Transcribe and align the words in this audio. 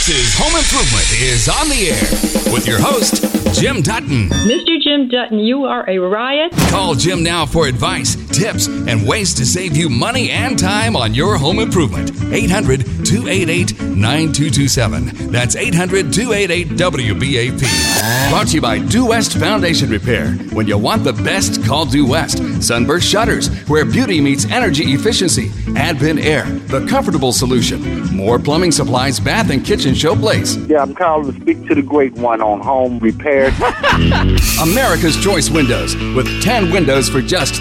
Texas 0.00 0.34
Home 0.38 0.56
Improvement 0.56 1.12
is 1.20 1.46
on 1.46 1.68
the 1.68 1.92
air 1.92 2.54
with 2.54 2.66
your 2.66 2.80
host, 2.80 3.20
Jim 3.60 3.82
Dutton. 3.82 4.30
Mr. 4.48 4.80
Jim 4.80 5.08
Dutton, 5.08 5.38
you 5.40 5.66
are 5.66 5.84
a 5.90 5.98
riot. 5.98 6.52
Call 6.70 6.94
Jim 6.94 7.22
now 7.22 7.44
for 7.44 7.66
advice, 7.66 8.16
tips, 8.32 8.66
and 8.66 9.06
ways 9.06 9.34
to 9.34 9.44
save 9.44 9.76
you 9.76 9.88
money 9.88 10.30
and 10.30 10.58
time 10.58 10.96
on 10.96 11.14
your 11.14 11.36
home 11.36 11.58
improvement. 11.58 12.10
800 12.32 12.80
288 13.04 13.80
9227. 13.80 15.30
That's 15.30 15.56
800 15.56 16.12
288 16.12 16.68
WBAP. 16.68 18.30
Brought 18.30 18.48
to 18.48 18.54
you 18.54 18.60
by 18.60 18.78
Due 18.78 19.06
West 19.06 19.36
Foundation 19.36 19.90
Repair. 19.90 20.32
When 20.52 20.66
you 20.66 20.78
want 20.78 21.04
the 21.04 21.12
best, 21.12 21.64
call 21.64 21.84
Due 21.86 22.06
West. 22.06 22.38
Sunburst 22.62 23.08
Shutters, 23.08 23.48
where 23.68 23.84
beauty 23.84 24.20
meets 24.20 24.44
energy 24.46 24.92
efficiency. 24.92 25.50
Advent 25.76 26.20
Air, 26.20 26.44
the 26.68 26.86
comfortable 26.86 27.32
solution. 27.32 28.02
More 28.14 28.38
plumbing 28.38 28.72
supplies, 28.72 29.18
bath 29.20 29.50
and 29.50 29.64
kitchen 29.64 29.94
showplace. 29.94 30.68
Yeah, 30.68 30.82
I'm 30.82 30.94
calling 30.94 31.32
to 31.32 31.40
speak 31.40 31.66
to 31.68 31.74
the 31.74 31.82
great 31.82 32.12
one 32.14 32.40
on 32.40 32.60
home 32.60 32.98
repair. 32.98 33.46
America's 34.62 35.22
Choice 35.22 35.50
Windows 35.50 35.96
with 36.14 36.42
10 36.42 36.70
windows 36.70 37.08
for 37.08 37.20
just 37.20 37.54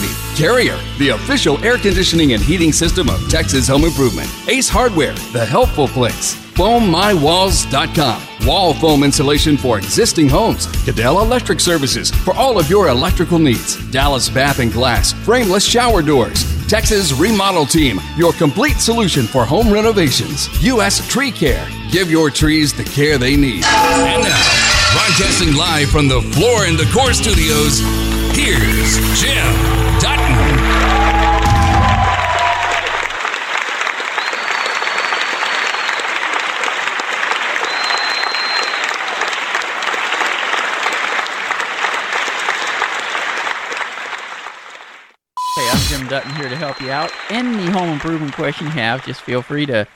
$36.80. 0.00 0.36
Carrier, 0.36 0.78
the 0.98 1.10
official 1.10 1.62
air 1.64 1.78
conditioning 1.78 2.32
and 2.32 2.42
heating 2.42 2.72
system 2.72 3.08
of 3.08 3.28
Texas 3.28 3.68
Home 3.68 3.84
Improvement. 3.84 4.28
Ace 4.48 4.68
Hardware, 4.68 5.14
the 5.32 5.44
helpful 5.44 5.88
place. 5.88 6.34
FoamMyWalls.com. 6.52 8.46
Wall 8.46 8.74
foam 8.74 9.04
insulation 9.04 9.56
for 9.56 9.78
existing 9.78 10.28
homes. 10.28 10.66
Cadell 10.84 11.20
Electric 11.20 11.60
Services 11.60 12.10
for 12.10 12.34
all 12.34 12.58
of 12.58 12.68
your 12.68 12.88
electrical 12.88 13.38
needs. 13.38 13.90
Dallas 13.90 14.28
Bath 14.28 14.58
and 14.58 14.72
Glass, 14.72 15.12
frameless 15.12 15.64
shower 15.64 16.02
doors. 16.02 16.44
Texas 16.66 17.12
Remodel 17.12 17.66
Team, 17.66 18.00
your 18.16 18.32
complete 18.32 18.78
solution 18.78 19.26
for 19.26 19.44
home 19.44 19.72
renovations. 19.72 20.48
U.S. 20.62 21.06
Tree 21.08 21.30
Care, 21.30 21.68
give 21.90 22.10
your 22.10 22.30
trees 22.30 22.72
the 22.72 22.84
care 22.84 23.18
they 23.18 23.36
need. 23.36 23.64
And 23.64 24.22
now, 24.22 24.92
broadcasting 24.92 25.54
live 25.54 25.90
from 25.90 26.08
the 26.08 26.20
Floor 26.32 26.64
and 26.64 26.76
Decor 26.78 27.12
Studios, 27.12 27.80
here's 28.34 29.20
Jim 29.20 29.81
Dutton 46.12 46.34
here 46.34 46.50
to 46.50 46.56
help 46.56 46.78
you 46.82 46.90
out. 46.90 47.10
Any 47.30 47.64
home 47.70 47.88
improvement 47.88 48.34
question 48.34 48.66
you 48.66 48.72
have, 48.72 49.02
just 49.06 49.22
feel 49.22 49.40
free 49.40 49.64
to 49.64 49.88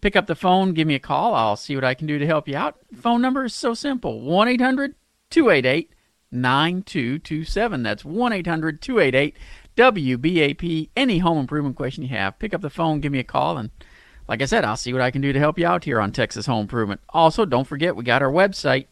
pick 0.00 0.16
up 0.16 0.26
the 0.26 0.34
phone, 0.34 0.74
give 0.74 0.88
me 0.88 0.96
a 0.96 0.98
call. 0.98 1.32
I'll 1.32 1.54
see 1.54 1.76
what 1.76 1.84
I 1.84 1.94
can 1.94 2.08
do 2.08 2.18
to 2.18 2.26
help 2.26 2.48
you 2.48 2.56
out. 2.56 2.80
Phone 2.92 3.22
number 3.22 3.44
is 3.44 3.54
so 3.54 3.72
simple 3.72 4.20
1 4.20 4.48
800 4.48 4.96
288 5.30 5.92
9227. 6.32 7.84
That's 7.84 8.04
1 8.04 8.32
800 8.32 8.82
288 8.82 9.36
WBAP. 9.76 10.88
Any 10.96 11.18
home 11.18 11.38
improvement 11.38 11.76
question 11.76 12.02
you 12.02 12.08
have, 12.08 12.40
pick 12.40 12.52
up 12.52 12.62
the 12.62 12.68
phone, 12.68 12.98
give 12.98 13.12
me 13.12 13.20
a 13.20 13.24
call, 13.24 13.56
and 13.56 13.70
like 14.26 14.42
I 14.42 14.46
said, 14.46 14.64
I'll 14.64 14.76
see 14.76 14.92
what 14.92 15.02
I 15.02 15.12
can 15.12 15.22
do 15.22 15.32
to 15.32 15.38
help 15.38 15.56
you 15.56 15.68
out 15.68 15.84
here 15.84 16.00
on 16.00 16.10
Texas 16.10 16.46
Home 16.46 16.62
Improvement. 16.62 17.00
Also, 17.10 17.44
don't 17.44 17.68
forget, 17.68 17.94
we 17.94 18.02
got 18.02 18.22
our 18.22 18.32
website, 18.32 18.88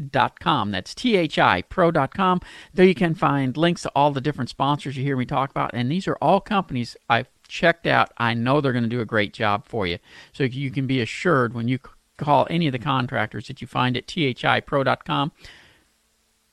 thipro.com. 0.00 0.70
That's 0.70 0.94
thipro.com. 0.94 2.40
There 2.74 2.86
you 2.86 2.94
can 2.94 3.14
find 3.14 3.56
links 3.56 3.82
to 3.82 3.92
all 3.94 4.12
the 4.12 4.20
different 4.20 4.50
sponsors 4.50 4.96
you 4.96 5.04
hear 5.04 5.16
me 5.16 5.26
talk 5.26 5.50
about, 5.50 5.70
and 5.74 5.90
these 5.90 6.08
are 6.08 6.16
all 6.20 6.40
companies 6.40 6.96
I've 7.08 7.28
checked 7.48 7.86
out. 7.86 8.10
I 8.18 8.34
know 8.34 8.60
they're 8.60 8.72
going 8.72 8.84
to 8.84 8.88
do 8.88 9.00
a 9.00 9.06
great 9.06 9.32
job 9.32 9.66
for 9.66 9.86
you. 9.86 9.98
So 10.32 10.44
you 10.44 10.70
can 10.70 10.86
be 10.86 11.00
assured 11.00 11.54
when 11.54 11.68
you 11.68 11.78
call 12.16 12.46
any 12.48 12.66
of 12.66 12.72
the 12.72 12.78
contractors 12.78 13.48
that 13.48 13.60
you 13.60 13.66
find 13.66 13.96
at 13.96 14.06
thipro.com 14.06 15.32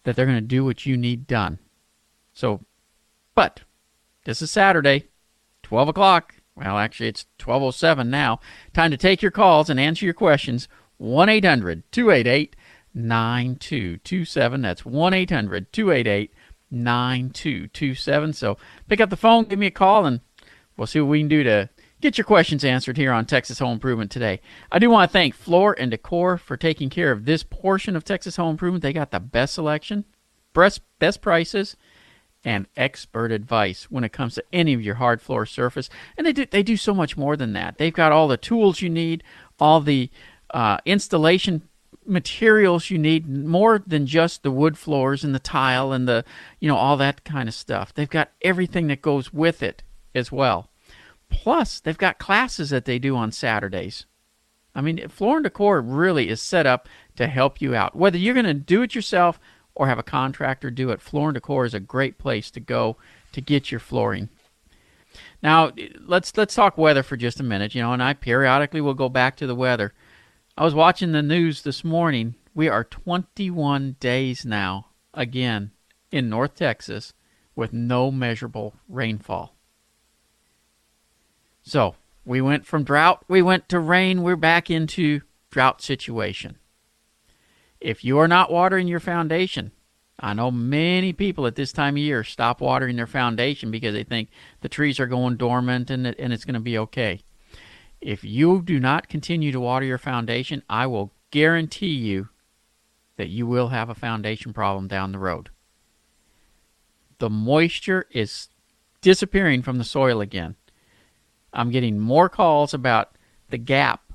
that 0.04 0.16
they're 0.16 0.26
going 0.26 0.38
to 0.38 0.42
do 0.42 0.66
what 0.66 0.86
you 0.86 0.98
need 0.98 1.28
done. 1.28 1.60
So, 2.34 2.62
but 3.36 3.62
this 4.26 4.42
is 4.42 4.52
Saturday, 4.52 5.08
12 5.64 5.90
o'clock. 5.90 6.36
Well, 6.56 6.78
actually, 6.78 7.10
it's 7.10 7.26
12.07 7.40 8.08
now. 8.08 8.40
Time 8.74 8.92
to 8.92 8.98
take 8.98 9.22
your 9.22 9.32
calls 9.32 9.70
and 9.70 9.80
answer 9.80 10.04
your 10.04 10.14
questions. 10.14 10.68
1 10.98 11.30
800 11.30 11.90
288 11.94 12.56
9227. 12.94 14.62
That's 14.62 14.86
1 14.86 15.14
800 15.14 15.72
288 15.72 16.34
9227. 16.72 18.34
So 18.34 18.58
pick 18.88 19.02
up 19.02 19.10
the 19.10 19.18
phone, 19.18 19.46
give 19.46 19.60
me 19.60 19.68
a 19.68 19.72
call, 19.72 20.06
and 20.06 20.22
we'll 20.78 20.88
see 20.88 21.00
what 21.00 21.10
we 21.10 21.20
can 21.20 21.28
do 21.28 21.44
to 21.44 21.70
get 22.02 22.18
your 22.18 22.26
questions 22.26 22.64
answered 22.64 22.98
here 22.98 23.12
on 23.12 23.26
Texas 23.26 23.60
Home 23.60 23.74
Improvement 23.74 24.12
today. 24.12 24.42
I 24.72 24.80
do 24.80 24.90
want 24.90 25.10
to 25.10 25.14
thank 25.14 25.34
Floor 25.34 25.76
and 25.78 25.92
Decor 25.92 26.38
for 26.38 26.58
taking 26.58 26.90
care 26.90 27.12
of 27.12 27.26
this 27.26 27.44
portion 27.44 27.96
of 27.96 28.04
Texas 28.04 28.36
Home 28.38 28.52
Improvement. 28.52 28.84
They 28.84 28.94
got 28.94 29.12
the 29.12 29.20
best 29.20 29.54
selection, 29.56 30.06
best, 30.54 30.82
best 31.00 31.22
prices, 31.22 31.76
and 32.46 32.68
expert 32.78 33.32
advice 33.32 33.92
when 33.92 34.04
it 34.04 34.14
comes 34.14 34.36
to 34.36 34.44
any 34.54 34.74
of 34.74 34.82
your 34.82 34.96
hard 34.96 35.22
floor 35.22 35.46
surface. 35.46 35.90
And 36.18 36.26
they 36.26 36.34
do 36.34 36.46
they 36.46 36.64
do 36.64 36.78
so 36.78 36.94
much 36.94 37.18
more 37.18 37.36
than 37.36 37.54
that. 37.54 37.78
They've 37.78 37.94
got 37.94 38.12
all 38.12 38.28
the 38.28 38.38
tools 38.38 38.82
you 38.82 38.90
need, 38.90 39.24
all 39.60 39.82
the 39.82 40.10
uh, 40.52 40.78
installation 40.86 41.68
materials 42.10 42.90
you 42.90 42.98
need 42.98 43.28
more 43.28 43.84
than 43.86 44.06
just 44.06 44.44
the 44.44 44.52
wood 44.52 44.78
floors 44.78 45.24
and 45.24 45.34
the 45.34 45.40
tile 45.40 45.92
and 45.92 46.08
the 46.08 46.26
you 46.60 46.68
know 46.68 46.76
all 46.76 46.98
that 46.98 47.24
kind 47.24 47.48
of 47.48 47.56
stuff. 47.56 47.94
They've 47.94 48.10
got 48.10 48.32
everything 48.42 48.88
that 48.88 49.02
goes 49.02 49.32
with 49.34 49.62
it 49.62 49.84
as 50.16 50.32
well. 50.32 50.70
Plus 51.30 51.80
they've 51.80 51.98
got 51.98 52.20
classes 52.20 52.72
that 52.72 52.86
they 52.86 53.00
do 53.00 53.16
on 53.16 53.32
saturdays. 53.32 54.06
I 54.74 54.82
mean 54.82 55.08
floor 55.08 55.38
and 55.38 55.44
decor 55.44 55.82
really 55.82 56.30
is 56.30 56.42
set 56.42 56.66
up 56.66 56.90
to 57.16 57.28
help 57.28 57.62
you 57.62 57.76
out. 57.76 57.96
Whether 57.96 58.18
you're 58.18 58.34
going 58.34 58.46
to 58.46 58.54
do 58.54 58.82
it 58.82 58.96
yourself 58.96 59.40
or 59.76 59.88
have 59.88 60.00
a 60.00 60.04
contractor 60.04 60.72
do 60.72 60.90
it 60.90 61.02
floor 61.02 61.30
and 61.30 61.36
decor 61.36 61.66
is 61.66 61.74
a 61.74 61.80
great 61.80 62.18
place 62.18 62.52
to 62.52 62.60
go 62.60 62.98
to 63.32 63.42
get 63.42 63.72
your 63.72 63.80
flooring. 63.80 64.30
Now 65.42 65.72
let's 66.00 66.36
let's 66.36 66.56
talk 66.56 66.78
weather 66.78 67.04
for 67.04 67.18
just 67.18 67.40
a 67.40 67.44
minute 67.44 67.74
you 67.74 67.82
know 67.82 67.94
and 67.94 68.04
i 68.04 68.14
periodically 68.14 68.82
will 68.82 68.94
go 68.94 69.10
back 69.10 69.36
to 69.38 69.48
the 69.48 69.56
weather 69.56 69.94
I 70.60 70.64
was 70.66 70.76
watching 70.76 71.14
the 71.14 71.22
news 71.22 71.62
this 71.62 71.86
morning. 71.86 72.36
We 72.54 72.68
are 72.68 72.84
21 72.84 73.96
days 74.02 74.44
now, 74.46 74.88
again, 75.14 75.72
in 76.12 76.30
North 76.30 76.56
Texas 76.56 77.14
with 77.56 77.72
no 77.72 78.12
measurable 78.12 78.76
rainfall. 78.90 79.56
So, 81.62 81.96
we 82.26 82.42
went 82.42 82.66
from 82.66 82.84
drought, 82.84 83.24
we 83.30 83.42
went 83.42 83.70
to 83.70 83.80
rain, 83.80 84.22
we're 84.22 84.36
back 84.36 84.70
into 84.70 85.22
drought 85.50 85.82
situation. 85.82 86.58
If 87.80 88.04
you 88.04 88.20
are 88.20 88.28
not 88.28 88.52
watering 88.52 88.90
your 88.90 89.00
foundation, 89.00 89.72
I 90.20 90.34
know 90.34 90.52
many 90.52 91.14
people 91.14 91.48
at 91.48 91.56
this 91.56 91.72
time 91.72 91.96
of 91.96 92.00
year 92.00 92.26
stop 92.26 92.60
watering 92.60 92.98
their 92.98 93.08
foundation 93.08 93.72
because 93.72 93.94
they 93.94 94.04
think 94.04 94.28
the 94.60 94.68
trees 94.68 95.00
are 95.00 95.08
going 95.08 95.38
dormant 95.38 95.90
and, 95.90 96.06
and 96.06 96.34
it's 96.34 96.44
going 96.44 96.56
to 96.56 96.60
be 96.60 96.78
okay. 96.80 97.22
If 98.02 98.24
you 98.24 98.62
do 98.62 98.80
not 98.80 99.10
continue 99.10 99.52
to 99.52 99.60
water 99.60 99.86
your 99.86 99.98
foundation, 99.98 100.64
I 100.70 100.88
will 100.88 101.12
guarantee 101.32 101.88
you 101.88 102.30
that 103.18 103.30
you 103.30 103.46
will 103.46 103.70
have 103.70 103.90
a 103.90 103.96
foundation 103.96 104.54
problem 104.54 104.88
down 104.88 105.12
the 105.12 105.20
road. 105.20 105.50
The 107.18 107.30
moisture 107.30 108.08
is 108.12 108.48
disappearing 109.02 109.62
from 109.62 109.78
the 109.78 109.84
soil 109.84 110.22
again. 110.22 110.56
I'm 111.52 111.72
getting 111.72 112.00
more 112.00 112.30
calls 112.30 112.74
about 112.74 113.16
the 113.50 113.58
gap 113.58 114.14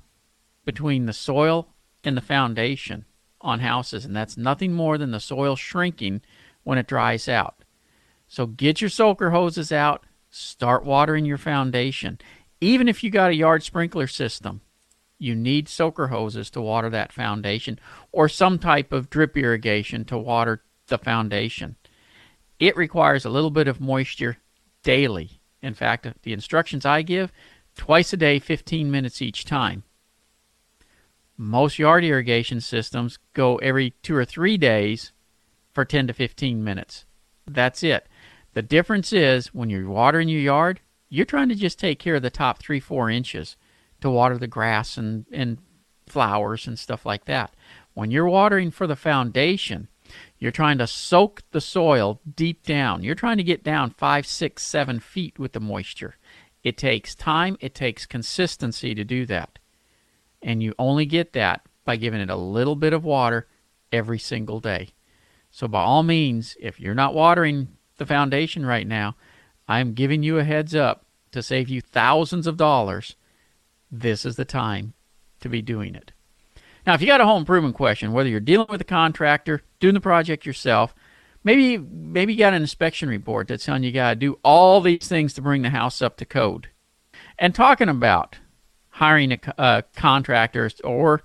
between 0.65 1.05
the 1.05 1.12
soil 1.12 1.69
and 2.03 2.16
the 2.16 2.22
foundation 2.22 3.05
on 3.41 3.61
houses, 3.61 4.06
and 4.06 4.16
that's 4.16 4.39
nothing 4.39 4.72
more 4.72 4.97
than 4.97 5.11
the 5.11 5.21
soil 5.21 5.56
shrinking 5.56 6.22
when 6.62 6.78
it 6.78 6.87
dries 6.87 7.28
out. 7.28 7.56
So 8.27 8.47
get 8.47 8.81
your 8.81 8.91
soaker 8.91 9.31
hoses 9.31 9.71
out, 9.71 10.05
start 10.31 10.84
watering 10.84 11.27
your 11.27 11.39
foundation. 11.39 12.19
Even 12.60 12.88
if 12.88 13.03
you 13.03 13.10
got 13.10 13.31
a 13.31 13.37
yard 13.37 13.62
sprinkler 13.62 14.06
system, 14.06 14.60
you 15.18 15.34
need 15.34 15.68
soaker 15.68 16.09
hoses 16.09 16.51
to 16.51 16.60
water 16.60 16.91
that 16.91 17.12
foundation 17.12 17.78
or 18.12 18.28
some 18.28 18.59
type 18.59 18.92
of 18.92 19.10
drip 19.10 19.36
irrigation 19.36 20.04
to 20.06 20.18
water 20.18 20.62
the 20.89 20.98
foundation. 20.98 21.77
It 22.59 22.77
requires 22.77 23.24
a 23.24 23.30
little 23.30 23.51
bit 23.51 23.68
of 23.68 23.80
moisture 23.80 24.39
daily. 24.83 25.41
In 25.62 25.74
fact, 25.74 26.06
the 26.22 26.33
instructions 26.33 26.84
I 26.84 27.03
give, 27.03 27.33
twice 27.74 28.12
a 28.12 28.16
day, 28.16 28.39
15 28.39 28.91
minutes 28.91 29.22
each 29.22 29.45
time. 29.45 29.84
Most 31.36 31.78
yard 31.78 32.04
irrigation 32.04 32.60
systems 32.60 33.18
go 33.33 33.56
every 33.56 33.91
two 34.03 34.15
or 34.15 34.24
three 34.24 34.56
days 34.56 35.12
for 35.72 35.84
10 35.84 36.06
to 36.06 36.12
15 36.12 36.62
minutes. 36.62 37.06
That's 37.47 37.83
it. 37.83 38.06
The 38.53 38.62
difference 38.62 39.12
is 39.12 39.53
when 39.53 39.68
you're 39.68 39.89
watering 39.89 40.28
your 40.28 40.41
yard, 40.41 40.80
you're 41.15 41.25
trying 41.25 41.49
to 41.49 41.55
just 41.55 41.78
take 41.78 42.01
care 42.01 42.16
of 42.16 42.22
the 42.22 42.31
top 42.31 42.59
three, 42.59 42.81
four 42.81 43.09
inches 43.09 43.57
to 44.01 44.11
water 44.11 44.37
the 44.37 44.49
grass 44.49 44.97
and, 44.97 45.25
and 45.31 45.59
flowers 46.09 46.66
and 46.66 46.77
stuff 46.77 47.07
like 47.07 47.27
that. 47.27 47.55
When 47.95 48.11
you're 48.11 48.28
watering 48.28 48.72
for 48.72 48.89
the 48.89 48.97
foundation, 48.97 49.87
you're 50.39 50.51
trying 50.51 50.78
to 50.78 50.89
soak 50.89 51.43
the 51.53 51.61
soil 51.61 52.21
deep 52.34 52.65
down. 52.65 53.05
You're 53.05 53.15
trying 53.15 53.37
to 53.37 53.45
get 53.45 53.63
down 53.63 53.91
five, 53.91 54.27
six, 54.27 54.65
seven 54.65 54.99
feet 54.99 55.39
with 55.39 55.53
the 55.53 55.61
moisture. 55.61 56.16
It 56.65 56.77
takes 56.77 57.15
time, 57.15 57.57
it 57.61 57.77
takes 57.77 58.07
consistency 58.07 58.93
to 58.93 59.05
do 59.05 59.25
that. 59.27 59.61
And 60.43 60.65
you 60.65 60.75
only 60.81 61.07
get 61.07 61.33
that 61.34 61.61
by 61.84 61.95
giving 61.95 62.21
it 62.21 62.31
a 62.31 62.37
little 62.37 62.75
bit 62.75 62.93
of 62.93 63.05
water 63.05 63.47
every 63.93 64.19
single 64.19 64.59
day. 64.59 64.89
So, 65.53 65.69
by 65.69 65.83
all 65.83 66.03
means, 66.03 66.57
if 66.59 66.81
you're 66.81 66.93
not 66.93 67.15
watering 67.15 67.69
the 67.99 68.07
foundation 68.07 68.66
right 68.66 68.87
now, 68.87 69.15
I'm 69.69 69.95
giving 69.95 70.25
you 70.25 70.39
a 70.39 70.45
heads 70.45 70.75
up 70.75 71.03
to 71.34 71.42
save 71.42 71.69
you 71.69 71.81
thousands 71.81 72.47
of 72.47 72.57
dollars. 72.57 73.16
This 73.91 74.25
is 74.25 74.36
the 74.36 74.45
time 74.45 74.95
to 75.41 75.48
be 75.48 75.63
doing 75.63 75.95
it. 75.95 76.13
Now, 76.86 76.95
if 76.95 77.01
you 77.01 77.07
got 77.07 77.21
a 77.21 77.27
home 77.27 77.41
improvement 77.41 77.75
question, 77.75 78.13
whether 78.13 78.28
you're 78.28 78.41
dealing 78.41 78.66
with 78.69 78.81
a 78.81 78.84
contractor, 78.84 79.63
doing 79.81 79.95
the 79.95 80.01
project 80.01 80.45
yourself, 80.45 80.95
maybe 81.42 81.78
maybe 81.78 82.33
you 82.33 82.39
got 82.39 82.54
an 82.54 82.63
inspection 82.63 83.09
report 83.09 83.48
that's 83.48 83.65
telling 83.65 83.84
you 83.84 83.92
got 83.92 84.10
to 84.10 84.16
do 84.16 84.39
all 84.42 84.81
these 84.81 85.07
things 85.07 85.34
to 85.34 85.42
bring 85.42 85.63
the 85.63 85.71
house 85.71 86.03
up 86.03 86.16
to 86.19 86.25
code. 86.25 86.69
And 87.39 87.54
talking 87.54 87.89
about 87.89 88.39
hiring 88.91 89.33
a, 89.33 89.39
a 89.59 89.60
uh, 89.60 89.83
contractor 89.97 90.71
or 90.83 91.22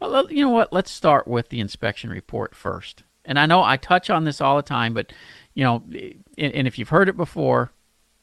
well, 0.00 0.30
you 0.30 0.42
know 0.44 0.50
what? 0.50 0.72
Let's 0.72 0.90
start 0.90 1.26
with 1.26 1.48
the 1.48 1.60
inspection 1.60 2.10
report 2.10 2.54
first. 2.54 3.02
And 3.24 3.38
I 3.38 3.46
know 3.46 3.62
I 3.62 3.76
touch 3.76 4.10
on 4.10 4.24
this 4.24 4.40
all 4.40 4.56
the 4.56 4.62
time, 4.62 4.94
but 4.94 5.12
you 5.54 5.64
know, 5.64 5.82
and 6.38 6.66
if 6.66 6.78
you've 6.78 6.88
heard 6.90 7.08
it 7.08 7.16
before, 7.16 7.72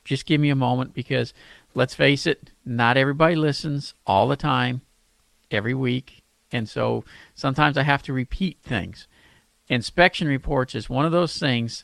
just 0.06 0.26
give 0.26 0.40
me 0.40 0.50
a 0.50 0.56
moment 0.56 0.94
because 0.94 1.34
let's 1.74 1.94
face 1.94 2.26
it, 2.26 2.52
not 2.64 2.96
everybody 2.96 3.36
listens 3.36 3.94
all 4.08 4.28
the 4.28 4.38
time, 4.38 4.82
every 5.52 5.74
week. 5.74 6.24
And 6.52 6.70
so 6.70 7.04
sometimes 7.34 7.78
I 7.78 7.84
have 7.84 8.04
to 8.04 8.14
repeat 8.14 8.60
things. 8.64 9.08
Inspection 9.68 10.28
reports 10.28 10.76
is 10.76 10.90
one 10.90 11.06
of 11.06 11.12
those 11.12 11.38
things 11.38 11.84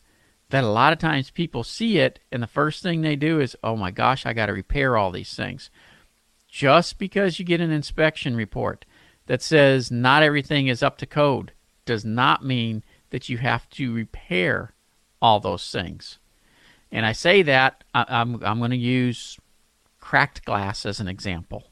that 0.50 0.64
a 0.64 0.70
lot 0.70 0.94
of 0.94 1.00
times 1.00 1.32
people 1.32 1.64
see 1.64 1.98
it, 1.98 2.20
and 2.32 2.44
the 2.44 2.48
first 2.48 2.84
thing 2.84 3.02
they 3.02 3.16
do 3.16 3.40
is, 3.40 3.56
oh 3.64 3.76
my 3.76 3.90
gosh, 3.90 4.26
I 4.26 4.34
got 4.34 4.48
to 4.48 4.54
repair 4.54 4.96
all 4.96 5.12
these 5.12 5.34
things. 5.34 5.70
Just 6.48 7.00
because 7.00 7.40
you 7.40 7.46
get 7.46 7.62
an 7.62 7.72
inspection 7.72 8.36
report 8.36 8.86
that 9.28 9.42
says 9.42 9.90
not 9.90 10.24
everything 10.24 10.68
is 10.68 10.84
up 10.84 10.98
to 10.98 11.06
code 11.06 11.54
does 11.86 12.04
not 12.04 12.46
mean 12.46 12.84
that 13.10 13.30
you 13.30 13.38
have 13.38 13.70
to 13.72 13.94
repair 13.94 14.74
all 15.22 15.40
those 15.40 15.70
things. 15.72 16.20
And 16.92 17.06
I 17.06 17.14
say 17.14 17.42
that 17.44 17.84
I, 17.94 18.06
I'm 18.08 18.44
I'm 18.44 18.60
going 18.60 18.72
to 18.72 18.78
use 18.78 19.40
cracked 20.00 20.44
glass 20.46 20.86
as 20.86 21.00
an 21.00 21.08
example. 21.08 21.68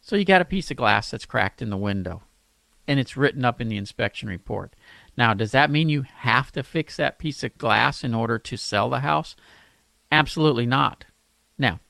So 0.00 0.16
you 0.16 0.24
got 0.24 0.42
a 0.42 0.46
piece 0.46 0.70
of 0.70 0.76
glass 0.76 1.10
that's 1.10 1.26
cracked 1.26 1.62
in 1.62 1.70
the 1.70 1.76
window, 1.76 2.22
and 2.88 2.98
it's 2.98 3.16
written 3.16 3.44
up 3.44 3.60
in 3.60 3.68
the 3.68 3.76
inspection 3.76 4.28
report. 4.28 4.74
Now, 5.16 5.34
does 5.34 5.52
that 5.52 5.70
mean 5.70 5.88
you 5.88 6.02
have 6.02 6.50
to 6.52 6.62
fix 6.62 6.96
that 6.96 7.18
piece 7.18 7.44
of 7.44 7.58
glass 7.58 8.02
in 8.02 8.14
order 8.14 8.38
to 8.38 8.56
sell 8.56 8.88
the 8.88 9.00
house? 9.00 9.36
Absolutely 10.10 10.66
not. 10.66 11.04
Now, 11.58 11.80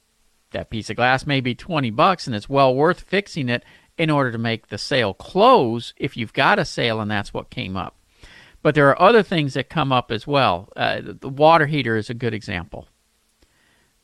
that 0.50 0.70
piece 0.70 0.90
of 0.90 0.96
glass 0.96 1.26
may 1.26 1.40
be 1.40 1.54
20 1.54 1.90
bucks 1.90 2.26
and 2.26 2.34
it's 2.34 2.48
well 2.48 2.74
worth 2.74 3.00
fixing 3.00 3.48
it 3.48 3.64
in 3.96 4.10
order 4.10 4.32
to 4.32 4.38
make 4.38 4.66
the 4.66 4.78
sale 4.78 5.14
close 5.14 5.94
if 5.96 6.16
you've 6.16 6.32
got 6.32 6.58
a 6.58 6.64
sale 6.64 7.00
and 7.00 7.10
that's 7.10 7.32
what 7.32 7.50
came 7.50 7.76
up. 7.76 7.96
But 8.62 8.74
there 8.74 8.88
are 8.88 9.00
other 9.00 9.22
things 9.22 9.54
that 9.54 9.70
come 9.70 9.92
up 9.92 10.10
as 10.10 10.26
well. 10.26 10.68
Uh, 10.76 11.00
the 11.02 11.28
water 11.28 11.66
heater 11.66 11.96
is 11.96 12.10
a 12.10 12.14
good 12.14 12.34
example. 12.34 12.88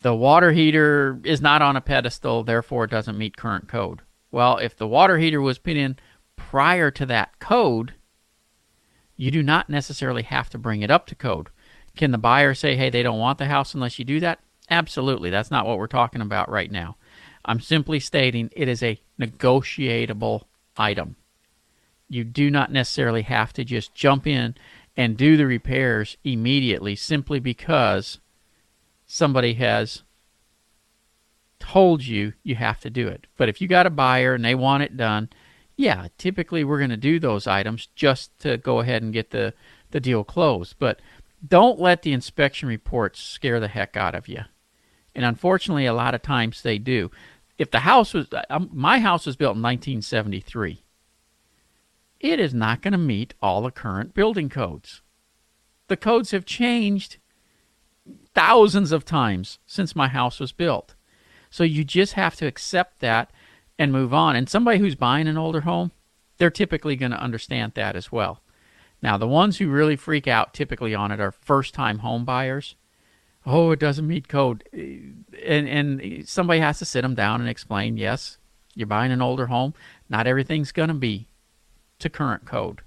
The 0.01 0.15
water 0.15 0.53
heater 0.53 1.21
is 1.25 1.41
not 1.41 1.63
on 1.63 1.77
a 1.77 1.81
pedestal, 1.81 2.45
therefore 2.45 2.85
it 2.85 2.91
doesn't 2.91 3.19
meet 3.19 3.37
current 3.37 3.69
code. 3.69 4.03
Well, 4.31 4.59
if 4.59 4.77
the 4.77 4.87
water 4.87 5.19
heater 5.19 5.41
was 5.41 5.59
put 5.59 5.77
in 5.77 5.97
prior 6.37 6.91
to 6.93 7.07
that 7.07 7.39
code, 7.39 7.95
you 9.17 9.31
do 9.31 9.43
not 9.43 9.71
necessarily 9.71 10.23
have 10.23 10.51
to 10.51 10.59
bring 10.59 10.83
it 10.83 10.91
up 10.91 11.07
to 11.07 11.15
code. 11.15 11.49
Can 11.97 12.11
the 12.11 12.19
buyer 12.19 12.55
say, 12.55 12.77
hey, 12.77 12.91
they 12.91 13.03
don't 13.03 13.19
want 13.19 13.39
the 13.39 13.47
house 13.47 13.75
unless 13.75 13.99
you 13.99 14.05
do 14.05 14.21
that? 14.21 14.41
Absolutely. 14.71 15.31
That's 15.31 15.51
not 15.51 15.67
what 15.67 15.79
we're 15.79 15.87
talking 15.87 16.21
about 16.21 16.51
right 16.51 16.71
now. 16.71 16.97
I'm 17.45 17.61
simply 17.61 18.01
stating 18.01 18.51
it 18.55 18.69
is 18.69 18.83
a 18.83 19.01
negotiable 19.19 20.47
item 20.77 21.17
you 22.09 22.25
do 22.25 22.51
not 22.51 22.73
necessarily 22.73 23.23
have 23.23 23.53
to 23.55 23.65
just 23.65 23.95
jump 23.95 24.27
in 24.27 24.55
and 24.97 25.17
do 25.17 25.37
the 25.37 25.47
repairs 25.47 26.17
immediately 26.25 26.97
simply 26.97 27.39
because 27.39 28.19
somebody 29.07 29.55
has 29.55 30.03
told 31.59 32.05
you 32.05 32.33
you 32.43 32.55
have 32.55 32.81
to 32.81 32.91
do 32.91 33.09
it. 33.09 33.27
But 33.37 33.49
if 33.49 33.61
you 33.61 33.69
got 33.69 33.87
a 33.87 33.91
buyer 33.91 34.35
and 34.35 34.45
they 34.45 34.55
want 34.55 34.83
it 34.83 34.97
done, 34.97 35.29
yeah, 35.77 36.09
typically 36.17 36.65
we're 36.65 36.79
going 36.79 36.91
to 36.91 36.97
do 36.97 37.21
those 37.21 37.47
items 37.47 37.89
just 37.95 38.39
to 38.41 38.57
go 38.57 38.81
ahead 38.81 39.03
and 39.03 39.13
get 39.13 39.31
the, 39.31 39.53
the 39.91 40.01
deal 40.01 40.25
closed. 40.25 40.77
But 40.79 41.01
don't 41.47 41.81
let 41.81 42.03
the 42.03 42.13
inspection 42.13 42.69
reports 42.69 43.21
scare 43.21 43.61
the 43.61 43.69
heck 43.69 43.97
out 43.97 44.15
of 44.15 44.29
you. 44.29 44.43
And 45.15 45.25
unfortunately, 45.25 45.87
a 45.87 45.95
lot 45.95 46.15
of 46.15 46.23
times 46.23 46.63
they 46.63 46.79
do. 46.79 47.11
If 47.59 47.71
the 47.71 47.81
house 47.81 48.15
was, 48.15 48.29
um, 48.51 48.71
my 48.73 48.99
house 48.99 49.27
was 49.27 49.37
built 49.37 49.57
in 49.57 49.63
1973 49.63 50.83
it 52.21 52.41
is 52.41 52.55
not 52.55 52.83
going 52.83 52.93
to 52.93 52.99
meet 52.99 53.35
all 53.43 53.63
the 53.63 53.71
current 53.71 54.15
building 54.15 54.49
codes. 54.49 55.03
The 55.89 55.97
codes 55.97 56.31
have 56.31 56.45
changed 56.45 57.19
thousands 58.35 58.93
of 58.93 59.05
times 59.05 59.59
since 59.67 59.97
my 59.97 60.09
house 60.09 60.41
was 60.41 60.53
built. 60.53 60.95
So 61.51 61.65
you 61.65 61.85
just 61.85 62.15
have 62.15 62.37
to 62.37 62.47
accept 62.47 63.01
that 63.01 63.31
and 63.79 63.93
move 63.93 64.13
on. 64.13 64.37
And 64.37 64.49
somebody 64.49 64.79
who's 64.79 64.95
buying 64.95 65.29
an 65.29 65.39
older 65.39 65.63
home, 65.63 65.93
they're 66.39 66.51
typically 66.51 66.97
going 66.97 67.13
to 67.13 67.23
understand 67.23 67.73
that 67.75 67.97
as 67.97 68.11
well. 68.11 68.43
Now, 69.03 69.17
the 69.17 69.29
ones 69.29 69.59
who 69.59 69.69
really 69.69 69.97
freak 69.97 70.27
out 70.27 70.55
typically 70.55 70.95
on 70.95 71.13
it 71.13 71.21
are 71.21 71.31
first 71.31 71.75
time 71.75 71.99
home 71.99 72.25
buyers. 72.25 72.77
Oh, 73.45 73.71
it 73.71 73.79
doesn't 73.79 74.07
meet 74.07 74.29
code. 74.29 74.65
And, 74.73 75.69
and 75.69 76.29
somebody 76.29 76.61
has 76.61 76.79
to 76.81 76.85
sit 76.85 77.03
them 77.03 77.15
down 77.15 77.41
and 77.41 77.49
explain 77.49 77.97
yes, 77.97 78.39
you're 78.75 78.87
buying 78.87 79.13
an 79.13 79.23
older 79.23 79.47
home. 79.47 79.75
Not 80.09 80.27
everything's 80.27 80.73
going 80.73 80.89
to 80.89 80.95
be 80.95 81.29
to 81.99 82.11
current 82.11 82.45
code. 82.45 82.83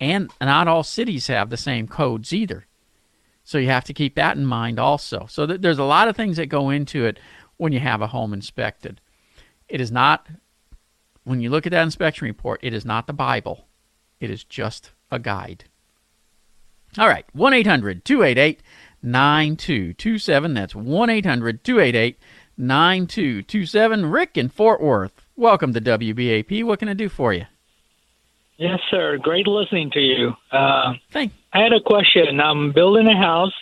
And 0.00 0.30
not 0.40 0.68
all 0.68 0.82
cities 0.82 1.26
have 1.26 1.50
the 1.50 1.56
same 1.56 1.88
codes 1.88 2.32
either. 2.32 2.66
So 3.44 3.58
you 3.58 3.68
have 3.68 3.84
to 3.84 3.94
keep 3.94 4.14
that 4.14 4.36
in 4.36 4.44
mind 4.44 4.78
also. 4.78 5.26
So 5.28 5.46
th- 5.46 5.60
there's 5.60 5.78
a 5.78 5.84
lot 5.84 6.08
of 6.08 6.16
things 6.16 6.36
that 6.36 6.46
go 6.46 6.70
into 6.70 7.06
it 7.06 7.18
when 7.56 7.72
you 7.72 7.80
have 7.80 8.02
a 8.02 8.08
home 8.08 8.32
inspected. 8.32 9.00
It 9.68 9.80
is 9.80 9.90
not, 9.90 10.28
when 11.24 11.40
you 11.40 11.50
look 11.50 11.66
at 11.66 11.72
that 11.72 11.82
inspection 11.82 12.26
report, 12.26 12.60
it 12.62 12.74
is 12.74 12.84
not 12.84 13.06
the 13.06 13.12
Bible. 13.12 13.66
It 14.20 14.30
is 14.30 14.44
just 14.44 14.92
a 15.10 15.18
guide. 15.18 15.64
All 16.96 17.08
right, 17.08 17.24
1 17.32 17.52
800 17.54 18.04
288 18.04 18.62
9227. 19.02 20.54
That's 20.54 20.74
1 20.74 21.10
800 21.10 21.64
288 21.64 22.18
9227. 22.56 24.06
Rick 24.06 24.36
in 24.36 24.48
Fort 24.48 24.80
Worth. 24.80 25.26
Welcome 25.36 25.72
to 25.74 25.80
WBAP. 25.80 26.64
What 26.64 26.78
can 26.78 26.88
I 26.88 26.94
do 26.94 27.08
for 27.08 27.32
you? 27.32 27.46
Yes, 28.58 28.80
sir. 28.90 29.18
Great 29.18 29.46
listening 29.46 29.90
to 29.92 30.00
you. 30.00 30.34
Uh, 30.50 30.94
Thank. 31.12 31.32
I 31.52 31.62
had 31.62 31.72
a 31.72 31.80
question. 31.80 32.40
I'm 32.40 32.72
building 32.72 33.06
a 33.06 33.16
house, 33.16 33.54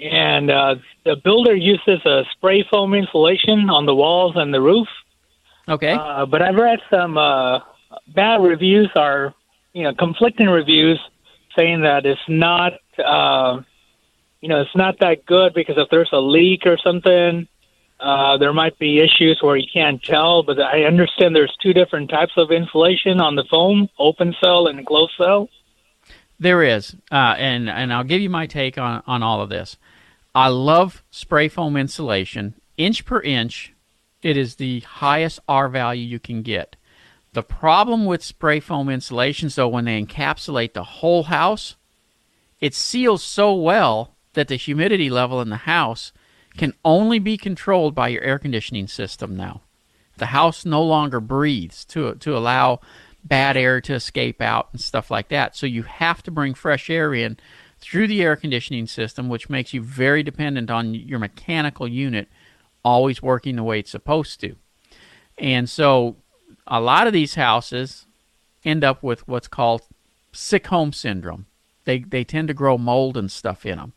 and 0.00 0.50
uh, 0.50 0.76
the 1.04 1.16
builder 1.22 1.54
uses 1.54 2.04
a 2.06 2.22
spray 2.32 2.66
foam 2.70 2.94
insulation 2.94 3.68
on 3.68 3.84
the 3.84 3.94
walls 3.94 4.32
and 4.36 4.52
the 4.52 4.60
roof. 4.60 4.88
Okay. 5.68 5.92
Uh, 5.92 6.24
but 6.24 6.40
I've 6.40 6.56
read 6.56 6.78
some 6.90 7.18
uh, 7.18 7.60
bad 8.14 8.42
reviews, 8.42 8.90
or 8.96 9.34
you 9.74 9.82
know, 9.82 9.94
conflicting 9.94 10.48
reviews, 10.48 10.98
saying 11.56 11.82
that 11.82 12.06
it's 12.06 12.20
not, 12.26 12.72
uh, 13.04 13.60
you 14.40 14.48
know, 14.48 14.62
it's 14.62 14.74
not 14.74 14.98
that 15.00 15.26
good 15.26 15.52
because 15.52 15.76
if 15.76 15.88
there's 15.90 16.10
a 16.12 16.20
leak 16.20 16.62
or 16.64 16.78
something, 16.78 17.46
uh, 18.02 18.36
there 18.36 18.52
might 18.52 18.78
be 18.78 18.98
issues 18.98 19.38
where 19.40 19.56
you 19.56 19.66
can't 19.72 20.02
tell, 20.02 20.42
but 20.42 20.60
I 20.60 20.82
understand 20.84 21.36
there's 21.36 21.56
two 21.62 21.72
different 21.72 22.10
types 22.10 22.32
of 22.36 22.50
insulation 22.50 23.20
on 23.20 23.36
the 23.36 23.44
foam: 23.48 23.88
open 23.98 24.34
cell 24.42 24.66
and 24.66 24.84
closed 24.84 25.12
cell. 25.16 25.48
There 26.40 26.64
is, 26.64 26.96
uh, 27.12 27.36
and 27.38 27.70
and 27.70 27.92
I'll 27.92 28.02
give 28.02 28.20
you 28.20 28.28
my 28.28 28.46
take 28.46 28.76
on 28.76 29.04
on 29.06 29.22
all 29.22 29.40
of 29.40 29.50
this. 29.50 29.76
I 30.34 30.48
love 30.48 31.04
spray 31.10 31.48
foam 31.48 31.76
insulation, 31.76 32.54
inch 32.76 33.04
per 33.04 33.20
inch. 33.20 33.72
It 34.20 34.36
is 34.36 34.56
the 34.56 34.80
highest 34.80 35.38
R 35.48 35.68
value 35.68 36.04
you 36.04 36.18
can 36.18 36.42
get. 36.42 36.74
The 37.34 37.42
problem 37.42 38.04
with 38.04 38.24
spray 38.24 38.58
foam 38.58 38.88
insulation, 38.88 39.48
so 39.48 39.68
when 39.68 39.84
they 39.84 40.02
encapsulate 40.02 40.72
the 40.72 40.84
whole 40.84 41.24
house, 41.24 41.76
it 42.60 42.74
seals 42.74 43.22
so 43.22 43.54
well 43.54 44.16
that 44.32 44.48
the 44.48 44.56
humidity 44.56 45.08
level 45.08 45.40
in 45.40 45.50
the 45.50 45.56
house 45.56 46.12
can 46.56 46.74
only 46.84 47.18
be 47.18 47.36
controlled 47.36 47.94
by 47.94 48.08
your 48.08 48.22
air 48.22 48.38
conditioning 48.38 48.86
system 48.86 49.36
now. 49.36 49.62
The 50.18 50.26
house 50.26 50.64
no 50.64 50.82
longer 50.82 51.20
breathes 51.20 51.84
to 51.86 52.14
to 52.16 52.36
allow 52.36 52.80
bad 53.24 53.56
air 53.56 53.80
to 53.80 53.94
escape 53.94 54.40
out 54.40 54.68
and 54.72 54.80
stuff 54.80 55.10
like 55.10 55.28
that. 55.28 55.56
So 55.56 55.66
you 55.66 55.84
have 55.84 56.22
to 56.24 56.30
bring 56.30 56.54
fresh 56.54 56.90
air 56.90 57.14
in 57.14 57.38
through 57.80 58.06
the 58.06 58.22
air 58.22 58.36
conditioning 58.36 58.86
system, 58.86 59.28
which 59.28 59.50
makes 59.50 59.72
you 59.72 59.82
very 59.82 60.22
dependent 60.22 60.70
on 60.70 60.94
your 60.94 61.18
mechanical 61.18 61.88
unit 61.88 62.28
always 62.84 63.22
working 63.22 63.56
the 63.56 63.62
way 63.62 63.78
it's 63.78 63.90
supposed 63.90 64.40
to. 64.40 64.56
And 65.38 65.68
so 65.68 66.16
a 66.66 66.80
lot 66.80 67.06
of 67.06 67.12
these 67.12 67.34
houses 67.34 68.06
end 68.64 68.84
up 68.84 69.02
with 69.02 69.26
what's 69.26 69.48
called 69.48 69.82
sick 70.32 70.68
home 70.68 70.92
syndrome. 70.92 71.46
They 71.84 72.00
they 72.00 72.24
tend 72.24 72.48
to 72.48 72.54
grow 72.54 72.78
mold 72.78 73.16
and 73.16 73.30
stuff 73.30 73.66
in 73.66 73.78
them. 73.78 73.92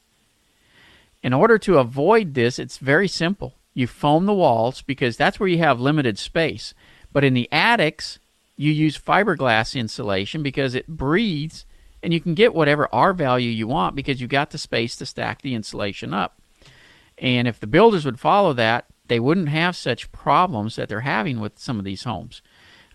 In 1.25 1.33
order 1.33 1.57
to 1.57 1.79
avoid 1.79 2.35
this, 2.35 2.59
it's 2.59 2.77
very 2.77 3.07
simple. 3.07 3.55
you 3.73 3.87
foam 3.87 4.27
the 4.27 4.33
walls 4.33 4.83
because 4.83 5.17
that's 5.17 5.39
where 5.39 5.49
you 5.49 5.57
have 5.57 5.79
limited 5.79 6.19
space. 6.19 6.75
But 7.11 7.23
in 7.23 7.33
the 7.33 7.49
attics, 7.51 8.19
you 8.55 8.71
use 8.71 8.95
fiberglass 8.95 9.75
insulation 9.75 10.43
because 10.43 10.75
it 10.75 10.87
breathes 10.87 11.65
and 12.03 12.13
you 12.13 12.21
can 12.21 12.35
get 12.35 12.53
whatever 12.53 12.87
R 12.93 13.11
value 13.11 13.49
you 13.49 13.67
want 13.67 13.95
because 13.95 14.21
you've 14.21 14.29
got 14.29 14.51
the 14.51 14.59
space 14.59 14.95
to 14.97 15.05
stack 15.07 15.41
the 15.41 15.55
insulation 15.55 16.13
up. 16.13 16.39
And 17.17 17.47
if 17.47 17.59
the 17.59 17.65
builders 17.65 18.05
would 18.05 18.19
follow 18.19 18.53
that, 18.53 18.85
they 19.07 19.19
wouldn't 19.19 19.49
have 19.49 19.75
such 19.75 20.11
problems 20.11 20.75
that 20.75 20.89
they're 20.89 20.99
having 21.01 21.39
with 21.39 21.57
some 21.57 21.79
of 21.79 21.85
these 21.85 22.03
homes. 22.03 22.43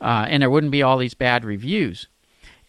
Uh, 0.01 0.27
and 0.29 0.41
there 0.41 0.51
wouldn't 0.51 0.71
be 0.71 0.85
all 0.85 0.99
these 0.99 1.15
bad 1.15 1.45
reviews. 1.45 2.07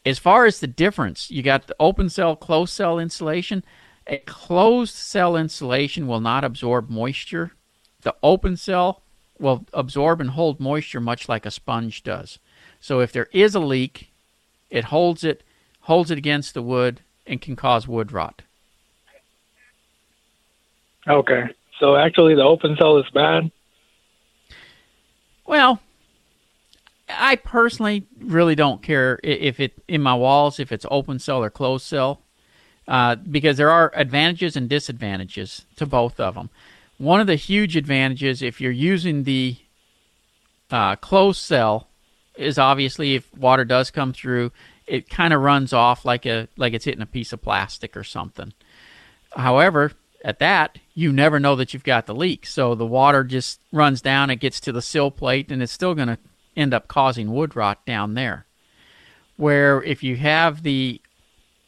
As 0.07 0.17
far 0.17 0.47
as 0.47 0.59
the 0.59 0.65
difference, 0.65 1.29
you 1.29 1.43
got 1.43 1.67
the 1.67 1.75
open 1.79 2.09
cell, 2.09 2.35
closed 2.35 2.73
cell 2.73 2.97
insulation. 2.97 3.63
A 4.07 4.17
closed 4.19 4.95
cell 4.95 5.35
insulation 5.35 6.07
will 6.07 6.19
not 6.19 6.43
absorb 6.43 6.89
moisture. 6.89 7.51
The 8.01 8.15
open 8.23 8.57
cell 8.57 9.01
will 9.39 9.65
absorb 9.73 10.21
and 10.21 10.31
hold 10.31 10.59
moisture 10.59 10.99
much 10.99 11.29
like 11.29 11.45
a 11.45 11.51
sponge 11.51 12.03
does. 12.03 12.39
So 12.79 12.99
if 12.99 13.11
there 13.11 13.27
is 13.31 13.55
a 13.55 13.59
leak, 13.59 14.11
it 14.69 14.85
holds 14.85 15.23
it 15.23 15.43
holds 15.81 16.11
it 16.11 16.17
against 16.17 16.53
the 16.53 16.61
wood 16.61 17.01
and 17.25 17.41
can 17.41 17.55
cause 17.55 17.87
wood 17.87 18.11
rot. 18.11 18.41
Okay. 21.07 21.43
So 21.79 21.95
actually 21.95 22.35
the 22.35 22.43
open 22.43 22.75
cell 22.77 22.97
is 22.97 23.09
bad? 23.13 23.51
Well, 25.45 25.81
I 27.09 27.35
personally 27.35 28.05
really 28.19 28.55
don't 28.55 28.81
care 28.81 29.19
if 29.23 29.59
it 29.59 29.73
in 29.87 30.01
my 30.01 30.13
walls 30.13 30.59
if 30.59 30.71
it's 30.71 30.85
open 30.89 31.19
cell 31.19 31.43
or 31.43 31.49
closed 31.49 31.85
cell, 31.85 32.21
uh, 32.87 33.15
because 33.15 33.57
there 33.57 33.71
are 33.71 33.91
advantages 33.95 34.55
and 34.55 34.69
disadvantages 34.69 35.65
to 35.75 35.85
both 35.85 36.19
of 36.19 36.35
them. 36.35 36.49
One 36.97 37.19
of 37.19 37.27
the 37.27 37.35
huge 37.35 37.75
advantages 37.75 38.41
if 38.41 38.61
you're 38.61 38.71
using 38.71 39.23
the 39.23 39.57
uh, 40.69 40.95
closed 40.97 41.41
cell 41.41 41.87
is 42.35 42.57
obviously 42.57 43.15
if 43.15 43.35
water 43.35 43.65
does 43.65 43.91
come 43.91 44.13
through, 44.13 44.51
it 44.87 45.09
kind 45.09 45.33
of 45.33 45.41
runs 45.41 45.73
off 45.73 46.05
like 46.05 46.25
a 46.25 46.47
like 46.57 46.73
it's 46.73 46.85
hitting 46.85 47.01
a 47.01 47.07
piece 47.07 47.33
of 47.33 47.41
plastic 47.41 47.95
or 47.95 48.03
something. 48.03 48.53
However, 49.35 49.93
at 50.23 50.39
that, 50.39 50.77
you 50.93 51.11
never 51.11 51.39
know 51.39 51.55
that 51.55 51.73
you've 51.73 51.83
got 51.83 52.05
the 52.05 52.15
leak. 52.15 52.45
So 52.45 52.75
the 52.75 52.85
water 52.85 53.23
just 53.23 53.59
runs 53.71 54.01
down, 54.01 54.29
it 54.29 54.35
gets 54.37 54.59
to 54.61 54.71
the 54.71 54.81
sill 54.81 55.11
plate, 55.11 55.51
and 55.51 55.63
it's 55.63 55.71
still 55.71 55.95
going 55.95 56.09
to 56.09 56.17
end 56.55 56.73
up 56.73 56.87
causing 56.87 57.31
wood 57.31 57.55
rot 57.55 57.85
down 57.85 58.13
there. 58.13 58.45
Where 59.37 59.81
if 59.83 60.03
you 60.03 60.17
have 60.17 60.63
the 60.63 61.01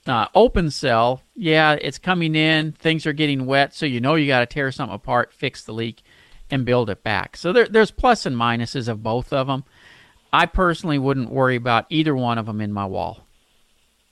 uh, 0.07 0.27
open 0.36 0.69
cell, 0.72 1.22
yeah, 1.36 1.74
it's 1.74 1.98
coming 1.98 2.36
in, 2.36 2.74
things 2.74 3.05
are 3.05 3.13
getting 3.13 3.45
wet, 3.45 3.74
so 3.74 3.86
you 3.86 4.01
know 4.01 4.15
you 4.15 4.27
got 4.27 4.41
to 4.41 4.45
tear 4.45 4.72
something 4.72 4.95
apart, 4.95 5.33
fix 5.33 5.63
the 5.63 5.74
leak, 5.74 6.03
and 6.50 6.65
build 6.65 6.89
it 6.89 7.03
back. 7.03 7.38
So 7.38 7.53
there, 7.53 7.67
there's 7.67 7.91
plus 7.91 8.25
and 8.25 8.36
minuses 8.36 8.88
of 8.88 9.01
both 9.03 9.31
of 9.31 9.48
them. 9.48 9.63
I 10.31 10.45
personally 10.45 10.98
wouldn't 10.98 11.29
worry 11.29 11.55
about 11.55 11.86
either 11.89 12.15
one 12.15 12.38
of 12.38 12.45
them 12.45 12.60
in 12.60 12.74
my 12.74 12.86
wall 12.86 13.25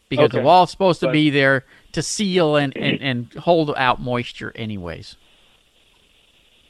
because 0.08 0.26
okay. 0.26 0.38
the 0.38 0.44
wall's 0.44 0.70
supposed 0.70 1.00
to 1.00 1.08
but, 1.08 1.14
be 1.14 1.30
there 1.30 1.66
to 1.94 2.02
seal 2.02 2.58
and, 2.58 2.76
and, 2.78 3.02
and 3.02 3.34
hold 3.34 3.74
out 3.76 4.02
moisture 4.02 4.52
anyways. 4.56 5.16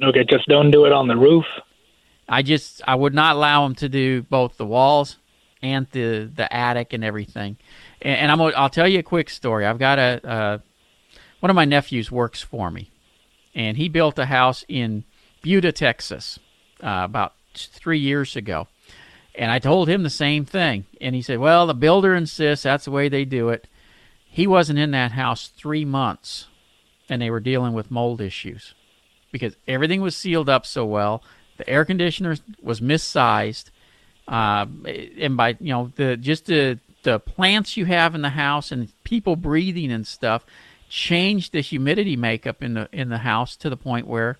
Okay, 0.02 0.24
just 0.24 0.48
don't 0.48 0.72
do 0.72 0.86
it 0.86 0.94
on 0.94 1.08
the 1.08 1.18
roof. 1.18 1.46
I 2.30 2.44
just 2.44 2.82
I 2.88 2.96
would 2.96 3.14
not 3.14 3.36
allow 3.36 3.64
them 3.64 3.76
to 3.76 3.90
do 3.90 4.22
both 4.24 4.58
the 4.58 4.66
walls 4.66 5.18
and 5.62 5.88
the 5.92 6.32
the 6.34 6.52
attic 6.52 6.94
and 6.94 7.04
everything. 7.04 7.58
And, 8.02 8.32
I'm 8.32 8.42
I'll 8.42 8.70
tell 8.70 8.88
you 8.88 9.00
a 9.00 9.04
quick 9.04 9.30
story. 9.30 9.66
I've 9.66 9.80
got 9.80 10.00
a 10.00 10.28
uh, 10.28 10.58
one 11.40 11.50
of 11.50 11.56
my 11.56 11.66
nephews 11.66 12.12
works 12.12 12.42
for 12.42 12.72
me, 12.72 12.90
and 13.54 13.78
he 13.78 13.90
built 13.90 14.18
a 14.20 14.26
house 14.26 14.64
in 14.68 15.04
Buda, 15.42 15.72
Texas, 15.72 16.40
uh, 16.84 17.02
about 17.04 17.34
three 17.54 18.00
years 18.00 18.36
ago. 18.36 18.68
And 19.36 19.50
I 19.52 19.60
told 19.60 19.88
him 19.88 20.04
the 20.04 20.10
same 20.10 20.46
thing. 20.46 20.86
And 21.00 21.16
he 21.16 21.22
said, 21.22 21.40
Well, 21.40 21.68
the 21.68 21.74
builder 21.74 22.16
insists 22.16 22.64
that's 22.64 22.86
the 22.86 22.92
way 22.92 23.10
they 23.10 23.26
do 23.26 23.50
it. 23.50 23.68
He 24.26 24.48
wasn't 24.48 24.80
in 24.80 24.92
that 24.92 25.12
house 25.12 25.48
three 25.48 25.86
months 25.86 26.48
and 27.10 27.22
they 27.22 27.30
were 27.30 27.42
dealing 27.42 27.74
with 27.74 27.92
mold 27.92 28.22
issues 28.22 28.74
because 29.32 29.56
everything 29.68 30.02
was 30.02 30.16
sealed 30.16 30.48
up 30.48 30.66
so 30.66 30.86
well. 30.86 31.22
The 31.58 31.70
air 31.70 31.84
conditioner 31.84 32.38
was 32.62 32.80
missized. 32.80 33.70
Uh, 34.28 34.66
and 35.20 35.36
by, 35.36 35.58
you 35.60 35.74
know, 35.74 35.92
the 35.96 36.16
just 36.16 36.46
the, 36.46 36.80
the 37.04 37.20
plants 37.20 37.78
you 37.78 37.86
have 37.86 38.16
in 38.16 38.22
the 38.22 38.30
house 38.30 38.72
and 38.72 38.92
people 39.04 39.36
breathing 39.36 39.92
and 39.92 40.06
stuff 40.06 40.46
changed 40.90 41.54
the 41.54 41.62
humidity 41.62 42.16
makeup 42.16 42.62
in 42.62 42.74
the 42.74 42.90
in 42.92 43.10
the 43.10 43.20
house 43.20 43.56
to 43.56 43.70
the 43.70 43.78
point 43.78 44.08
where 44.08 44.38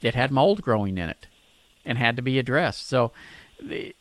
it 0.00 0.14
had 0.14 0.30
mold 0.30 0.62
growing 0.62 0.98
in 0.98 1.08
it 1.08 1.26
and 1.84 1.98
had 1.98 2.16
to 2.16 2.22
be 2.22 2.38
addressed. 2.38 2.88
So 2.88 3.12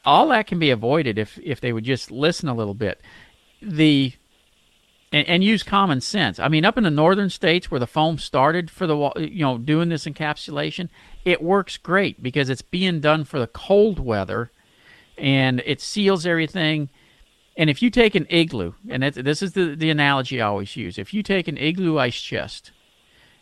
all 0.06 0.28
that 0.30 0.48
can 0.48 0.60
be 0.60 0.70
avoided 0.70 1.18
if 1.18 1.40
if 1.44 1.62
they 1.62 1.74
would 1.74 1.84
just 1.84 2.12
listen 2.12 2.50
a 2.50 2.56
little 2.56 2.74
bit. 2.74 3.02
The 3.62 4.14
and, 5.12 5.28
and, 5.28 5.44
use 5.44 5.62
common 5.62 6.02
sense. 6.02 6.40
I 6.40 6.48
mean, 6.48 6.66
up 6.66 6.76
in 6.76 6.84
the 6.84 6.90
northern 6.90 7.30
states 7.30 7.70
where 7.70 7.80
the 7.80 7.86
foam 7.86 8.18
started 8.18 8.72
for 8.72 8.88
the 8.88 8.98
wall 8.98 9.14
you 9.18 9.44
know 9.44 9.58
doing 9.58 9.90
this 9.90 10.06
encapsulation, 10.06 10.90
it 11.24 11.42
works 11.42 11.78
great 11.78 12.24
because 12.24 12.50
it's 12.50 12.64
being 12.64 13.00
done 13.00 13.24
for 13.24 13.38
the 13.40 13.48
cold 13.48 14.00
weather, 14.00 14.52
and 15.18 15.62
it 15.66 15.82
seals 15.82 16.26
everything. 16.26 16.90
And 17.56 17.70
if 17.70 17.82
you 17.82 17.90
take 17.90 18.16
an 18.16 18.26
igloo, 18.30 18.74
and 18.90 19.04
it, 19.04 19.24
this 19.24 19.42
is 19.42 19.54
the 19.54 19.76
the 19.76 19.90
analogy 19.90 20.42
I 20.42 20.48
always 20.48 20.76
use, 20.76 20.98
if 20.98 21.14
you 21.14 21.22
take 21.22 21.48
an 21.48 21.58
igloo 21.58 21.98
ice 22.00 22.20
chest, 22.20 22.72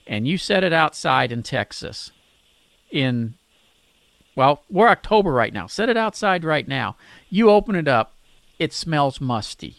and 0.05 0.27
you 0.27 0.37
set 0.37 0.63
it 0.63 0.73
outside 0.73 1.31
in 1.31 1.43
Texas, 1.43 2.11
in 2.89 3.35
well, 4.35 4.63
we're 4.69 4.89
October 4.89 5.31
right 5.31 5.53
now. 5.53 5.67
Set 5.67 5.89
it 5.89 5.97
outside 5.97 6.43
right 6.43 6.67
now. 6.67 6.95
You 7.29 7.49
open 7.49 7.75
it 7.75 7.87
up, 7.87 8.13
it 8.59 8.73
smells 8.73 9.19
musty 9.19 9.77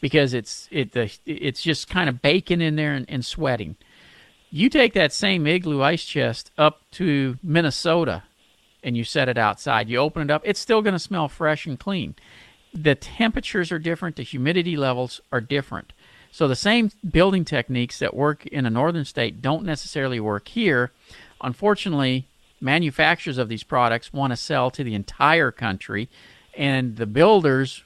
because 0.00 0.34
it's 0.34 0.68
it 0.70 0.92
the 0.92 1.10
it's 1.24 1.62
just 1.62 1.88
kind 1.88 2.08
of 2.08 2.22
baking 2.22 2.60
in 2.60 2.76
there 2.76 2.92
and, 2.92 3.06
and 3.08 3.24
sweating. 3.24 3.76
You 4.50 4.68
take 4.68 4.92
that 4.94 5.12
same 5.12 5.46
igloo 5.46 5.82
ice 5.82 6.04
chest 6.04 6.50
up 6.56 6.82
to 6.92 7.38
Minnesota 7.42 8.22
and 8.82 8.96
you 8.96 9.04
set 9.04 9.28
it 9.28 9.36
outside. 9.36 9.88
You 9.88 9.98
open 9.98 10.22
it 10.22 10.30
up, 10.30 10.42
it's 10.44 10.60
still 10.60 10.82
going 10.82 10.94
to 10.94 10.98
smell 10.98 11.28
fresh 11.28 11.66
and 11.66 11.78
clean. 11.78 12.14
The 12.76 12.94
temperatures 12.94 13.72
are 13.72 13.78
different, 13.78 14.16
the 14.16 14.22
humidity 14.22 14.76
levels 14.76 15.20
are 15.32 15.40
different. 15.40 15.92
So 16.30 16.46
the 16.46 16.56
same 16.56 16.90
building 17.08 17.46
techniques 17.46 17.98
that 18.00 18.12
work 18.14 18.44
in 18.46 18.66
a 18.66 18.70
northern 18.70 19.06
state 19.06 19.40
don't 19.40 19.64
necessarily 19.64 20.20
work 20.20 20.48
here. 20.48 20.92
Unfortunately, 21.40 22.28
manufacturers 22.60 23.38
of 23.38 23.48
these 23.48 23.62
products 23.62 24.12
want 24.12 24.32
to 24.32 24.36
sell 24.36 24.70
to 24.72 24.84
the 24.84 24.94
entire 24.94 25.50
country, 25.50 26.10
and 26.54 26.96
the 26.96 27.06
builders 27.06 27.82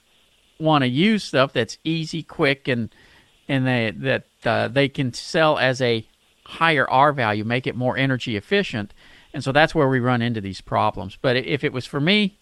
want 0.58 0.82
to 0.82 0.88
use 0.88 1.22
stuff 1.22 1.52
that's 1.52 1.78
easy, 1.84 2.24
quick, 2.24 2.66
and 2.66 2.92
and 3.48 3.66
they, 3.66 3.92
that 3.96 4.24
uh, 4.44 4.68
they 4.68 4.88
can 4.88 5.12
sell 5.12 5.58
as 5.58 5.80
a 5.80 6.04
higher 6.44 6.88
R 6.90 7.12
value, 7.12 7.44
make 7.44 7.68
it 7.68 7.76
more 7.76 7.96
energy 7.96 8.36
efficient, 8.36 8.92
and 9.32 9.44
so 9.44 9.52
that's 9.52 9.74
where 9.74 9.88
we 9.88 10.00
run 10.00 10.22
into 10.22 10.40
these 10.40 10.60
problems. 10.60 11.16
But 11.20 11.36
if 11.36 11.62
it 11.62 11.72
was 11.72 11.86
for 11.86 12.00
me, 12.00 12.39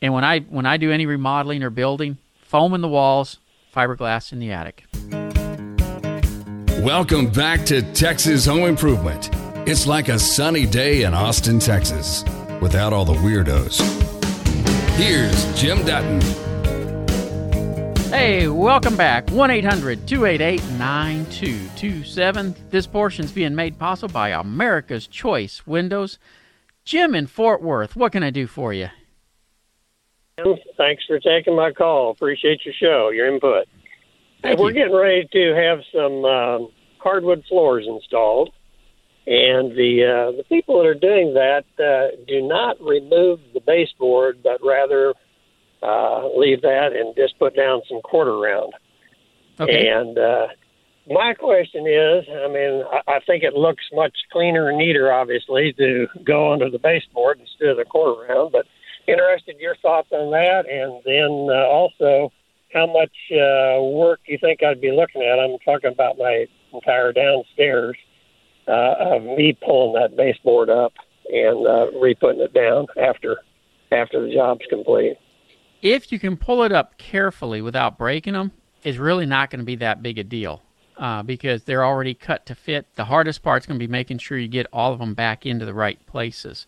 and 0.00 0.12
when 0.12 0.24
I 0.24 0.40
when 0.40 0.66
I 0.66 0.76
do 0.76 0.90
any 0.92 1.06
remodeling 1.06 1.62
or 1.62 1.70
building, 1.70 2.18
foam 2.42 2.74
in 2.74 2.80
the 2.80 2.88
walls, 2.88 3.38
fiberglass 3.74 4.32
in 4.32 4.38
the 4.38 4.52
attic. 4.52 4.84
Welcome 6.82 7.30
back 7.30 7.66
to 7.66 7.82
Texas 7.92 8.46
Home 8.46 8.64
Improvement. 8.64 9.30
It's 9.68 9.86
like 9.86 10.08
a 10.08 10.18
sunny 10.18 10.64
day 10.64 11.02
in 11.02 11.12
Austin, 11.12 11.58
Texas, 11.58 12.24
without 12.60 12.92
all 12.92 13.04
the 13.04 13.14
weirdos. 13.14 13.80
Here's 14.96 15.60
Jim 15.60 15.84
Dutton. 15.84 16.20
Hey, 18.10 18.48
welcome 18.48 18.96
back. 18.96 19.28
1 19.30 19.50
800 19.50 20.06
288 20.06 20.62
9227. 20.78 22.54
This 22.70 22.86
portion's 22.86 23.32
being 23.32 23.54
made 23.54 23.78
possible 23.78 24.12
by 24.12 24.30
America's 24.30 25.06
Choice 25.06 25.66
Windows. 25.66 26.18
Jim 26.84 27.14
in 27.14 27.26
Fort 27.26 27.60
Worth, 27.60 27.96
what 27.96 28.12
can 28.12 28.22
I 28.22 28.30
do 28.30 28.46
for 28.46 28.72
you? 28.72 28.88
Thanks 30.76 31.04
for 31.06 31.18
taking 31.18 31.56
my 31.56 31.72
call. 31.72 32.10
Appreciate 32.10 32.64
your 32.64 32.74
show, 32.74 33.10
your 33.10 33.26
input. 33.32 33.66
Thank 34.42 34.58
We're 34.58 34.68
you. 34.68 34.74
getting 34.74 34.94
ready 34.94 35.28
to 35.32 35.54
have 35.54 35.80
some 35.92 36.24
um, 36.24 36.68
hardwood 36.98 37.44
floors 37.48 37.86
installed. 37.88 38.50
And 39.26 39.72
the 39.76 40.04
uh, 40.04 40.36
the 40.38 40.44
people 40.44 40.78
that 40.78 40.86
are 40.86 40.94
doing 40.94 41.34
that 41.34 41.64
uh, 41.78 42.16
do 42.26 42.40
not 42.40 42.80
remove 42.80 43.40
the 43.52 43.60
baseboard, 43.60 44.42
but 44.42 44.58
rather 44.64 45.12
uh, 45.82 46.28
leave 46.34 46.62
that 46.62 46.92
and 46.94 47.14
just 47.14 47.38
put 47.38 47.54
down 47.54 47.82
some 47.88 48.00
quarter 48.00 48.38
round. 48.38 48.72
Okay. 49.60 49.88
And 49.88 50.16
uh, 50.18 50.46
my 51.10 51.34
question 51.34 51.86
is, 51.86 52.24
I 52.26 52.48
mean, 52.48 52.84
I, 52.90 53.16
I 53.16 53.20
think 53.26 53.42
it 53.42 53.52
looks 53.52 53.84
much 53.92 54.16
cleaner 54.32 54.70
and 54.70 54.78
neater, 54.78 55.12
obviously, 55.12 55.74
to 55.74 56.06
go 56.24 56.50
under 56.52 56.70
the 56.70 56.78
baseboard 56.78 57.38
instead 57.38 57.68
of 57.68 57.76
the 57.76 57.84
quarter 57.84 58.32
round. 58.32 58.52
But 58.52 58.66
interested 59.08 59.56
in 59.56 59.60
your 59.60 59.76
thoughts 59.76 60.08
on 60.12 60.30
that, 60.30 60.68
and 60.68 61.02
then 61.04 61.48
uh, 61.50 61.66
also 61.66 62.32
how 62.72 62.86
much 62.86 63.12
uh, 63.32 63.82
work 63.82 64.20
you 64.26 64.38
think 64.38 64.62
I'd 64.62 64.80
be 64.80 64.92
looking 64.92 65.22
at. 65.22 65.38
I'm 65.38 65.58
talking 65.64 65.90
about 65.90 66.18
my 66.18 66.46
entire 66.72 67.12
downstairs 67.12 67.96
uh, 68.66 68.94
of 69.00 69.22
me 69.22 69.56
pulling 69.64 70.00
that 70.00 70.16
baseboard 70.16 70.68
up 70.68 70.92
and 71.32 71.66
uh, 71.66 71.90
re-putting 71.98 72.40
it 72.40 72.52
down 72.52 72.86
after 73.00 73.38
after 73.90 74.20
the 74.20 74.32
job's 74.32 74.64
complete. 74.68 75.16
If 75.80 76.12
you 76.12 76.18
can 76.18 76.36
pull 76.36 76.62
it 76.62 76.72
up 76.72 76.98
carefully 76.98 77.62
without 77.62 77.96
breaking 77.96 78.34
them, 78.34 78.52
it's 78.82 78.98
really 78.98 79.24
not 79.24 79.50
going 79.50 79.60
to 79.60 79.64
be 79.64 79.76
that 79.76 80.02
big 80.02 80.18
a 80.18 80.24
deal 80.24 80.62
uh, 80.98 81.22
because 81.22 81.64
they're 81.64 81.84
already 81.84 82.12
cut 82.12 82.44
to 82.46 82.54
fit. 82.54 82.86
The 82.96 83.06
hardest 83.06 83.42
part's 83.42 83.64
going 83.64 83.78
to 83.78 83.86
be 83.86 83.90
making 83.90 84.18
sure 84.18 84.36
you 84.36 84.48
get 84.48 84.66
all 84.72 84.92
of 84.92 84.98
them 84.98 85.14
back 85.14 85.46
into 85.46 85.64
the 85.64 85.72
right 85.72 86.04
places. 86.06 86.66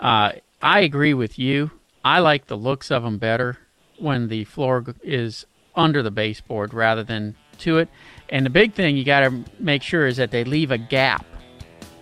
Uh, 0.00 0.32
I 0.66 0.80
agree 0.80 1.14
with 1.14 1.38
you. 1.38 1.70
I 2.04 2.18
like 2.18 2.48
the 2.48 2.56
looks 2.56 2.90
of 2.90 3.04
them 3.04 3.18
better 3.18 3.56
when 4.00 4.26
the 4.26 4.42
floor 4.42 4.84
is 5.04 5.46
under 5.76 6.02
the 6.02 6.10
baseboard 6.10 6.74
rather 6.74 7.04
than 7.04 7.36
to 7.58 7.78
it. 7.78 7.88
And 8.30 8.44
the 8.44 8.50
big 8.50 8.74
thing 8.74 8.96
you 8.96 9.04
got 9.04 9.20
to 9.20 9.44
make 9.60 9.84
sure 9.84 10.08
is 10.08 10.16
that 10.16 10.32
they 10.32 10.42
leave 10.42 10.72
a 10.72 10.78
gap 10.78 11.24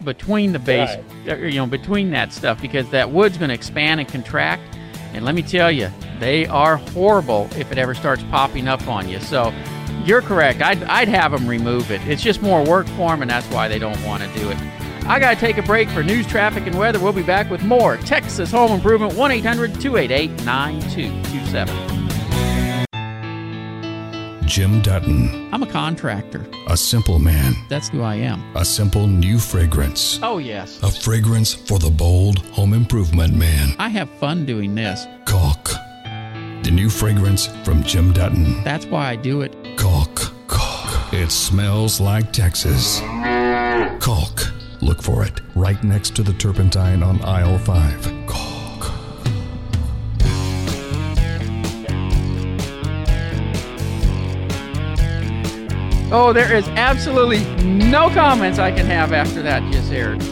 between 0.03 0.53
the 0.53 0.59
base, 0.59 0.97
Right. 1.27 1.33
uh, 1.33 1.37
you 1.45 1.57
know, 1.57 1.67
between 1.67 2.11
that 2.13 2.33
stuff 2.33 2.61
because 2.63 2.89
that 2.89 3.11
wood's 3.11 3.37
going 3.37 3.51
to 3.51 3.55
expand 3.55 4.01
and 4.01 4.09
contract. 4.09 4.63
And 5.13 5.27
let 5.27 5.35
me 5.35 5.43
tell 5.43 5.71
you, 5.71 5.91
they 6.19 6.47
are 6.47 6.79
horrible 6.79 7.51
if 7.57 7.71
it 7.71 7.77
ever 7.77 7.95
starts 7.95 8.23
popping 8.31 8.67
up 8.67 8.89
on 8.89 9.11
you. 9.11 9.21
So 9.21 9.53
you're 10.07 10.23
correct. 10.23 10.63
I'd, 10.63 10.83
I'd 10.85 11.09
have 11.09 11.33
them 11.33 11.47
remove 11.47 11.91
it. 11.91 12.01
It's 12.09 12.23
just 12.23 12.41
more 12.41 12.65
work 12.65 12.87
for 12.89 13.11
them, 13.11 13.21
and 13.21 13.31
that's 13.31 13.47
why 13.49 13.69
they 13.69 13.79
don't 13.79 14.03
want 14.07 14.23
to 14.23 14.39
do 14.41 14.51
it. 14.51 14.57
I 15.07 15.19
got 15.21 15.35
to 15.35 15.37
take 15.41 15.59
a 15.59 15.63
break 15.63 15.89
for 15.91 16.03
news, 16.03 16.27
traffic, 16.27 16.67
and 16.67 16.79
weather. 16.79 16.99
We'll 16.99 17.13
be 17.13 17.23
back 17.23 17.51
with 17.51 17.63
more 17.63 17.97
Texas 17.99 18.51
Home 18.53 18.73
Improvement 18.73 19.15
1 19.15 19.31
800 19.33 19.81
288 19.81 20.45
9227. 20.45 21.75
Jim 24.47 24.81
Dutton, 24.83 25.49
I'm 25.53 25.63
a 25.63 25.67
contractor. 25.67 26.47
a 26.69 26.77
simple 26.77 27.19
man, 27.19 27.55
That's 27.69 27.89
who 27.89 28.03
I 28.03 28.15
am. 28.17 28.43
a 28.57 28.65
simple 28.65 29.07
new 29.07 29.39
fragrance, 29.39 30.21
Oh, 30.23 30.39
yes. 30.39 30.81
a 30.83 30.91
fragrance 30.91 31.53
for 31.53 31.79
the 31.79 31.91
bold 31.91 32.39
home 32.53 32.73
improvement 32.73 33.35
man. 33.35 33.75
I 33.79 33.89
have 33.89 34.09
fun 34.21 34.47
doing 34.47 34.75
this. 34.75 35.07
Caulk. 35.25 35.71
The 36.63 36.71
new 36.71 36.89
fragrance 36.89 37.49
from 37.65 37.83
Jim 37.83 38.13
Dutton. 38.13 38.63
That's 38.65 38.87
why 38.87 39.09
I 39.11 39.17
do 39.17 39.43
it. 39.43 39.55
Caulk. 39.77 40.31
Caulk. 40.47 41.13
It 41.13 41.31
smells 41.33 42.01
like 42.01 42.33
Texas. 42.33 43.01
Caulk. 44.01 44.53
Look 44.85 45.01
for 45.01 45.25
it 45.25 45.41
right 45.55 45.83
next 45.83 46.15
to 46.17 46.23
the 46.23 46.35
turpentine 46.35 47.03
on 47.03 47.19
aisle 47.23 47.59
5. 47.59 48.27
Caulk. 48.27 48.91
Oh, 56.13 56.35
there 56.35 56.55
is 56.55 56.69
absolutely 56.69 57.43
no 57.65 58.11
comments 58.11 58.59
I 58.59 58.73
can 58.73 58.85
have 58.85 59.15
after 59.15 59.41
that 59.41 59.63
just 59.73 59.91
aired. 59.91 60.23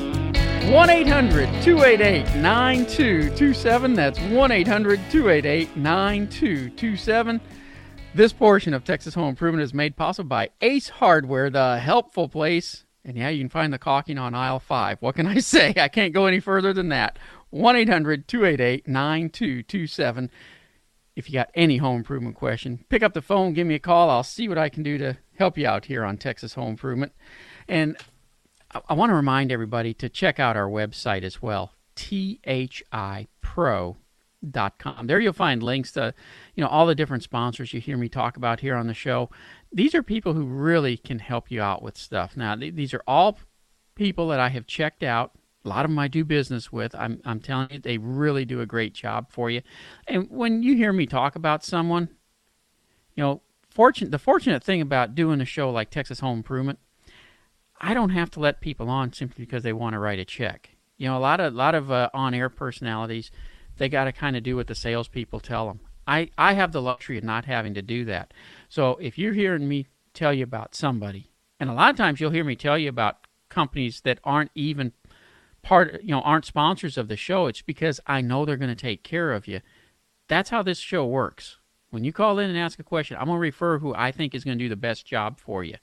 1 0.71 0.91
800 0.91 1.49
288 1.63 2.37
9227. 2.37 3.95
That's 3.95 4.21
1 4.21 4.53
800 4.53 5.01
288 5.11 5.77
9227. 5.79 7.41
This 8.15 8.35
portion 8.35 8.75
of 8.75 8.85
Texas 8.85 9.15
Home 9.15 9.31
Improvement 9.31 9.63
is 9.63 9.73
made 9.73 9.97
possible 9.97 10.29
by 10.29 10.51
Ace 10.61 10.91
Hardware, 10.91 11.49
the 11.49 11.79
helpful 11.79 12.29
place. 12.29 12.85
And 13.05 13.17
yeah, 13.17 13.29
you 13.31 13.41
can 13.41 13.49
find 13.49 13.73
the 13.73 13.79
caulking 13.79 14.19
on 14.19 14.35
aisle 14.35 14.61
5. 14.61 14.99
What 15.01 15.17
can 15.17 15.27
I 15.27 15.39
say? 15.41 15.75
I 15.77 15.89
can't 15.89 16.15
go 16.15 16.27
any 16.27 16.41
further 16.41 16.73
than 16.73 16.89
that. 16.91 17.19
1 17.51 17.77
800 17.77 18.29
288 18.29 18.89
9227 18.89 20.31
if 21.15 21.29
you 21.29 21.35
got 21.35 21.51
any 21.55 21.77
home 21.77 21.99
improvement 21.99 22.37
question, 22.37 22.85
pick 22.89 23.03
up 23.03 23.13
the 23.13 23.23
phone, 23.23 23.53
give 23.53 23.67
me 23.67 23.75
a 23.75 23.81
call. 23.81 24.09
I'll 24.11 24.23
see 24.23 24.49
what 24.49 24.59
I 24.59 24.69
can 24.69 24.83
do 24.83 24.99
to 24.99 25.19
help 25.39 25.59
you 25.59 25.67
out 25.67 25.87
here 25.87 26.05
on 26.05 26.17
Texas 26.17 26.55
Home 26.55 26.71
Improvement. 26.71 27.13
And 27.69 27.97
I, 28.73 28.81
I 28.91 28.95
want 28.95 29.11
to 29.11 29.15
remind 29.15 29.53
everybody 29.53 29.93
to 29.95 30.09
check 30.09 30.41
out 30.41 30.57
our 30.57 30.69
website 30.69 31.23
as 31.23 31.43
well, 31.43 31.75
thipro.com. 31.97 32.47
There 35.07 35.21
you'll 35.21 35.33
find 35.33 35.63
links 35.63 35.93
to, 35.93 36.15
you 36.55 36.63
know, 36.63 36.69
all 36.69 36.87
the 36.87 36.95
different 36.95 37.23
sponsors 37.23 37.73
you 37.73 37.81
hear 37.81 37.99
me 37.99 38.09
talk 38.09 38.37
about 38.37 38.61
here 38.61 38.77
on 38.77 38.87
the 38.87 38.95
show. 38.95 39.29
These 39.73 39.95
are 39.95 40.03
people 40.03 40.35
who 40.35 40.45
really 40.45 40.97
can 40.97 41.19
help 41.19 41.51
you 41.51 41.63
out 41.63 41.83
with 41.83 41.97
stuff. 41.97 42.37
Now, 42.37 42.55
th- 42.55 42.75
these 42.75 42.93
are 42.93 43.03
all 43.07 43.39
people 43.95 44.29
that 44.29 44.41
I 44.41 44.49
have 44.51 44.67
checked 44.67 45.03
out. 45.03 45.33
A 45.65 45.69
lot 45.69 45.85
of 45.85 45.91
them 45.91 45.99
I 45.99 46.09
do 46.09 46.25
business 46.25 46.73
with. 46.73 46.95
I'm, 46.95 47.21
I'm 47.25 47.41
telling 47.41 47.69
you, 47.71 47.79
they 47.79 47.97
really 47.97 48.45
do 48.45 48.61
a 48.61 48.67
great 48.67 48.95
job 48.95 49.31
for 49.31 49.49
you. 49.49 49.63
And 50.07 50.29
when 50.29 50.63
you 50.63 50.77
hear 50.77 50.93
me 50.93 51.07
talk 51.07 51.37
about 51.37 51.65
someone, 51.65 52.09
you 53.15 53.23
know, 53.23 53.43
fortune 53.71 54.11
the 54.11 54.19
fortunate 54.19 54.63
thing 54.63 54.81
about 54.81 55.15
doing 55.15 55.41
a 55.41 55.45
show 55.45 55.71
like 55.71 55.91
Texas 55.91 56.21
Home 56.21 56.39
Improvement, 56.39 56.79
I 57.81 57.95
don't 57.95 58.11
have 58.11 58.31
to 58.33 58.41
let 58.41 58.61
people 58.61 58.91
on 58.91 59.13
simply 59.13 59.45
because 59.45 59.63
they 59.63 59.73
want 59.73 59.95
to 59.95 59.99
write 59.99 60.19
a 60.19 60.25
check. 60.25 60.71
You 60.99 61.09
know, 61.09 61.17
a 61.17 61.21
lot 61.21 61.41
of 61.41 61.55
lot 61.55 61.75
of 61.75 61.91
uh, 61.91 62.11
on-air 62.13 62.49
personalities, 62.49 63.31
they 63.79 63.89
got 63.89 64.05
to 64.05 64.13
kind 64.13 64.37
of 64.37 64.43
do 64.43 64.57
what 64.57 64.67
the 64.67 64.75
salespeople 64.75 65.41
tell 65.41 65.67
them. 65.67 65.81
I 66.07 66.31
I 66.37 66.55
have 66.55 66.73
the 66.73 66.83
luxury 66.83 67.19
of 67.19 67.25
not 67.25 67.45
having 67.45 67.75
to 67.75 67.83
do 67.83 68.05
that. 68.07 68.35
So 68.73 68.97
if 69.03 69.19
you're 69.19 69.35
hearing 69.35 69.69
me 69.69 69.89
tell 70.15 70.33
you 70.33 70.45
about 70.45 70.75
somebody, 70.75 71.31
and 71.61 71.69
a 71.69 71.75
lot 71.75 71.91
of 71.91 71.97
times 71.97 72.23
you'll 72.23 72.31
hear 72.31 72.43
me 72.43 72.57
tell 72.57 72.79
you 72.79 72.89
about 72.89 73.27
companies 73.51 74.01
that 74.01 74.19
aren't 74.25 74.51
even 74.55 74.95
part 75.61 76.03
you 76.03 76.13
know 76.13 76.23
aren't 76.23 76.47
sponsors 76.47 76.97
of 76.97 77.07
the 77.07 77.17
show 77.17 77.49
it's 77.49 77.61
because 77.61 78.01
i 78.07 78.23
know 78.23 78.47
they're 78.47 78.57
going 78.57 78.75
to 78.75 78.75
take 78.75 79.05
care 79.05 79.33
of 79.33 79.47
you. 79.47 79.61
That's 80.27 80.49
how 80.49 80.63
this 80.63 80.79
show 80.79 81.05
works. 81.05 81.59
When 81.91 82.03
you 82.03 82.15
call 82.15 82.39
in 82.39 82.49
and 82.49 82.59
ask 82.59 82.79
a 82.79 82.83
question 82.83 83.19
i'm 83.19 83.27
going 83.27 83.37
to 83.37 83.41
refer 83.41 83.79
who 83.79 83.95
i 83.95 84.11
think 84.11 84.35
is 84.35 84.43
going 84.43 84.57
to 84.57 84.65
do 84.65 84.71
the 84.71 84.77
best 84.77 85.05
job 85.05 85.39
for 85.39 85.63
you. 85.63 85.77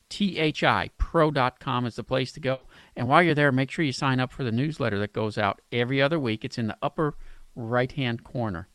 thipro.com 0.10 1.86
is 1.86 1.96
the 1.96 2.04
place 2.04 2.32
to 2.32 2.40
go 2.40 2.60
and 2.96 3.08
while 3.08 3.22
you're 3.22 3.36
there 3.36 3.52
make 3.52 3.72
sure 3.72 3.86
you 3.86 3.92
sign 3.92 4.20
up 4.20 4.32
for 4.32 4.44
the 4.44 4.52
newsletter 4.52 5.00
that 5.00 5.14
goes 5.14 5.38
out 5.38 5.62
every 5.72 6.02
other 6.02 6.20
week 6.20 6.46
it's 6.46 6.58
in 6.58 6.68
the 6.68 6.78
upper 6.82 7.16
right 7.56 7.94
hand 7.94 8.24
corner 8.24 8.68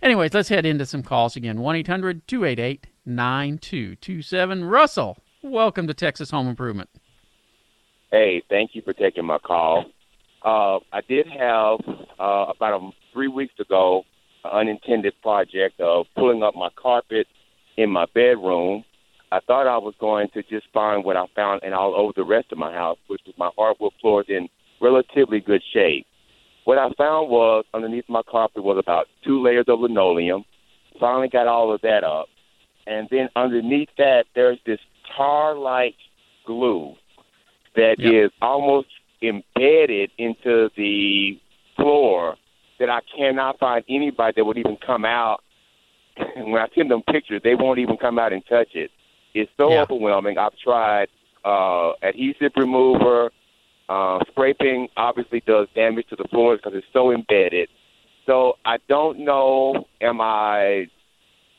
Anyways, 0.00 0.32
let's 0.32 0.48
head 0.48 0.64
into 0.64 0.86
some 0.86 1.02
calls 1.02 1.34
again. 1.34 1.60
1 1.60 1.76
800 1.76 2.28
288 2.28 2.86
9227. 3.04 4.64
Russell, 4.64 5.18
welcome 5.42 5.88
to 5.88 5.94
Texas 5.94 6.30
Home 6.30 6.46
Improvement. 6.46 6.88
Hey, 8.12 8.42
thank 8.48 8.74
you 8.74 8.82
for 8.82 8.92
taking 8.92 9.24
my 9.24 9.38
call. 9.38 9.86
Uh, 10.44 10.78
I 10.92 11.00
did 11.08 11.26
have 11.26 11.80
uh, 12.18 12.46
about 12.48 12.80
a, 12.80 12.90
three 13.12 13.26
weeks 13.26 13.54
ago 13.58 14.04
an 14.44 14.68
unintended 14.68 15.14
project 15.20 15.80
of 15.80 16.06
pulling 16.14 16.44
up 16.44 16.54
my 16.54 16.68
carpet 16.80 17.26
in 17.76 17.90
my 17.90 18.06
bedroom. 18.14 18.84
I 19.30 19.40
thought 19.40 19.66
I 19.66 19.76
was 19.78 19.94
going 20.00 20.28
to 20.34 20.42
just 20.42 20.66
find 20.72 21.04
what 21.04 21.16
I 21.16 21.26
found 21.34 21.62
and 21.62 21.74
all 21.74 21.94
over 21.94 22.12
the 22.16 22.24
rest 22.24 22.50
of 22.50 22.58
my 22.58 22.72
house, 22.72 22.98
which 23.08 23.20
was 23.26 23.34
my 23.38 23.50
hardwood 23.56 23.92
floors 24.00 24.26
in 24.28 24.48
relatively 24.80 25.40
good 25.40 25.62
shape. 25.72 26.06
What 26.64 26.78
I 26.78 26.90
found 26.96 27.30
was 27.30 27.64
underneath 27.74 28.04
my 28.08 28.22
carpet 28.28 28.62
was 28.62 28.78
about 28.78 29.06
two 29.24 29.42
layers 29.42 29.66
of 29.68 29.80
linoleum. 29.80 30.44
Finally 30.98 31.28
got 31.28 31.46
all 31.46 31.72
of 31.72 31.80
that 31.82 32.04
up. 32.04 32.26
And 32.86 33.06
then 33.10 33.28
underneath 33.36 33.90
that, 33.98 34.24
there's 34.34 34.58
this 34.64 34.80
tar 35.16 35.54
like 35.54 35.94
glue 36.46 36.94
that 37.76 37.96
is 38.00 38.30
Yep. 38.30 38.32
almost 38.40 38.88
embedded 39.22 40.10
into 40.18 40.70
the 40.76 41.38
floor 41.76 42.36
that 42.78 42.88
I 42.88 43.00
cannot 43.16 43.58
find 43.58 43.84
anybody 43.88 44.34
that 44.36 44.44
would 44.44 44.58
even 44.58 44.76
come 44.76 45.04
out. 45.04 45.42
when 46.36 46.60
I 46.60 46.68
send 46.74 46.90
them 46.90 47.02
pictures, 47.02 47.42
they 47.44 47.54
won't 47.54 47.78
even 47.78 47.96
come 47.96 48.18
out 48.18 48.32
and 48.32 48.44
touch 48.46 48.74
it. 48.74 48.90
It's 49.34 49.50
so 49.56 49.70
Yeah. 49.70 49.82
overwhelming. 49.82 50.38
I've 50.38 50.56
tried 50.58 51.08
uh, 51.44 51.92
adhesive 52.02 52.52
remover. 52.56 53.30
Uh, 53.88 54.18
scraping 54.30 54.88
obviously 54.96 55.40
does 55.46 55.66
damage 55.74 56.06
to 56.08 56.16
the 56.16 56.24
floors 56.28 56.60
because 56.62 56.76
it's 56.76 56.86
so 56.92 57.10
embedded. 57.10 57.68
So 58.26 58.58
I 58.64 58.76
don't 58.88 59.20
know, 59.20 59.86
am 60.02 60.20
I 60.20 60.88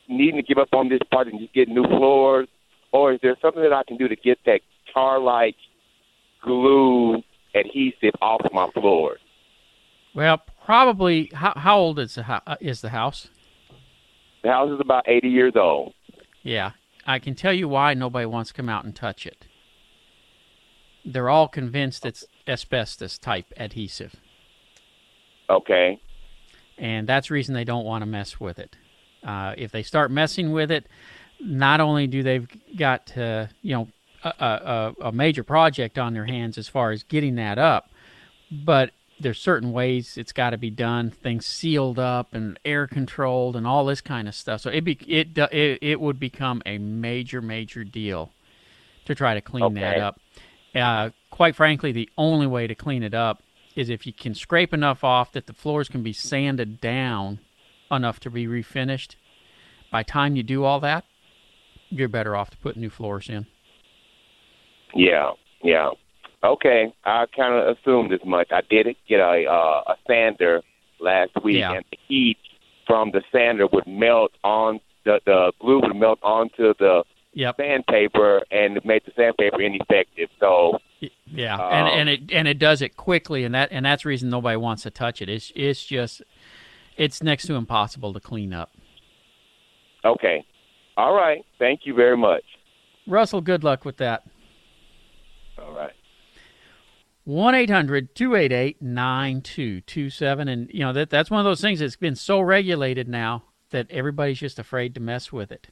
needing 0.08 0.36
to 0.36 0.42
give 0.42 0.58
up 0.58 0.68
on 0.72 0.88
this 0.88 1.00
part 1.10 1.26
and 1.26 1.40
just 1.40 1.52
get 1.54 1.68
new 1.68 1.82
floors, 1.84 2.46
or 2.92 3.12
is 3.12 3.20
there 3.22 3.36
something 3.42 3.62
that 3.62 3.72
I 3.72 3.82
can 3.84 3.96
do 3.96 4.06
to 4.06 4.14
get 4.16 4.38
that 4.46 4.60
tar-like 4.92 5.56
glue 6.42 7.22
adhesive 7.54 8.14
off 8.20 8.40
my 8.52 8.68
floors? 8.74 9.20
Well, 10.14 10.40
probably, 10.64 11.30
how, 11.34 11.52
how 11.56 11.78
old 11.78 11.98
is 11.98 12.14
the, 12.14 12.24
uh, 12.46 12.56
is 12.60 12.80
the 12.80 12.90
house? 12.90 13.28
The 14.42 14.50
house 14.50 14.70
is 14.70 14.80
about 14.80 15.08
80 15.08 15.28
years 15.28 15.52
old. 15.56 15.94
Yeah, 16.42 16.70
I 17.10 17.18
can 17.18 17.34
tell 17.34 17.52
you 17.52 17.68
why 17.68 17.94
nobody 17.94 18.26
wants 18.26 18.50
to 18.50 18.54
come 18.54 18.68
out 18.68 18.84
and 18.84 18.94
touch 18.94 19.26
it. 19.26 19.46
They're 21.04 21.28
all 21.28 21.48
convinced 21.48 22.06
it's 22.06 22.24
asbestos 22.46 23.18
type 23.18 23.46
adhesive, 23.56 24.14
Okay. 25.48 26.00
and 26.78 27.08
that's 27.08 27.28
the 27.28 27.34
reason 27.34 27.54
they 27.54 27.64
don't 27.64 27.84
want 27.84 28.02
to 28.02 28.06
mess 28.06 28.38
with 28.38 28.58
it. 28.58 28.76
Uh, 29.24 29.54
if 29.56 29.72
they 29.72 29.82
start 29.82 30.10
messing 30.10 30.52
with 30.52 30.70
it, 30.70 30.86
not 31.40 31.80
only 31.80 32.06
do 32.06 32.22
they've 32.22 32.48
got 32.76 33.06
to, 33.06 33.48
you 33.62 33.74
know 33.74 33.88
a, 34.22 34.28
a, 34.28 34.94
a 35.02 35.08
a 35.08 35.12
major 35.12 35.42
project 35.42 35.98
on 35.98 36.12
their 36.12 36.26
hands 36.26 36.58
as 36.58 36.68
far 36.68 36.90
as 36.90 37.02
getting 37.02 37.36
that 37.36 37.58
up, 37.58 37.90
but 38.50 38.90
there's 39.20 39.38
certain 39.38 39.72
ways 39.72 40.16
it's 40.16 40.32
got 40.32 40.50
to 40.50 40.58
be 40.58 40.70
done, 40.70 41.10
things 41.10 41.46
sealed 41.46 41.98
up 41.98 42.34
and 42.34 42.58
air 42.64 42.86
controlled 42.86 43.54
and 43.54 43.66
all 43.66 43.84
this 43.84 44.00
kind 44.00 44.26
of 44.26 44.34
stuff. 44.34 44.62
So 44.62 44.70
it 44.70 44.82
be, 44.82 44.98
it 45.06 45.36
it 45.36 45.78
it 45.82 46.00
would 46.00 46.18
become 46.18 46.62
a 46.66 46.78
major 46.78 47.42
major 47.42 47.84
deal 47.84 48.32
to 49.04 49.14
try 49.14 49.34
to 49.34 49.40
clean 49.40 49.64
Okay. 49.64 49.80
that 49.80 49.98
up. 49.98 50.20
Uh, 50.74 51.10
quite 51.30 51.54
frankly, 51.54 51.92
the 51.92 52.08
only 52.16 52.46
way 52.46 52.66
to 52.66 52.74
clean 52.74 53.02
it 53.02 53.14
up 53.14 53.42
is 53.76 53.88
if 53.88 54.06
you 54.06 54.12
can 54.12 54.34
scrape 54.34 54.72
enough 54.72 55.04
off 55.04 55.32
that 55.32 55.46
the 55.46 55.52
floors 55.52 55.88
can 55.88 56.02
be 56.02 56.12
sanded 56.12 56.80
down 56.80 57.38
enough 57.90 58.20
to 58.20 58.30
be 58.30 58.46
refinished. 58.46 59.16
By 59.90 60.02
time 60.02 60.36
you 60.36 60.42
do 60.42 60.64
all 60.64 60.80
that, 60.80 61.04
you're 61.88 62.08
better 62.08 62.36
off 62.36 62.50
to 62.50 62.56
put 62.56 62.76
new 62.76 62.90
floors 62.90 63.28
in. 63.28 63.46
Yeah, 64.94 65.32
yeah. 65.62 65.90
Okay, 66.42 66.92
I 67.04 67.26
kind 67.36 67.54
of 67.54 67.76
assumed 67.76 68.12
as 68.12 68.20
much. 68.24 68.48
I 68.50 68.62
did 68.68 68.86
get 69.08 69.20
a 69.20 69.44
uh, 69.46 69.92
a 69.92 69.96
sander 70.06 70.62
last 70.98 71.32
week, 71.44 71.56
Yeah. 71.58 71.72
and 71.72 71.84
the 71.90 71.98
heat 72.08 72.38
from 72.86 73.10
the 73.12 73.22
sander 73.30 73.66
would 73.66 73.86
melt 73.86 74.32
on 74.42 74.80
the 75.04 75.20
the 75.26 75.52
glue 75.60 75.80
would 75.80 75.94
melt 75.96 76.18
onto 76.22 76.74
the 76.78 77.04
Yep. 77.32 77.56
sandpaper, 77.58 78.42
and 78.50 78.76
it 78.76 78.84
made 78.84 79.02
the 79.06 79.12
sandpaper 79.14 79.60
ineffective. 79.62 80.30
So 80.40 80.78
Yeah, 81.26 81.54
Um, 81.54 81.72
and 81.72 81.88
and 82.00 82.08
it 82.08 82.32
and 82.32 82.48
it 82.48 82.58
does 82.58 82.80
it 82.82 82.96
quickly, 82.96 83.44
and 83.44 83.54
that 83.54 83.68
and 83.70 83.84
that's 83.86 84.02
the 84.02 84.08
reason 84.08 84.30
nobody 84.30 84.56
wants 84.56 84.82
to 84.84 84.90
touch 84.90 85.20
it. 85.22 85.28
It's 85.28 85.52
it's 85.54 85.84
just 85.84 86.22
it's 86.96 87.22
next 87.22 87.46
to 87.46 87.54
impossible 87.54 88.12
to 88.14 88.20
clean 88.20 88.52
up. 88.54 88.70
okay, 90.04 90.44
all 90.96 91.14
right. 91.14 91.44
Thank 91.58 91.80
you 91.84 91.94
very 91.94 92.16
much. 92.16 92.42
Russell, 93.06 93.40
good 93.42 93.62
luck 93.62 93.84
with 93.84 93.98
that. 93.98 94.24
All 95.58 95.72
right. 95.72 95.92
One 97.24 97.52
9227 97.52 100.48
and 100.48 100.70
you 100.72 100.80
know 100.80 100.92
that 100.92 101.10
that's 101.10 101.30
one 101.30 101.40
of 101.40 101.44
those 101.44 101.60
things 101.60 101.80
that's 101.80 101.96
been 101.96 102.16
so 102.16 102.40
regulated 102.40 103.08
now 103.08 103.44
that 103.70 103.90
everybody's 103.90 104.40
just 104.40 104.58
afraid 104.58 104.94
to 104.94 105.00
mess 105.00 105.30
with 105.30 105.52
it. 105.52 105.68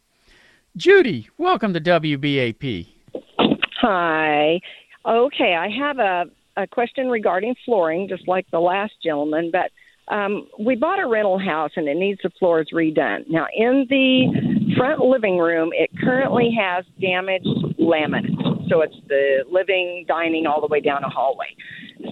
Judy, 0.76 1.30
welcome 1.38 1.72
to 1.72 1.80
WBAP. 1.80 2.88
Hi. 3.80 4.60
Okay, 5.06 5.54
I 5.54 5.70
have 5.70 5.98
a, 5.98 6.26
a 6.56 6.66
question 6.66 7.08
regarding 7.08 7.54
flooring, 7.64 8.08
just 8.08 8.28
like 8.28 8.46
the 8.50 8.60
last 8.60 8.92
gentleman, 9.02 9.50
but 9.50 9.70
um, 10.14 10.46
we 10.58 10.76
bought 10.76 11.00
a 11.00 11.06
rental 11.06 11.38
house 11.38 11.70
and 11.76 11.88
it 11.88 11.96
needs 11.96 12.20
the 12.22 12.28
floors 12.38 12.68
redone. 12.72 13.24
Now, 13.28 13.46
in 13.56 13.86
the 13.88 14.74
front 14.76 15.00
living 15.00 15.38
room, 15.38 15.70
it 15.72 15.88
currently 15.98 16.54
has 16.58 16.84
damaged 17.00 17.46
laminate. 17.78 18.47
So 18.68 18.82
it's 18.82 18.96
the 19.08 19.44
living, 19.50 20.04
dining, 20.06 20.46
all 20.46 20.60
the 20.60 20.66
way 20.66 20.80
down 20.80 21.04
a 21.04 21.08
hallway. 21.08 21.54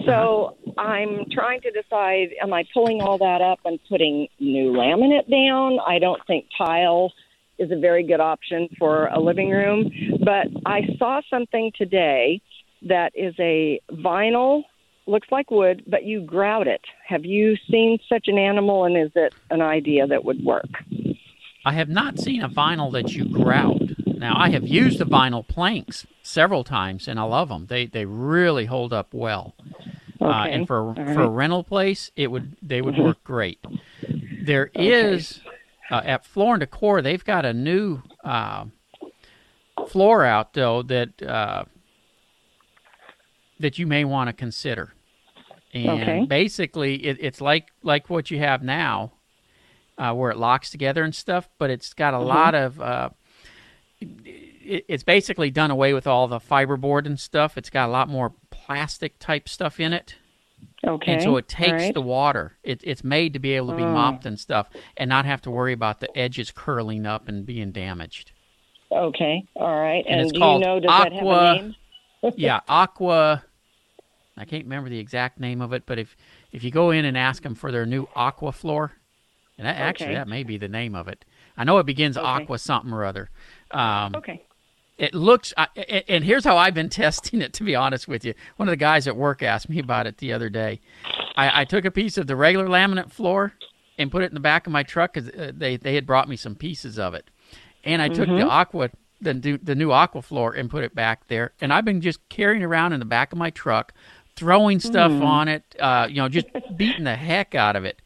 So 0.05 0.57
I'm 0.77 1.25
trying 1.31 1.61
to 1.61 1.71
decide 1.71 2.29
am 2.41 2.53
I 2.53 2.65
pulling 2.73 3.01
all 3.01 3.17
that 3.19 3.41
up 3.41 3.59
and 3.65 3.79
putting 3.89 4.27
new 4.39 4.71
laminate 4.71 5.29
down? 5.29 5.79
I 5.85 5.99
don't 5.99 6.21
think 6.27 6.45
tile 6.57 7.11
is 7.57 7.71
a 7.71 7.79
very 7.79 8.05
good 8.05 8.19
option 8.19 8.69
for 8.77 9.07
a 9.07 9.19
living 9.19 9.49
room. 9.49 9.91
But 10.23 10.47
I 10.65 10.81
saw 10.97 11.21
something 11.29 11.71
today 11.75 12.41
that 12.83 13.11
is 13.15 13.33
a 13.39 13.81
vinyl, 13.91 14.63
looks 15.07 15.27
like 15.31 15.49
wood, 15.49 15.83
but 15.87 16.03
you 16.03 16.21
grout 16.21 16.67
it. 16.67 16.81
Have 17.07 17.25
you 17.25 17.55
seen 17.69 17.97
such 18.07 18.27
an 18.27 18.37
animal, 18.37 18.85
and 18.85 18.97
is 18.97 19.11
it 19.15 19.33
an 19.49 19.61
idea 19.61 20.05
that 20.07 20.23
would 20.23 20.43
work? 20.43 20.69
I 21.65 21.73
have 21.73 21.89
not 21.89 22.19
seen 22.19 22.43
a 22.43 22.49
vinyl 22.49 22.91
that 22.93 23.13
you 23.13 23.25
grout. 23.25 23.81
Now, 24.19 24.37
I 24.39 24.49
have 24.49 24.67
used 24.67 24.97
the 24.97 25.05
vinyl 25.05 25.47
planks 25.47 26.07
several 26.23 26.63
times, 26.63 27.07
and 27.07 27.19
I 27.19 27.23
love 27.23 27.49
them. 27.49 27.67
They 27.67 27.85
they 27.85 28.05
really 28.05 28.65
hold 28.65 28.93
up 28.93 29.13
well. 29.13 29.55
Uh, 30.21 30.47
and 30.49 30.67
for 30.67 30.89
all 30.89 30.95
for 30.95 31.23
a 31.23 31.29
rental 31.29 31.63
place, 31.63 32.11
it 32.15 32.31
would 32.31 32.55
they 32.61 32.81
would 32.81 32.97
work 32.97 33.23
great. 33.23 33.59
There 34.41 34.71
is 34.73 35.41
uh, 35.91 36.01
at 36.03 36.25
Floor 36.25 36.55
and 36.55 36.59
Decor, 36.61 37.01
they've 37.01 37.23
got 37.23 37.45
a 37.45 37.53
new 37.53 38.01
uh, 38.23 38.65
floor 39.85 40.25
out 40.25 40.53
though 40.53 40.81
that 40.83 41.21
uh, 41.21 41.65
that 43.59 43.77
you 43.77 43.87
may 43.87 44.03
want 44.03 44.27
to 44.29 44.33
consider. 44.33 44.93
And 45.73 46.01
Okay. 46.01 46.25
basically, 46.27 47.05
it, 47.05 47.17
it's 47.19 47.41
like 47.41 47.67
like 47.83 48.09
what 48.09 48.31
you 48.31 48.39
have 48.39 48.63
now, 48.63 49.13
uh, 49.97 50.13
where 50.13 50.31
it 50.31 50.37
locks 50.37 50.69
together 50.69 51.03
and 51.03 51.13
stuff, 51.13 51.49
but 51.57 51.69
it's 51.69 51.93
got 51.93 52.13
a 52.13 52.19
lot 52.19 52.55
of. 52.55 52.81
It, 53.99 54.85
it's 54.87 55.03
basically 55.03 55.49
done 55.51 55.71
away 55.71 55.93
with 55.93 56.07
all 56.07 56.27
the 56.27 56.39
fiberboard 56.39 57.05
and 57.05 57.19
stuff. 57.19 57.57
It's 57.57 57.69
got 57.69 57.87
a 57.89 57.91
lot 57.91 58.09
more 58.09 58.33
plastic 58.49 59.17
type 59.19 59.47
stuff 59.49 59.79
in 59.79 59.93
it. 59.93 60.15
Okay. 60.85 61.13
And 61.13 61.21
so 61.23 61.37
it 61.37 61.47
takes 61.47 61.71
right. 61.71 61.93
the 61.93 62.01
water. 62.01 62.57
It, 62.63 62.81
it's 62.83 63.03
made 63.03 63.33
to 63.33 63.39
be 63.39 63.53
able 63.53 63.69
to 63.69 63.75
be 63.75 63.83
Oh. 63.83 63.91
mopped 63.93 64.25
and 64.25 64.39
stuff, 64.39 64.69
and 64.95 65.09
not 65.09 65.25
have 65.25 65.41
to 65.43 65.51
worry 65.51 65.73
about 65.73 65.99
the 65.99 66.17
edges 66.17 66.51
curling 66.51 67.05
up 67.05 67.27
and 67.27 67.45
being 67.45 67.71
damaged. 67.71 68.31
Okay, 68.91 69.43
all 69.55 69.79
right. 69.79 70.03
And 70.07 70.21
And, 70.21 70.29
it's 70.29 70.37
called 70.37 70.61
you 70.61 70.67
know, 70.67 70.79
does 70.79 70.87
that 70.89 71.13
have 71.13 71.21
Aqua- 71.23 71.51
a 71.51 71.61
name? 71.61 71.75
yeah, 72.37 72.59
Aqua. 72.67 73.43
I 74.37 74.45
can't 74.45 74.63
remember 74.65 74.89
the 74.89 74.99
exact 74.99 75.39
name 75.39 75.61
of 75.61 75.73
it, 75.73 75.83
but 75.85 75.97
if 75.99 76.15
if 76.51 76.63
you 76.63 76.71
go 76.71 76.91
in 76.91 77.05
and 77.05 77.17
ask 77.17 77.43
them 77.43 77.55
for 77.55 77.71
their 77.71 77.85
new 77.85 78.07
Aqua 78.15 78.51
floor, 78.51 78.93
and 79.57 79.65
that, 79.67 79.75
actually 79.77 80.13
that 80.13 80.27
may 80.27 80.43
be 80.43 80.57
the 80.57 80.67
name 80.69 80.95
of 80.95 81.07
it. 81.07 81.25
I 81.57 81.63
know 81.63 81.79
it 81.79 81.85
begins 81.85 82.17
Okay. 82.17 82.25
Aqua 82.25 82.59
something 82.59 82.93
or 82.93 83.03
other. 83.03 83.29
Um, 83.71 84.15
Okay. 84.15 84.41
it 84.97 85.13
looks 85.13 85.53
I- 85.57 85.67
and 86.07 86.23
here's 86.23 86.43
how 86.43 86.57
i've 86.57 86.73
been 86.73 86.89
testing 87.03 87.41
it 87.41 87.53
to 87.53 87.63
be 87.63 87.75
honest 87.75 88.07
with 88.07 88.25
you. 88.25 88.33
One 88.55 88.67
of 88.67 88.71
the 88.71 88.77
guys 88.77 89.07
at 89.07 89.15
work 89.15 89.43
asked 89.43 89.69
me 89.69 89.79
about 89.79 90.07
it 90.07 90.17
the 90.17 90.33
other 90.33 90.49
day. 90.49 90.79
I, 91.35 91.61
I 91.61 91.65
took 91.65 91.85
a 91.85 91.91
piece 91.91 92.17
of 92.17 92.27
the 92.27 92.35
regular 92.35 92.67
laminate 92.67 93.11
floor 93.11 93.53
and 93.99 94.11
put 94.11 94.23
it 94.23 94.27
in 94.27 94.33
the 94.33 94.39
back 94.39 94.65
of 94.67 94.73
my 94.73 94.83
truck 94.83 95.13
because 95.13 95.29
uh, 95.29 95.51
they, 95.55 95.75
they 95.77 95.95
had 95.95 96.05
brought 96.05 96.27
me 96.29 96.35
some 96.35 96.55
pieces 96.55 96.97
of 96.99 97.13
it. 97.13 97.29
And 97.83 98.01
i 98.01 98.07
took 98.09 98.27
the 98.27 98.41
aqua 98.47 98.89
the, 99.21 99.33
new- 99.33 99.57
the 99.57 99.73
new 99.75 99.91
aqua 99.91 100.21
floor 100.21 100.53
and 100.53 100.69
put 100.69 100.83
it 100.83 100.93
back 100.95 101.27
there. 101.27 101.53
And 101.61 101.71
i've 101.73 101.85
been 101.85 102.01
just 102.01 102.27
carrying 102.29 102.63
around 102.63 102.93
in 102.93 102.99
the 102.99 103.05
back 103.05 103.31
of 103.31 103.37
my 103.37 103.49
truck 103.49 103.93
throwing 104.35 104.79
stuff 104.79 105.11
on 105.11 105.47
it 105.47 105.63
uh, 105.79 106.05
you 106.09 106.17
know 106.17 106.29
just 106.29 106.45
beating 106.75 107.03
the 107.05 107.15
heck 107.15 107.55
out 107.55 107.75
of 107.75 107.85
it. 107.85 108.01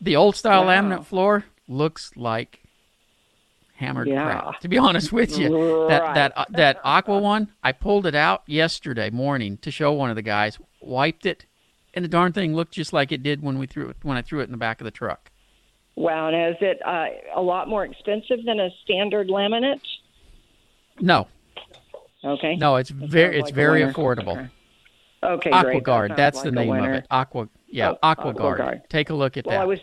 The 0.00 0.14
old 0.16 0.36
style 0.36 0.64
Wow. 0.64 0.80
laminate 0.80 1.04
floor 1.06 1.44
looks 1.66 2.12
like 2.16 2.60
hammered 3.78 4.08
Yeah. 4.08 4.24
crap. 4.40 4.60
To 4.60 4.68
be 4.68 4.76
honest 4.76 5.12
with 5.12 5.38
you, 5.38 5.86
that 5.88 6.02
Right. 6.02 6.14
that 6.14 6.32
uh, 6.36 6.44
that 6.50 6.80
aqua 6.84 7.18
one, 7.18 7.52
I 7.62 7.72
pulled 7.72 8.06
it 8.06 8.14
out 8.14 8.42
yesterday 8.46 9.08
morning 9.10 9.56
to 9.58 9.70
show 9.70 9.92
one 9.92 10.10
of 10.10 10.16
the 10.16 10.22
guys. 10.22 10.58
Wiped 10.80 11.26
it, 11.26 11.46
and 11.94 12.04
the 12.04 12.08
darn 12.08 12.32
thing 12.32 12.54
looked 12.54 12.72
just 12.74 12.92
like 12.92 13.12
it 13.12 13.22
did 13.22 13.42
when 13.42 13.58
we 13.58 13.66
threw 13.66 13.88
it 13.88 13.96
when 14.02 14.16
I 14.16 14.22
threw 14.22 14.40
it 14.40 14.44
in 14.44 14.50
the 14.50 14.56
back 14.58 14.80
of 14.80 14.84
the 14.84 14.90
truck. 14.90 15.30
Wow. 15.96 16.28
And 16.28 16.54
is 16.54 16.60
it 16.60 16.80
uh, 16.84 17.06
a 17.34 17.42
lot 17.42 17.68
more 17.68 17.84
expensive 17.84 18.44
than 18.44 18.60
a 18.60 18.68
standard 18.84 19.28
laminate? 19.28 19.80
No, 21.00 21.28
Okay. 22.24 22.56
no, 22.56 22.76
it's 22.76 22.90
very 22.90 23.38
it's 23.38 23.46
like 23.46 23.54
very 23.54 23.82
affordable. 23.82 24.50
Okay, 25.22 25.50
great. 25.50 25.52
That 25.52 25.66
AquaGuard, 25.84 26.08
sounds 26.08 26.16
that's 26.16 26.36
like 26.36 26.44
the 26.44 26.50
name 26.52 26.72
of 26.72 26.90
it. 26.90 27.06
Aqua, 27.10 27.48
yeah, 27.68 27.90
Oh, 27.90 27.96
AquaGuard. 28.14 28.58
AquaGuard. 28.58 28.88
Take 28.88 29.10
a 29.10 29.14
look 29.14 29.36
at 29.36 29.46
Well, 29.46 29.56
that. 29.56 29.62
I 29.62 29.64
was, 29.64 29.80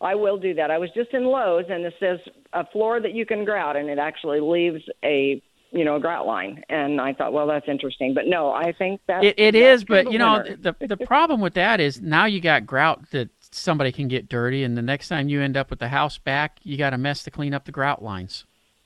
I 0.00 0.14
will 0.14 0.38
do 0.38 0.54
that. 0.54 0.70
I 0.70 0.78
was 0.78 0.90
just 0.94 1.12
in 1.12 1.24
Lowe's, 1.24 1.64
and 1.68 1.84
it 1.84 1.94
says 1.98 2.18
a 2.52 2.64
floor 2.66 3.00
that 3.00 3.14
you 3.14 3.26
can 3.26 3.44
grout, 3.44 3.76
and 3.76 3.88
it 3.88 3.98
actually 3.98 4.40
leaves 4.40 4.82
a, 5.04 5.42
you 5.72 5.84
know, 5.84 5.96
a 5.96 6.00
grout 6.00 6.26
line. 6.26 6.62
And 6.68 7.00
I 7.00 7.12
thought, 7.12 7.32
well, 7.32 7.46
that's 7.46 7.68
interesting. 7.68 8.14
But 8.14 8.26
no, 8.26 8.50
I 8.52 8.72
think 8.72 9.00
that 9.08 9.24
It, 9.24 9.38
it 9.38 9.54
is, 9.54 9.84
but 9.84 10.12
you 10.12 10.18
know 10.18 10.42
the 10.42 10.74
the 10.80 10.96
problem 10.96 11.40
with 11.40 11.54
that 11.54 11.80
is 11.80 12.00
now 12.00 12.26
you 12.26 12.40
got 12.40 12.64
grout 12.64 13.10
that 13.10 13.30
somebody 13.50 13.90
can 13.92 14.08
get 14.08 14.28
dirty, 14.28 14.62
and 14.62 14.76
the 14.76 14.82
next 14.82 15.08
time 15.08 15.28
you 15.28 15.40
end 15.40 15.56
up 15.56 15.70
with 15.70 15.78
the 15.78 15.88
house 15.88 16.18
back, 16.18 16.58
you 16.62 16.76
got 16.76 16.94
a 16.94 16.98
mess 16.98 17.22
to 17.24 17.30
clean 17.30 17.52
up 17.54 17.64
the 17.64 17.72
grout 17.72 18.02
lines. 18.02 18.44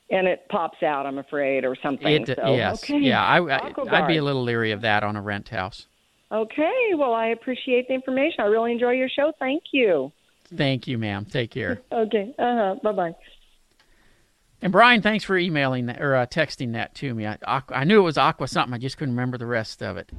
and 0.09 0.27
it 0.27 0.47
pops 0.49 0.83
out, 0.83 1.05
I'm 1.05 1.17
afraid, 1.17 1.65
or 1.65 1.75
something. 1.81 2.07
It, 2.07 2.27
so, 2.27 2.55
yes, 2.55 2.83
okay. 2.83 2.99
yeah, 2.99 3.23
I, 3.23 3.39
I 3.39 3.71
I'd 3.91 4.07
be 4.07 4.17
a 4.17 4.23
little 4.23 4.43
leery 4.43 4.71
of 4.71 4.81
that 4.81 5.03
on 5.03 5.15
a 5.15 5.21
rent 5.21 5.49
house. 5.49 5.87
Okay, 6.31 6.93
well, 6.95 7.13
I 7.13 7.27
appreciate 7.27 7.87
the 7.87 7.93
information. 7.93 8.37
I 8.39 8.45
really 8.45 8.71
enjoy 8.71 8.91
your 8.91 9.09
show. 9.09 9.31
Thank 9.39 9.63
you. 9.71 10.11
Thank 10.57 10.87
you, 10.87 10.97
ma'am. 10.97 11.25
Take 11.25 11.51
care. 11.51 11.81
Okay, 11.91 12.33
uh 12.37 12.55
huh. 12.55 12.75
Bye 12.83 12.91
bye. 12.91 13.15
And 14.61 14.71
Brian, 14.71 15.01
thanks 15.01 15.25
for 15.25 15.37
emailing 15.37 15.87
that, 15.87 16.01
or 16.01 16.15
uh, 16.15 16.25
texting 16.25 16.73
that 16.73 16.95
to 16.95 17.13
me. 17.13 17.27
I, 17.27 17.61
I 17.69 17.83
knew 17.83 17.99
it 17.99 18.03
was 18.03 18.17
Aqua 18.17 18.47
something. 18.47 18.73
I 18.73 18.77
just 18.77 18.97
couldn't 18.97 19.13
remember 19.13 19.37
the 19.37 19.45
rest 19.45 19.83
of 19.83 19.97
it. 19.97 20.09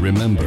Remember, 0.00 0.46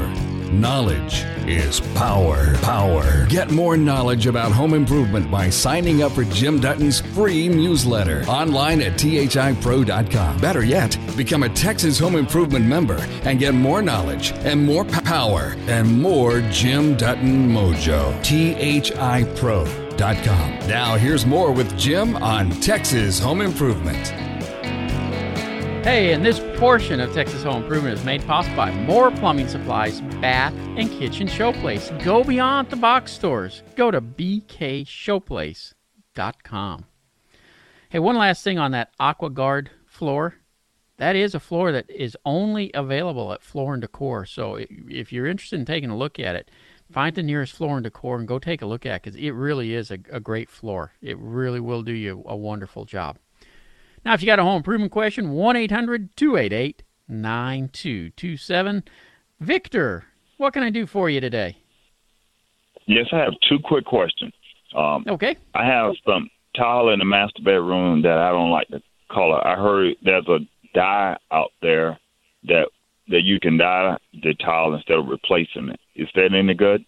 knowledge 0.62 1.26
is 1.48 1.82
power. 1.96 2.56
Power. 2.58 3.26
Get 3.28 3.52
more 3.52 3.76
knowledge 3.76 4.28
about 4.28 4.52
home 4.52 4.74
improvement 4.74 5.30
by 5.30 5.50
signing 5.50 6.04
up 6.04 6.14
for 6.14 6.24
Jim 6.26 6.60
Dutton's 6.60 7.02
free 7.02 7.48
newsletter 7.50 8.24
online 8.24 8.82
at 8.82 8.94
thipro.com. 8.94 10.38
Better 10.40 10.64
yet, 10.64 10.98
become 11.18 11.44
a 11.44 11.50
Texas 11.50 12.00
Home 12.00 12.16
Improvement 12.16 12.66
member 12.66 12.98
and 13.24 13.40
get 13.40 13.54
more 13.54 13.82
knowledge 13.82 14.32
and 14.44 14.66
more 14.66 14.86
power 14.86 15.56
and 15.68 16.02
more 16.02 16.42
Jim 16.52 16.96
Dutton 16.96 17.50
mojo. 17.50 18.14
thipro.com. 18.24 19.70
Now 20.68 20.96
here's 20.96 21.26
more 21.26 21.52
with 21.52 21.78
Jim 21.78 22.16
on 22.18 22.52
Texas 22.62 23.20
Home 23.20 23.42
Improvement. 23.42 24.33
Hey, 25.84 26.14
and 26.14 26.26
this 26.26 26.40
portion 26.58 27.00
of 27.02 27.14
Texas 27.14 27.44
Home 27.44 27.64
Improvement 27.64 28.00
is 28.00 28.06
made 28.06 28.26
possible 28.26 28.56
by 28.56 28.72
more 28.72 29.12
plumbing 29.12 29.50
supplies, 29.50 30.00
bath, 30.22 30.54
and 30.78 30.90
kitchen 30.90 31.28
showplace. 31.28 32.02
Go 32.06 32.24
beyond 32.24 32.70
the 32.70 32.78
box 32.78 33.12
stores. 33.12 33.64
Go 33.76 33.92
to 33.92 34.00
bkshowplace.com. 34.00 36.86
Hey, 37.90 38.00
one 38.00 38.16
last 38.16 38.46
thing 38.46 38.58
on 38.58 38.72
that 38.72 38.98
AquaGuard 38.98 39.68
floor. 39.86 40.36
That 41.00 41.18
is 41.18 41.36
a 41.36 41.42
floor 41.42 41.74
that 41.74 41.90
is 41.90 42.16
only 42.24 42.72
available 42.74 43.34
at 43.34 43.44
Floor 43.44 43.74
and 43.74 43.82
Decor. 43.82 44.26
So 44.26 44.60
if 44.62 45.12
you're 45.12 45.28
interested 45.28 45.60
in 45.60 45.66
taking 45.66 45.90
a 45.90 45.98
look 45.98 46.18
at 46.18 46.38
it, 46.38 46.50
find 46.90 47.14
the 47.14 47.24
nearest 47.24 47.58
Floor 47.58 47.76
and 47.76 47.84
Decor 47.84 48.20
and 48.20 48.28
go 48.28 48.40
take 48.40 48.62
a 48.62 48.66
look 48.66 48.86
at 48.86 48.96
it 48.96 49.04
because 49.04 49.20
it 49.20 49.32
really 49.32 49.74
is 49.74 49.92
a, 49.92 49.98
a 50.10 50.22
great 50.22 50.50
floor. 50.50 50.94
It 51.02 51.18
really 51.18 51.60
will 51.60 51.82
do 51.82 51.92
you 51.92 52.24
a 52.26 52.38
wonderful 52.38 52.86
job. 52.86 53.18
Now, 54.06 54.14
if 54.14 54.22
you 54.22 54.26
got 54.26 54.40
a 54.40 54.44
home 54.44 54.58
improvement 54.58 54.92
question, 54.92 55.32
1 55.32 55.56
800 55.56 56.16
288 56.16 56.84
9227. 57.08 58.84
Victor, 59.40 60.06
what 60.38 60.54
can 60.54 60.64
I 60.64 60.70
do 60.70 60.86
for 60.86 61.10
you 61.10 61.22
today? 61.22 61.58
Yes, 62.86 63.08
I 63.12 63.20
have 63.20 63.34
two 63.48 63.60
quick 63.64 63.86
questions. 63.86 64.34
Um, 64.76 65.06
Okay. 65.08 65.38
I 65.54 65.66
have 65.66 65.94
some 66.06 66.30
tile 66.56 66.90
in 66.90 67.00
the 67.00 67.06
master 67.06 67.42
bedroom 67.44 68.02
that 68.02 68.18
I 68.18 68.32
don't 68.32 68.52
like 68.52 68.68
the 68.70 68.82
color. 69.12 69.46
I 69.46 69.56
heard 69.56 69.96
there's 70.04 70.28
a 70.28 70.40
dye 70.74 71.18
out 71.32 71.52
there 71.62 72.00
that 72.46 72.68
that 73.10 73.24
you 73.24 73.38
can 73.40 73.58
dye 73.58 73.98
the 74.14 74.34
tile 74.36 74.74
instead 74.74 74.98
of 74.98 75.08
replacing 75.08 75.70
it. 75.70 75.80
Is 75.96 76.08
that 76.16 76.34
any 76.34 76.54
good? 76.54 76.86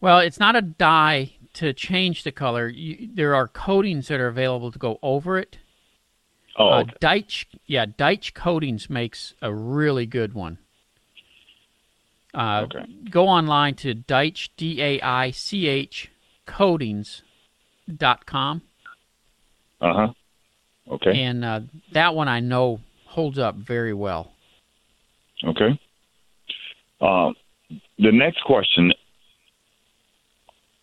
Well, 0.00 0.18
it's 0.18 0.40
not 0.40 0.56
a 0.56 0.62
dye 0.62 1.32
to 1.54 1.72
change 1.72 2.24
the 2.24 2.32
color. 2.32 2.68
You, 2.68 3.08
there 3.14 3.34
are 3.34 3.46
coatings 3.46 4.08
that 4.08 4.20
are 4.20 4.26
available 4.26 4.72
to 4.72 4.78
go 4.78 4.98
over 5.02 5.38
it. 5.38 5.58
Oh, 6.58 6.68
Uh, 6.68 6.80
okay. 6.80 6.92
Daich, 7.00 7.44
yeah, 7.66 7.86
Daich 7.86 8.34
Coatings 8.34 8.88
makes 8.88 9.34
a 9.42 9.52
really 9.54 10.06
good 10.06 10.32
one. 10.34 10.58
Uh, 12.34 12.62
Okay. 12.64 12.84
Go 13.10 13.28
online 13.28 13.74
to 13.76 13.94
Daich, 13.94 14.48
D 14.56 14.82
A 14.82 15.00
I 15.00 15.30
C 15.30 15.68
H, 15.68 16.10
coatings.com. 16.46 18.62
uh 19.80 19.92
huh. 19.94 20.12
Okay. 20.88 21.20
And 21.22 21.44
uh, 21.44 21.60
that 21.92 22.14
one 22.14 22.28
I 22.28 22.40
know 22.40 22.80
holds 23.06 23.38
up 23.38 23.54
very 23.56 23.92
well. 23.94 24.32
Okay. 25.44 25.78
Um, 27.00 27.34
the 27.98 28.12
next 28.12 28.42
question: 28.44 28.92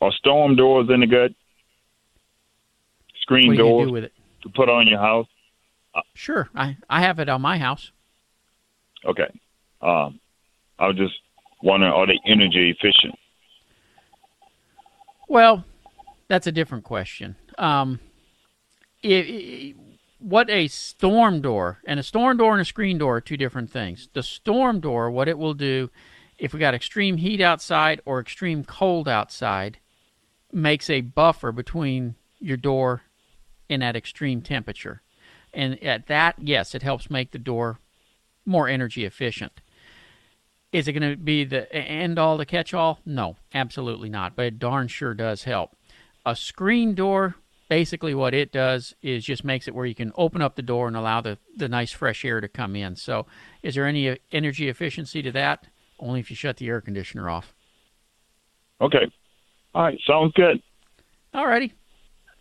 Are 0.02 0.12
storm 0.12 0.56
doors 0.56 0.90
any 0.94 1.08
good? 1.08 1.34
Screen 3.22 3.48
What 3.48 3.58
do 3.58 3.64
doors 3.64 3.90
do 3.90 3.96
it? 3.98 4.14
to 4.42 4.50
put 4.50 4.70
on 4.70 4.88
your 4.88 5.00
house? 5.00 5.28
Sure, 6.14 6.50
I, 6.56 6.78
I 6.90 7.02
have 7.02 7.20
it 7.20 7.30
on 7.30 7.42
my 7.42 7.58
house. 7.58 7.92
Okay. 9.06 9.30
Um, 9.82 10.20
I 10.80 10.88
was 10.88 10.96
just 10.98 11.16
wondering: 11.62 11.92
Are 11.92 12.08
they 12.08 12.20
energy 12.26 12.70
efficient? 12.70 13.16
Well, 15.28 15.66
that's 16.28 16.48
a 16.48 16.52
different 16.52 16.84
question. 16.84 17.36
Um, 17.58 18.00
i 19.04 19.08
i 19.08 19.74
what 20.20 20.50
a 20.50 20.70
storm 20.70 21.42
door 21.42 21.82
and 21.86 22.00
a 22.00 22.04
storm 22.04 22.38
door 22.38 22.54
and 22.54 22.62
a 22.62 22.66
screen 22.66 22.98
door 22.98 23.18
are 23.18 23.22
two 23.22 23.36
different 23.36 23.70
things. 23.70 24.08
The 24.14 24.24
storm 24.24 24.80
door, 24.80 25.12
what 25.12 25.28
it 25.28 25.38
will 25.38 25.54
do, 25.54 25.90
if 26.38 26.54
we 26.54 26.62
got 26.62 26.74
extreme 26.74 27.18
heat 27.18 27.42
outside 27.42 28.00
or 28.06 28.22
extreme 28.22 28.64
cold 28.64 29.10
outside, 29.10 29.80
makes 30.52 30.90
a 30.90 31.02
buffer 31.02 31.52
between 31.52 32.16
your 32.40 32.56
door 32.56 33.02
and 33.70 33.82
that 33.82 33.98
extreme 33.98 34.42
temperature. 34.42 35.02
And 35.54 35.82
at 35.84 36.08
that, 36.08 36.36
yes, 36.40 36.74
it 36.74 36.82
helps 36.82 37.10
make 37.10 37.32
the 37.32 37.38
door 37.38 37.80
more 38.46 38.68
energy 38.68 39.06
efficient. 39.06 39.62
Is 40.72 40.88
it 40.88 40.94
going 40.94 41.12
to 41.12 41.16
be 41.16 41.44
the 41.44 41.72
end 41.74 42.18
all, 42.18 42.38
the 42.38 42.46
catch 42.46 42.74
all? 42.74 43.00
No, 43.06 43.38
absolutely 43.54 44.10
not. 44.10 44.36
But 44.36 44.46
it 44.46 44.60
darn 44.60 44.88
sure 44.88 45.14
does 45.14 45.44
help. 45.44 45.76
A 46.26 46.36
screen 46.36 46.96
door, 46.96 47.36
basically 47.70 48.16
what 48.16 48.34
it 48.34 48.52
does 48.52 48.96
is 49.02 49.24
just 49.24 49.44
makes 49.44 49.68
it 49.68 49.76
where 49.76 49.86
you 49.86 49.94
can 49.94 50.12
open 50.16 50.42
up 50.42 50.56
the 50.56 50.64
door 50.64 50.88
and 50.88 50.98
allow 50.98 51.22
the, 51.22 51.38
the 51.56 51.70
nice 51.70 51.92
fresh 51.92 52.26
air 52.26 52.42
to 52.42 52.48
come 52.48 52.76
in. 52.76 52.96
So, 52.96 53.28
is 53.62 53.76
there 53.76 53.86
any 53.86 54.10
uh, 54.10 54.16
energy 54.32 54.68
efficiency 54.68 55.22
to 55.22 55.32
that? 55.34 55.68
Only 56.00 56.20
if 56.20 56.32
you 56.32 56.36
shut 56.36 56.58
the 56.58 56.68
air 56.68 56.82
conditioner 56.82 57.30
off. 57.30 57.54
Okay. 58.82 59.12
All 59.76 59.84
right. 59.84 60.00
Sounds 60.08 60.34
good. 60.34 60.62
All 61.34 61.48
righty. 61.48 61.74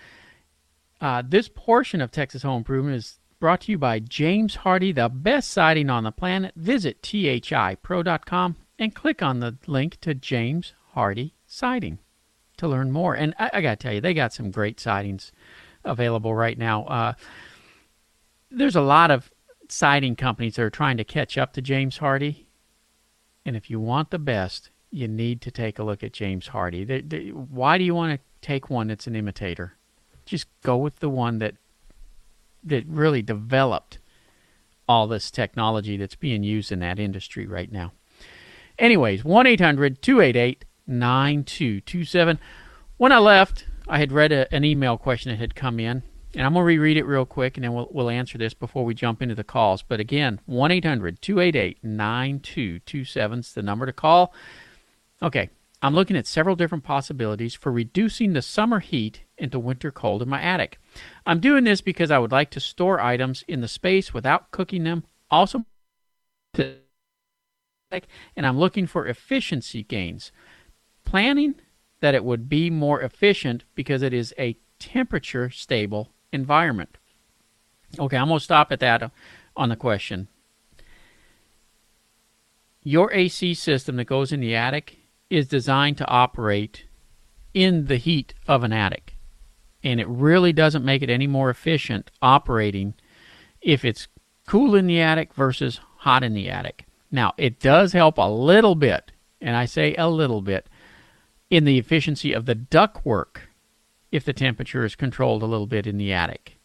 Uh, 0.99 1.21
This 1.25 1.47
portion 1.49 2.01
of 2.01 2.09
Texas 2.09 2.41
Home 2.41 2.57
Improvement 2.57 2.95
is 2.97 3.19
brought 3.39 3.61
to 3.61 3.71
you 3.71 3.77
by 3.77 3.99
James 3.99 4.57
Hardie, 4.57 4.95
the 4.95 5.09
best 5.09 5.51
siding 5.51 5.91
on 5.91 6.03
the 6.03 6.11
planet. 6.11 6.53
Visit 6.55 7.03
thipro.com 7.03 8.55
and 8.79 8.95
click 8.95 9.21
on 9.21 9.39
the 9.39 9.55
link 9.67 9.99
to 10.01 10.15
James 10.15 10.73
Hardie 10.95 11.33
Siding 11.45 11.99
to 12.57 12.67
learn 12.67 12.91
more. 12.91 13.13
And 13.13 13.35
I, 13.37 13.51
I 13.53 13.61
got 13.61 13.79
to 13.79 13.83
tell 13.83 13.93
you, 13.93 14.01
they 14.01 14.15
got 14.15 14.33
some 14.33 14.49
great 14.51 14.79
sidings 14.79 15.31
available 15.83 16.33
right 16.33 16.57
now. 16.57 16.85
Uh, 16.85 17.13
there's 18.51 18.75
a 18.75 18.81
lot 18.81 19.11
of 19.11 19.31
siding 19.69 20.15
companies 20.15 20.55
that 20.55 20.63
are 20.63 20.69
trying 20.69 20.97
to 20.97 21.03
catch 21.03 21.37
up 21.37 21.53
to 21.53 21.61
James 21.61 21.99
Hardie. 21.99 22.45
And 23.45 23.55
if 23.55 23.69
you 23.69 23.79
want 23.79 24.11
the 24.11 24.19
best, 24.19 24.69
you 24.91 25.07
need 25.07 25.41
to 25.41 25.51
take 25.51 25.79
a 25.79 25.83
look 25.83 26.03
at 26.03 26.13
James 26.13 26.49
Hardie. 26.49 26.85
They- 26.85 27.01
they- 27.01 27.29
why 27.29 27.77
do 27.77 27.83
you 27.83 27.95
want 27.95 28.19
to 28.19 28.47
take 28.47 28.69
one 28.69 28.87
that's 28.87 29.07
an 29.07 29.15
imitator? 29.15 29.73
Just 30.25 30.47
go 30.61 30.77
with 30.77 30.99
the 30.99 31.09
one 31.09 31.39
that 31.39 31.55
that 32.65 32.85
really 32.87 33.21
developed 33.21 33.97
all 34.87 35.05
this 35.07 35.29
technology 35.29 35.97
that's 35.97 36.15
being 36.15 36.43
used 36.43 36.71
in 36.71 36.79
that 36.79 36.97
industry 36.97 37.45
right 37.45 37.69
now. 37.69 37.91
Anyways, 38.79 39.25
1 39.25 39.45
800 39.47 40.01
288 40.01 40.63
9227. 40.87 42.39
When 42.97 43.11
I 43.11 43.17
left, 43.17 43.65
I 43.87 43.99
had 43.99 44.11
read 44.11 44.31
a, 44.31 44.53
an 44.53 44.63
email 44.63 44.97
question 44.97 45.31
that 45.31 45.39
had 45.39 45.55
come 45.55 45.79
in, 45.79 46.03
and 46.35 46.45
I'm 46.45 46.53
going 46.53 46.63
to 46.63 46.67
reread 46.67 46.97
it 46.97 47.05
real 47.05 47.25
quick 47.25 47.57
and 47.57 47.63
then 47.63 47.73
we'll, 47.73 47.89
we'll 47.91 48.09
answer 48.09 48.37
this 48.37 48.53
before 48.53 48.85
we 48.85 48.93
jump 48.93 49.21
into 49.21 49.35
the 49.35 49.43
calls. 49.43 49.83
But 49.83 49.99
again, 49.99 50.39
1 50.45 50.71
800 50.71 51.21
288 51.21 51.83
9227 51.83 53.39
is 53.39 53.53
the 53.53 53.61
number 53.61 53.85
to 53.85 53.93
call. 53.93 54.33
Okay, 55.21 55.49
I'm 55.81 55.93
looking 55.93 56.17
at 56.17 56.25
several 56.25 56.55
different 56.55 56.83
possibilities 56.83 57.53
for 57.53 57.71
reducing 57.71 58.33
the 58.33 58.41
summer 58.41 58.79
heat 58.79 59.21
into 59.37 59.59
winter 59.59 59.91
cold 59.91 60.21
in 60.21 60.29
my 60.29 60.41
attic. 60.41 60.79
I'm 61.25 61.39
doing 61.39 61.65
this 61.65 61.81
because 61.81 62.09
I 62.09 62.19
would 62.19 62.31
like 62.31 62.49
to 62.51 62.59
store 62.59 62.99
items 62.99 63.43
in 63.47 63.61
the 63.61 63.67
space 63.67 64.13
without 64.13 64.51
cooking 64.51 64.85
them. 64.85 65.03
Also, 65.29 65.65
and 66.55 66.77
I'm 68.37 68.57
looking 68.57 68.87
for 68.87 69.07
efficiency 69.07 69.83
gains. 69.83 70.31
Planning 71.03 71.55
that 72.03 72.13
it 72.13 72.25
would 72.25 72.49
be 72.49 72.69
more 72.69 73.01
efficient 73.01 73.63
because 73.75 74.01
it 74.01 74.13
is 74.13 74.33
a 74.37 74.57
temperature 74.77 75.49
stable 75.49 76.11
environment. 76.33 76.97
Okay, 77.97 78.17
I'm 78.17 78.27
going 78.27 78.39
to 78.39 78.43
stop 78.43 78.73
at 78.73 78.81
that 78.81 79.09
on 79.55 79.69
the 79.69 79.77
question. 79.77 80.27
Your 82.81 83.09
AC 83.13 83.53
system 83.53 83.95
that 83.95 84.03
goes 84.03 84.33
in 84.33 84.41
the 84.41 84.53
attic 84.53 84.97
is 85.29 85.47
designed 85.47 85.97
to 85.99 86.07
operate 86.09 86.83
in 87.53 87.85
the 87.85 87.95
heat 87.95 88.33
of 88.49 88.65
an 88.65 88.73
attic. 88.73 89.15
And 89.81 90.01
it 90.01 90.07
really 90.09 90.51
doesn't 90.51 90.83
make 90.83 91.03
it 91.03 91.09
any 91.09 91.25
more 91.25 91.49
efficient 91.49 92.11
operating 92.21 92.95
if 93.61 93.85
it's 93.85 94.09
cool 94.45 94.75
in 94.75 94.87
the 94.87 94.99
attic 94.99 95.33
versus 95.35 95.79
hot 95.99 96.21
in 96.21 96.33
the 96.33 96.49
attic. 96.49 96.83
Now, 97.11 97.33
it 97.37 97.61
does 97.61 97.93
help 97.93 98.17
a 98.17 98.29
little 98.29 98.75
bit, 98.75 99.13
and 99.39 99.55
I 99.55 99.63
say 99.63 99.95
a 99.95 100.09
little 100.09 100.41
bit, 100.41 100.67
in 101.53 101.65
the 101.65 101.77
efficiency 101.77 102.33
of 102.33 102.47
the 102.47 102.55
ductwork 102.55 103.41
if 104.11 104.25
the 104.25 104.33
temperature 104.33 104.83
is 104.83 104.95
controlled 104.95 105.43
a 105.43 105.45
little 105.45 105.67
bit 105.67 105.85
in 105.85 105.99
the 105.99 106.11
attic. 106.11 106.57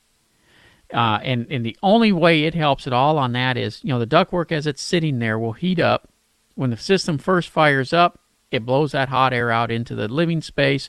Uh, 0.95 1.19
and, 1.23 1.47
and 1.51 1.63
the 1.63 1.77
only 1.83 2.11
way 2.11 2.45
it 2.45 2.55
helps 2.55 2.87
at 2.87 2.93
all 2.95 3.19
on 3.19 3.33
that 3.33 3.59
is, 3.59 3.85
you 3.85 3.91
know, 3.91 3.99
the 3.99 4.07
ductwork 4.07 4.51
as 4.51 4.67
it's 4.67 4.81
sitting 4.81 5.19
there 5.19 5.39
will 5.39 5.53
heat 5.53 5.79
up. 5.79 6.09
When 6.55 6.71
the 6.71 6.79
system 6.79 7.19
first 7.19 7.51
fires 7.51 7.93
up, 7.93 8.19
it 8.51 8.65
blows 8.65 8.93
that 8.93 9.11
hot 9.11 9.35
air 9.35 9.51
out 9.51 9.71
into 9.71 9.95
the 9.95 10.09
living 10.09 10.41
space. 10.41 10.89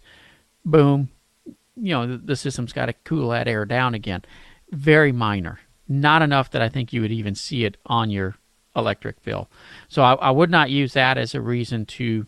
Boom. 0.64 1.10
You 1.76 1.92
know, 1.92 2.08
the, 2.08 2.18
the 2.20 2.36
system's 2.38 2.72
got 2.72 2.86
to 2.86 2.94
cool 3.04 3.32
that 3.32 3.50
air 3.50 3.66
down 3.66 3.94
again. 3.94 4.24
Very 4.72 5.12
minor. 5.12 5.60
Not 5.90 6.22
enough 6.22 6.52
that 6.52 6.62
I 6.62 6.70
think 6.70 6.94
you 6.94 7.02
would 7.02 7.12
even 7.12 7.36
see 7.36 7.66
it 7.66 7.76
on 7.86 8.10
your 8.10 8.36
electric 8.78 9.22
bill. 9.24 9.50
So 9.90 10.04
I, 10.04 10.14
I 10.14 10.32
would 10.32 10.50
not 10.50 10.70
use 10.70 10.94
that 10.94 11.18
as 11.18 11.36
a 11.36 11.42
reason 11.42 11.86
to 11.88 12.26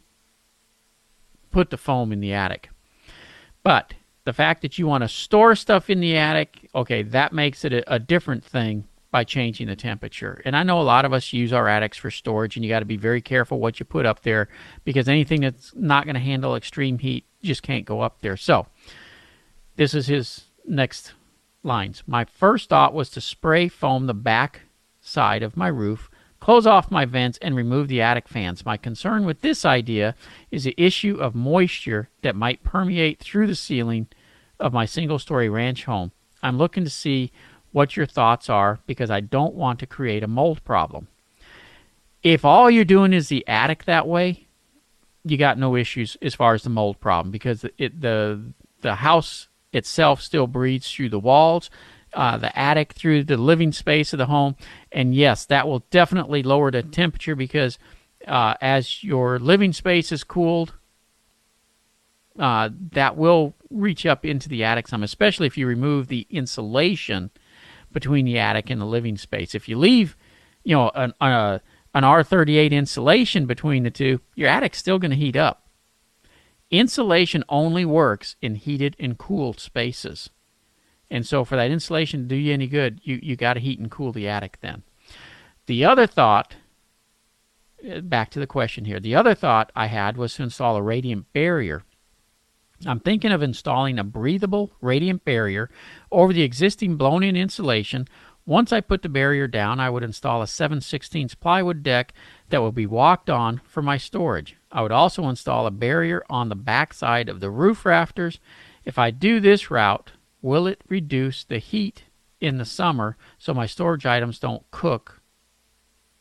put 1.52 1.70
the 1.70 1.78
foam 1.78 2.12
in 2.12 2.20
the 2.20 2.34
attic. 2.34 2.70
But 3.64 3.94
the 4.24 4.34
fact 4.34 4.62
that 4.62 4.78
you 4.78 4.88
want 4.88 5.04
to 5.04 5.08
store 5.08 5.56
stuff 5.56 5.90
in 5.90 6.00
the 6.00 6.16
attic, 6.18 6.70
okay, 6.76 7.04
that 7.04 7.34
makes 7.34 7.66
it 7.66 7.74
a, 7.74 7.94
a, 7.94 8.00
different 8.00 8.44
thing 8.44 8.86
by 9.10 9.24
changing 9.24 9.68
the 9.68 9.76
temperature. 9.76 10.42
And 10.46 10.56
I 10.56 10.64
know 10.64 10.80
a 10.80 10.84
lot 10.84 11.06
of 11.06 11.14
us 11.14 11.34
use 11.34 11.52
our 11.52 11.68
attics 11.68 11.98
for 11.98 12.12
storage, 12.12 12.56
and 12.56 12.64
you 12.64 12.70
got 12.70 12.80
to 12.80 12.86
be 12.86 12.98
very 12.98 13.22
careful 13.22 13.60
what 13.60 13.80
you 13.80 13.86
put 13.86 14.06
up 14.06 14.22
there 14.22 14.48
because 14.84 15.10
anything 15.10 15.42
that's 15.42 15.74
not 15.76 16.06
going 16.06 16.14
to 16.16 16.22
handle 16.22 16.56
extreme 16.56 17.00
heat 17.00 17.26
just 17.44 17.64
can't 17.64 17.86
go 17.86 18.02
up 18.02 18.22
there. 18.22 18.38
So, 18.38 18.68
this 19.76 19.94
is 19.94 20.08
his 20.08 20.46
next 20.66 21.14
lines. 21.64 22.04
My 22.06 22.26
first 22.26 22.70
thought 22.70 22.94
was 22.94 23.10
to 23.12 23.22
spray 23.22 23.68
foam 23.68 24.06
the 24.06 24.14
back 24.14 24.62
side 25.02 25.42
of 25.42 25.58
my 25.58 25.68
roof 25.68 26.11
close 26.42 26.68
off 26.68 26.92
my 26.92 27.06
vents, 27.06 27.40
and 27.42 27.56
remove 27.56 27.88
the 27.88 28.02
attic 28.02 28.28
fans. 28.28 28.66
My 28.66 28.76
concern 28.76 29.26
with 29.26 29.42
this 29.42 29.64
idea 29.64 30.16
is 30.50 30.66
the 30.66 30.76
issue 30.76 31.16
of 31.22 31.36
moisture 31.36 32.10
that 32.24 32.36
might 32.36 32.64
permeate 32.64 33.20
through 33.20 33.48
the 33.48 33.56
ceiling 33.56 34.08
of 34.60 34.74
my 34.74 34.86
single 34.86 35.20
story 35.20 35.48
ranch 35.48 35.86
home. 35.86 36.12
I'm 36.44 36.58
looking 36.58 36.84
to 36.84 36.90
see 36.90 37.32
what 37.72 37.96
your 37.96 38.06
thoughts 38.06 38.50
are 38.50 38.80
because 38.86 39.10
I 39.10 39.22
don't 39.22 39.54
want 39.54 39.80
to 39.80 39.86
create 39.86 40.24
a 40.24 40.28
mold 40.28 40.64
problem. 40.66 41.08
If 42.24 42.44
all 42.44 42.70
you're 42.70 42.86
doing 42.86 43.14
is 43.14 43.30
the 43.30 43.48
attic 43.48 43.86
that 43.86 44.08
way, 44.08 44.48
you 45.24 45.38
got 45.38 45.58
no 45.58 45.76
issues 45.76 46.18
as 46.22 46.36
far 46.36 46.56
as 46.56 46.64
the 46.64 46.70
mold 46.70 47.00
problem 47.00 47.32
because 47.32 47.66
it, 47.78 48.02
the 48.02 48.42
the 48.82 48.96
house 48.96 49.48
itself 49.72 50.22
still 50.22 50.48
breathes 50.48 50.92
through 50.92 51.10
the 51.10 51.20
walls 51.20 51.70
uh, 52.14 52.38
the 52.38 52.58
attic 52.58 52.94
through 52.94 53.24
the 53.24 53.38
living 53.38 53.72
space 53.72 54.14
of 54.14 54.18
the 54.18 54.26
home. 54.26 54.56
And 54.92 55.16
yes, 55.16 55.46
that 55.46 55.68
will 55.68 55.86
definitely 55.90 56.44
lower 56.44 56.72
the 56.72 56.84
temperature 56.84 57.36
because 57.36 57.78
uh, 58.28 58.56
as 58.62 59.04
your 59.04 59.40
living 59.40 59.74
space 59.74 60.12
is 60.12 60.24
cooled, 60.24 60.74
uh, 62.40 62.70
that 62.92 63.18
will 63.18 63.54
reach 63.70 64.06
up 64.06 64.26
into 64.26 64.50
the 64.50 64.64
attic 64.64 64.88
some, 64.88 65.04
especially 65.04 65.48
if 65.48 65.58
you 65.58 65.68
remove 65.68 66.08
the 66.08 66.28
insulation 66.30 67.30
between 67.92 68.26
the 68.26 68.40
attic 68.40 68.70
and 68.70 68.80
the 68.80 68.86
living 68.86 69.18
space. 69.18 69.54
If 69.54 69.68
you 69.68 69.78
leave, 69.78 70.16
you 70.64 70.76
know, 70.76 70.92
an, 70.96 71.14
uh, 71.20 71.60
an 71.94 72.04
R38 72.04 72.72
insulation 72.72 73.46
between 73.46 73.84
the 73.84 73.92
two, 73.92 74.22
your 74.36 74.48
attic's 74.48 74.78
still 74.78 75.00
going 75.00 75.12
to 75.12 75.18
heat 75.18 75.36
up. 75.36 75.68
Insulation 76.70 77.44
only 77.50 77.84
works 77.84 78.38
in 78.42 78.56
heated 78.56 78.96
and 78.98 79.18
cooled 79.18 79.60
spaces. 79.60 80.30
And 81.12 81.28
so 81.28 81.44
for 81.44 81.58
that 81.58 81.70
insulation 81.70 82.22
to 82.22 82.28
do 82.28 82.36
you 82.36 82.54
any 82.54 82.68
good, 82.68 83.02
you, 83.04 83.20
you 83.22 83.36
got 83.36 83.56
to 83.56 83.60
heat 83.60 83.80
and 83.80 83.92
cool 83.92 84.14
the 84.14 84.30
attic 84.30 84.60
then. 84.62 84.84
The 85.66 85.84
other 85.84 86.08
thought, 86.08 86.56
uh, 87.88 88.00
back 88.00 88.32
to 88.32 88.40
the 88.40 88.48
question 88.48 88.86
here, 88.86 89.00
the 89.00 89.14
other 89.14 89.36
thought 89.36 89.74
I 89.76 89.88
had 89.88 90.16
was 90.16 90.34
to 90.36 90.44
install 90.44 90.78
a 90.78 90.82
radiant 90.82 91.32
barrier. 91.34 91.84
I'm 92.88 93.02
thinking 93.02 93.32
of 93.32 93.44
installing 93.44 94.00
a 94.00 94.06
breathable 94.06 94.72
radiant 94.80 95.26
barrier 95.26 95.70
over 96.12 96.32
the 96.32 96.44
existing 96.44 96.96
blown 96.96 97.24
in 97.24 97.36
insulation. 97.36 98.08
Once 98.46 98.72
I 98.72 98.80
put 98.80 99.02
the 99.02 99.10
barrier 99.10 99.48
down, 99.48 99.82
I 99.82 99.90
would 99.90 100.04
install 100.04 100.42
a 100.42 100.48
7 100.48 100.80
16 100.80 101.30
plywood 101.42 101.84
deck 101.84 102.14
that 102.50 102.62
will 102.62 102.72
be 102.72 102.88
walked 102.88 103.30
on 103.30 103.62
for 103.66 103.82
my 103.82 103.98
storage. 103.98 104.56
I 104.72 104.82
would 104.82 104.94
also 104.94 105.28
install 105.28 105.68
a 105.68 105.72
barrier 105.72 106.24
on 106.30 106.48
the 106.48 106.56
back 106.56 106.94
side 106.94 107.28
of 107.28 107.42
the 107.42 107.52
roof 107.52 107.86
rafters. 107.86 108.40
If 108.84 108.98
I 108.98 109.12
do 109.12 109.40
this 109.40 109.70
route, 109.70 110.14
Will 110.42 110.68
it 110.68 110.82
reduce 110.90 111.44
the 111.44 111.60
heat 111.60 112.06
in 112.40 112.58
the 112.58 112.66
summer 112.66 113.18
so 113.38 113.54
my 113.54 113.66
storage 113.66 114.06
items 114.06 114.40
don't 114.40 114.70
cook 114.72 115.22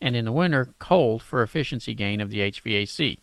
and 0.01 0.15
in 0.15 0.25
the 0.25 0.33
winter 0.33 0.75
cold 0.79 1.23
for 1.23 1.43
efficiency 1.43 1.95
gain 1.95 2.21
of 2.21 2.31
the 2.31 2.41
HVAC? 2.41 3.19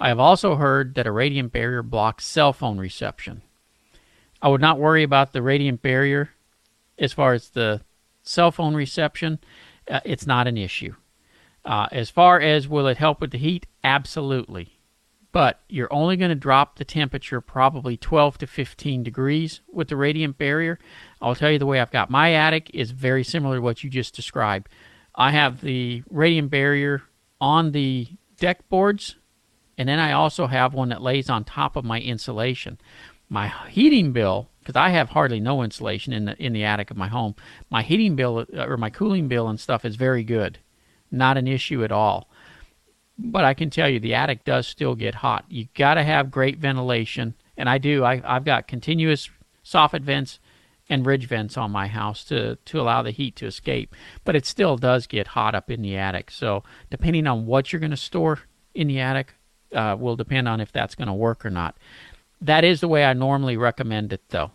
I 0.00 0.08
have 0.08 0.18
also 0.18 0.56
heard 0.56 0.94
that 0.94 1.06
a 1.06 1.12
radiant 1.12 1.52
barrier 1.52 1.82
blocks 1.82 2.26
cell 2.26 2.52
phone 2.52 2.78
reception. 2.78 3.42
I 4.42 4.48
would 4.48 4.60
not 4.60 4.78
worry 4.78 5.02
about 5.02 5.32
the 5.32 5.42
radiant 5.42 5.82
barrier 5.82 6.30
as 6.98 7.12
far 7.12 7.32
as 7.32 7.50
the 7.50 7.82
cell 8.22 8.50
phone 8.50 8.74
reception. 8.74 9.38
Uh, 9.88 10.00
it's 10.04 10.26
not 10.26 10.46
an 10.46 10.56
issue. 10.56 10.94
Uh, 11.64 11.86
as 11.92 12.10
far 12.10 12.40
as 12.40 12.68
will 12.68 12.86
it 12.86 12.98
help 12.98 13.20
with 13.20 13.30
the 13.30 13.38
heat? 13.38 13.66
Absolutely 13.82 14.78
but 15.34 15.58
you're 15.68 15.92
only 15.92 16.16
going 16.16 16.28
to 16.28 16.36
drop 16.36 16.78
the 16.78 16.84
temperature 16.84 17.40
probably 17.40 17.96
12 17.96 18.38
to 18.38 18.46
15 18.46 19.02
degrees 19.02 19.62
with 19.72 19.88
the 19.88 19.96
radiant 19.96 20.38
barrier. 20.38 20.78
I'll 21.20 21.34
tell 21.34 21.50
you 21.50 21.58
the 21.58 21.66
way 21.66 21.80
I've 21.80 21.90
got 21.90 22.08
my 22.08 22.32
attic 22.34 22.70
is 22.72 22.92
very 22.92 23.24
similar 23.24 23.56
to 23.56 23.60
what 23.60 23.82
you 23.82 23.90
just 23.90 24.14
described. 24.14 24.68
I 25.16 25.32
have 25.32 25.60
the 25.60 26.04
radiant 26.08 26.52
barrier 26.52 27.02
on 27.40 27.72
the 27.72 28.06
deck 28.38 28.68
boards, 28.68 29.16
and 29.76 29.88
then 29.88 29.98
I 29.98 30.12
also 30.12 30.46
have 30.46 30.72
one 30.72 30.90
that 30.90 31.02
lays 31.02 31.28
on 31.28 31.42
top 31.42 31.74
of 31.74 31.84
my 31.84 32.00
insulation. 32.00 32.78
My 33.28 33.48
heating 33.68 34.12
bill, 34.12 34.50
because 34.60 34.76
I 34.76 34.90
have 34.90 35.08
hardly 35.08 35.40
no 35.40 35.64
insulation 35.64 36.12
in 36.12 36.26
the 36.26 36.40
in 36.40 36.52
the 36.52 36.62
attic 36.62 36.92
of 36.92 36.96
my 36.96 37.08
home, 37.08 37.34
my 37.70 37.82
heating 37.82 38.14
bill 38.14 38.46
uh, 38.56 38.66
or 38.68 38.76
my 38.76 38.88
cooling 38.88 39.26
bill 39.26 39.48
and 39.48 39.58
stuff 39.58 39.84
is 39.84 39.96
very 39.96 40.22
good, 40.22 40.60
not 41.10 41.36
an 41.36 41.48
issue 41.48 41.82
at 41.82 41.90
all. 41.90 42.28
But 43.16 43.44
I 43.44 43.54
can 43.54 43.70
tell 43.70 43.88
you 43.88 44.00
the 44.00 44.14
attic 44.14 44.44
does 44.44 44.66
still 44.66 44.94
get 44.94 45.14
hot. 45.14 45.44
You 45.48 45.68
got 45.74 45.94
to 45.94 46.02
have 46.02 46.30
great 46.30 46.58
ventilation, 46.58 47.34
and 47.56 47.68
I 47.68 47.78
do. 47.78 48.02
I, 48.02 48.20
I've 48.24 48.44
got 48.44 48.66
continuous 48.66 49.30
soffit 49.64 50.02
vents 50.02 50.40
and 50.88 51.06
ridge 51.06 51.28
vents 51.28 51.56
on 51.56 51.70
my 51.70 51.86
house 51.86 52.24
to 52.24 52.56
to 52.56 52.80
allow 52.80 53.02
the 53.02 53.12
heat 53.12 53.36
to 53.36 53.46
escape. 53.46 53.94
But 54.24 54.34
it 54.34 54.44
still 54.44 54.76
does 54.76 55.06
get 55.06 55.28
hot 55.28 55.54
up 55.54 55.70
in 55.70 55.80
the 55.80 55.96
attic. 55.96 56.30
So 56.30 56.64
depending 56.90 57.26
on 57.26 57.46
what 57.46 57.72
you're 57.72 57.80
going 57.80 57.90
to 57.90 57.96
store 57.96 58.40
in 58.74 58.88
the 58.88 59.00
attic, 59.00 59.34
uh, 59.72 59.96
will 59.98 60.16
depend 60.16 60.48
on 60.48 60.60
if 60.60 60.72
that's 60.72 60.96
going 60.96 61.08
to 61.08 61.14
work 61.14 61.46
or 61.46 61.50
not. 61.50 61.76
That 62.40 62.64
is 62.64 62.80
the 62.80 62.88
way 62.88 63.04
I 63.04 63.12
normally 63.12 63.56
recommend 63.56 64.12
it, 64.12 64.28
though. 64.28 64.50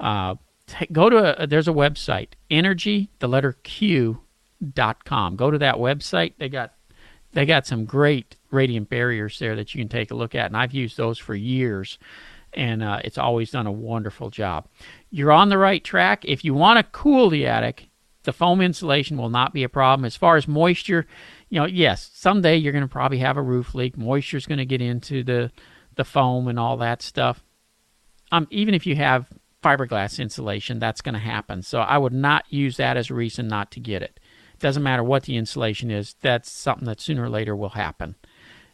Uh, 0.00 0.36
go 0.90 1.10
to 1.10 1.42
a, 1.42 1.46
there's 1.46 1.68
a 1.68 1.72
website, 1.72 2.28
energy 2.50 3.10
the 3.18 3.28
letter 3.28 3.52
Q 3.62 4.22
dot 4.74 5.04
com. 5.04 5.36
Go 5.36 5.50
to 5.50 5.58
that 5.58 5.76
website. 5.76 6.32
They 6.38 6.48
got 6.48 6.72
they 7.32 7.46
got 7.46 7.66
some 7.66 7.84
great 7.84 8.36
radiant 8.50 8.88
barriers 8.88 9.38
there 9.38 9.56
that 9.56 9.74
you 9.74 9.80
can 9.80 9.88
take 9.88 10.10
a 10.10 10.16
look 10.16 10.34
at, 10.34 10.46
and 10.46 10.56
I've 10.56 10.74
used 10.74 10.96
those 10.96 11.18
for 11.18 11.34
years, 11.34 11.98
and 12.52 12.82
uh, 12.82 13.00
it's 13.04 13.18
always 13.18 13.50
done 13.50 13.66
a 13.66 13.72
wonderful 13.72 14.30
job. 14.30 14.66
You're 15.10 15.32
on 15.32 15.48
the 15.48 15.58
right 15.58 15.82
track. 15.82 16.24
If 16.24 16.44
you 16.44 16.54
want 16.54 16.78
to 16.78 16.90
cool 16.90 17.30
the 17.30 17.46
attic, 17.46 17.88
the 18.24 18.32
foam 18.32 18.60
insulation 18.60 19.16
will 19.16 19.30
not 19.30 19.54
be 19.54 19.62
a 19.62 19.68
problem. 19.68 20.04
As 20.04 20.16
far 20.16 20.36
as 20.36 20.46
moisture, 20.46 21.06
you 21.48 21.60
know, 21.60 21.66
yes, 21.66 22.10
someday 22.12 22.56
you're 22.56 22.72
going 22.72 22.84
to 22.84 22.88
probably 22.88 23.18
have 23.18 23.36
a 23.36 23.42
roof 23.42 23.74
leak. 23.74 23.96
Moisture 23.96 24.36
is 24.36 24.46
going 24.46 24.58
to 24.58 24.66
get 24.66 24.82
into 24.82 25.22
the 25.22 25.50
the 25.96 26.04
foam 26.04 26.48
and 26.48 26.58
all 26.58 26.76
that 26.78 27.02
stuff. 27.02 27.42
Um, 28.32 28.46
even 28.50 28.74
if 28.74 28.86
you 28.86 28.94
have 28.96 29.26
fiberglass 29.62 30.18
insulation, 30.18 30.78
that's 30.78 31.00
going 31.00 31.14
to 31.14 31.18
happen. 31.18 31.62
So 31.62 31.80
I 31.80 31.98
would 31.98 32.12
not 32.12 32.44
use 32.48 32.76
that 32.76 32.96
as 32.96 33.10
a 33.10 33.14
reason 33.14 33.48
not 33.48 33.70
to 33.72 33.80
get 33.80 34.02
it. 34.02 34.20
Doesn't 34.60 34.82
matter 34.82 35.02
what 35.02 35.24
the 35.24 35.36
insulation 35.36 35.90
is, 35.90 36.14
that's 36.20 36.50
something 36.50 36.86
that 36.86 37.00
sooner 37.00 37.24
or 37.24 37.28
later 37.28 37.56
will 37.56 37.70
happen. 37.70 38.14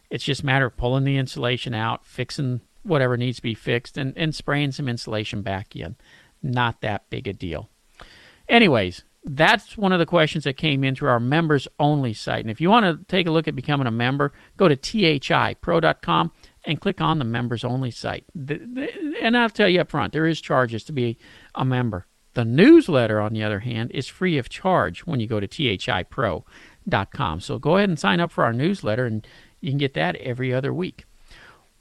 It's 0.09 0.23
just 0.23 0.43
a 0.43 0.45
matter 0.45 0.67
of 0.67 0.77
pulling 0.77 1.05
the 1.05 1.17
insulation 1.17 1.73
out, 1.73 2.05
fixing 2.05 2.61
whatever 2.83 3.17
needs 3.17 3.37
to 3.37 3.41
be 3.41 3.53
fixed, 3.53 3.97
and, 3.97 4.13
and 4.17 4.35
spraying 4.35 4.71
some 4.71 4.87
insulation 4.87 5.41
back 5.41 5.75
in. 5.75 5.95
Not 6.43 6.81
that 6.81 7.09
big 7.09 7.27
a 7.27 7.33
deal. 7.33 7.69
Anyways, 8.47 9.03
that's 9.23 9.77
one 9.77 9.91
of 9.91 9.99
the 9.99 10.05
questions 10.05 10.45
that 10.45 10.55
came 10.55 10.83
in 10.83 10.95
through 10.95 11.09
our 11.09 11.19
members 11.19 11.67
only 11.79 12.13
site. 12.13 12.41
And 12.41 12.51
if 12.51 12.61
you 12.61 12.69
want 12.69 12.85
to 12.85 13.05
take 13.05 13.27
a 13.27 13.31
look 13.31 13.47
at 13.47 13.55
becoming 13.55 13.87
a 13.87 13.91
member, 13.91 14.31
go 14.55 14.67
to 14.67 14.75
thipro.com 14.75 16.31
and 16.63 16.81
click 16.81 17.01
on 17.01 17.19
the 17.19 17.25
members 17.25 17.63
only 17.63 17.91
site. 17.91 18.25
And 18.35 19.37
I'll 19.37 19.49
tell 19.49 19.69
you 19.69 19.81
up 19.81 19.89
front, 19.89 20.13
there 20.13 20.25
is 20.25 20.39
charges 20.39 20.83
to 20.85 20.93
be 20.93 21.17
a 21.55 21.65
member. 21.65 22.06
The 22.37 22.45
newsletter, 22.45 23.19
on 23.19 23.33
the 23.33 23.41
other 23.41 23.61
hand, 23.61 23.89
is 23.95 24.07
free 24.07 24.37
of 24.37 24.47
charge 24.47 25.07
when 25.07 25.19
you 25.19 25.25
go 25.25 25.39
to 25.39 25.47
thipro.com. 25.47 27.39
So 27.39 27.57
go 27.57 27.77
ahead 27.77 27.89
and 27.89 27.97
sign 27.97 28.19
up 28.19 28.31
for 28.31 28.43
our 28.43 28.53
newsletter, 28.53 29.07
and 29.07 29.25
you 29.59 29.71
can 29.71 29.79
get 29.79 29.95
that 29.95 30.15
every 30.17 30.53
other 30.53 30.71
week. 30.71 31.05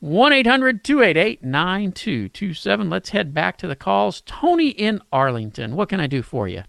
1 0.00 0.32
800 0.32 0.82
288 0.82 1.44
9227. 1.44 2.88
Let's 2.88 3.10
head 3.10 3.34
back 3.34 3.58
to 3.58 3.66
the 3.66 3.76
calls. 3.76 4.22
Tony 4.24 4.68
in 4.68 5.02
Arlington, 5.12 5.76
what 5.76 5.90
can 5.90 6.00
I 6.00 6.06
do 6.06 6.22
for 6.22 6.48
you? 6.48 6.62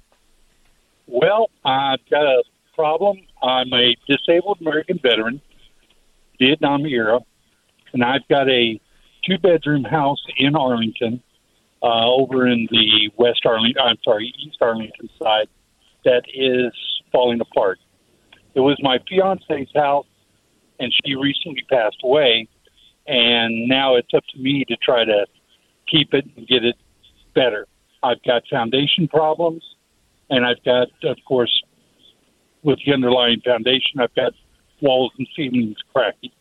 Well, 1.06 1.50
I've 1.64 2.06
got 2.10 2.26
a 2.26 2.44
problem. 2.76 3.22
I'm 3.42 3.72
a 3.72 3.96
disabled 4.06 4.58
American 4.60 5.00
veteran, 5.02 5.40
Vietnam 6.40 6.86
era, 6.86 7.22
and 7.94 8.04
I've 8.04 8.28
got 8.28 8.50
a 8.50 8.82
two 9.24 9.38
bedroom 9.38 9.86
house 9.86 10.22
in 10.36 10.58
Arlington, 10.58 11.24
uh, 11.82 12.06
over 12.08 12.48
in 12.48 12.68
the 12.72 13.12
West 13.18 13.42
Arlington, 13.46 13.82
I'm 13.84 13.98
sorry, 14.04 14.34
East 14.40 14.58
Arlington 14.62 15.10
side 15.22 15.48
that 16.06 16.24
is 16.34 16.74
falling 17.12 17.42
apart. 17.42 17.80
It 18.56 18.62
was 18.62 18.78
my 18.82 19.00
fiance's 19.08 19.70
house, 19.76 20.08
and 20.80 20.94
she 21.04 21.16
recently 21.16 21.64
passed 21.70 21.98
away, 22.04 22.48
and 23.06 23.68
now 23.68 23.96
it's 23.96 24.14
up 24.16 24.24
to 24.34 24.40
me 24.40 24.66
to 24.68 24.76
try 24.78 25.06
to 25.06 25.26
keep 25.88 26.14
it 26.14 26.26
and 26.36 26.48
get 26.48 26.64
it 26.64 26.76
better. 27.36 27.68
I've 28.04 28.22
got 28.24 28.44
foundation 28.50 29.08
problems, 29.08 29.64
and 30.30 30.46
I've 30.46 30.64
got, 30.64 30.88
of 31.04 31.18
course, 31.28 31.62
with 32.64 32.80
the 32.86 32.94
underlying 32.94 33.42
foundation, 33.42 34.00
I've 34.00 34.16
got 34.16 34.34
walls 34.82 35.12
and 35.18 35.28
ceilings 35.36 35.78
cracking. 35.94 36.32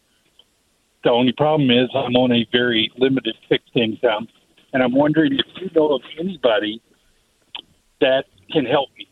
The 1.04 1.10
only 1.10 1.32
problem 1.32 1.70
is 1.70 1.88
I'm 1.94 2.16
on 2.16 2.32
a 2.32 2.46
very 2.50 2.90
limited 2.96 3.36
fixed 3.48 3.76
income, 3.76 4.28
and 4.76 4.82
I'm 4.82 4.92
wondering 4.92 5.32
if 5.32 5.46
you 5.58 5.70
know 5.74 5.94
of 5.94 6.02
anybody 6.20 6.82
that 8.02 8.26
can 8.52 8.66
help 8.66 8.90
me. 8.98 9.08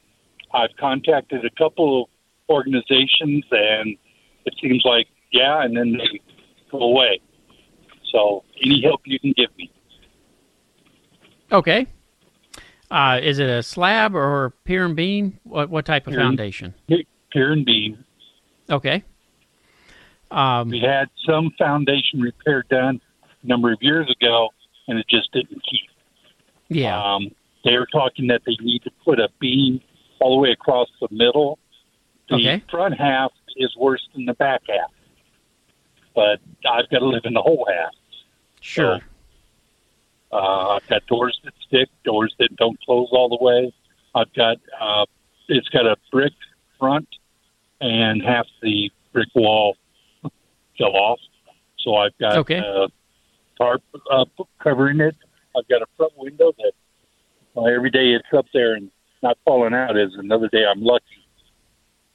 I've 0.53 0.77
contacted 0.79 1.43
a 1.43 1.49
couple 1.57 2.03
of 2.03 2.09
organizations, 2.51 3.47
and 3.51 3.97
it 4.45 4.55
seems 4.61 4.83
like 4.85 5.07
yeah, 5.33 5.65
and 5.65 5.75
then 5.75 5.93
they 5.93 6.21
go 6.71 6.81
away. 6.81 7.19
So, 8.12 8.45
any 8.62 8.83
help 8.83 9.01
you 9.07 9.19
can 9.19 9.33
give 9.35 9.57
me. 9.57 9.73
Okay. 11.51 11.87
Uh, 12.91 13.21
is 13.23 13.39
it 13.39 13.49
a 13.49 13.62
slab 13.62 14.15
or 14.15 14.53
pier 14.65 14.85
and 14.85 14.95
beam? 14.95 15.41
What 15.45 15.71
what 15.71 15.87
type 15.87 16.07
of 16.07 16.12
pier 16.12 16.21
foundation? 16.21 16.75
Pier 17.33 17.53
and 17.53 17.65
beam. 17.65 18.05
Okay. 18.69 19.03
Um, 20.31 20.69
we 20.69 20.81
had 20.81 21.09
some 21.27 21.53
foundation 21.59 22.21
repair 22.21 22.65
done 22.69 23.01
a 23.43 23.47
number 23.47 23.73
of 23.73 23.79
years 23.81 24.15
ago, 24.21 24.51
and 24.89 24.99
it 24.99 25.07
just 25.09 25.32
didn't 25.32 25.62
keep. 25.68 25.89
Yeah. 26.68 27.01
Um, 27.01 27.30
they're 27.64 27.87
talking 27.87 28.26
that 28.28 28.43
they 28.47 28.57
need 28.61 28.82
to 28.82 28.91
put 29.05 29.18
a 29.18 29.28
beam 29.41 29.80
all 30.20 30.37
the 30.37 30.41
way 30.43 30.51
across 30.51 30.89
the 31.01 31.09
middle. 31.11 31.59
The 32.28 32.37
Okay. 32.37 32.62
front 32.70 32.99
half 32.99 33.32
is 33.57 33.74
worse 33.76 34.07
than 34.14 34.24
the 34.26 34.35
back 34.35 34.62
half, 34.68 34.91
but 36.14 36.41
I've 36.68 36.89
got 36.91 36.99
to 37.01 37.07
live 37.07 37.22
in 37.24 37.35
the 37.35 37.43
whole 37.43 37.66
half. 37.70 37.93
Sure. 38.61 39.01
Uh, 40.32 40.68
I've 40.76 40.87
got 40.89 41.07
doors 41.07 41.39
that 41.45 41.53
stick, 41.66 41.89
doors 42.05 42.35
that 42.39 42.57
don't 42.57 42.78
close 42.85 43.09
all 43.12 43.28
the 43.28 43.43
way. 43.43 43.72
I've 44.14 44.32
got 44.35 44.59
uh, 44.80 45.07
it's 45.49 45.68
got 45.68 45.87
a 45.87 45.97
brick 46.11 46.32
front, 46.78 47.09
and 47.80 48.22
half 48.22 48.47
the 48.62 48.91
brick 49.12 49.28
wall 49.35 49.76
fell 50.78 50.97
off. 50.97 51.20
So 51.78 51.97
I've 51.97 52.16
got 52.18 52.39
Okay. 52.39 52.59
uh, 52.59 52.89
tarp 53.57 53.83
uh, 54.11 54.25
covering 54.63 55.01
it. 55.01 55.17
I've 55.57 55.69
got 55.69 55.83
a 55.83 55.87
front 55.97 56.13
window 56.17 56.53
that 56.59 56.73
uh, 57.57 57.65
every 57.65 57.91
day 57.91 58.13
it's 58.13 58.27
up 58.37 58.47
there 58.53 58.75
and 58.75 58.91
not 59.23 59.39
falling 59.45 59.75
out 59.75 59.97
is 59.97 60.13
another 60.17 60.49
day 60.49 60.65
I'm 60.71 60.83
lucky. 60.83 61.05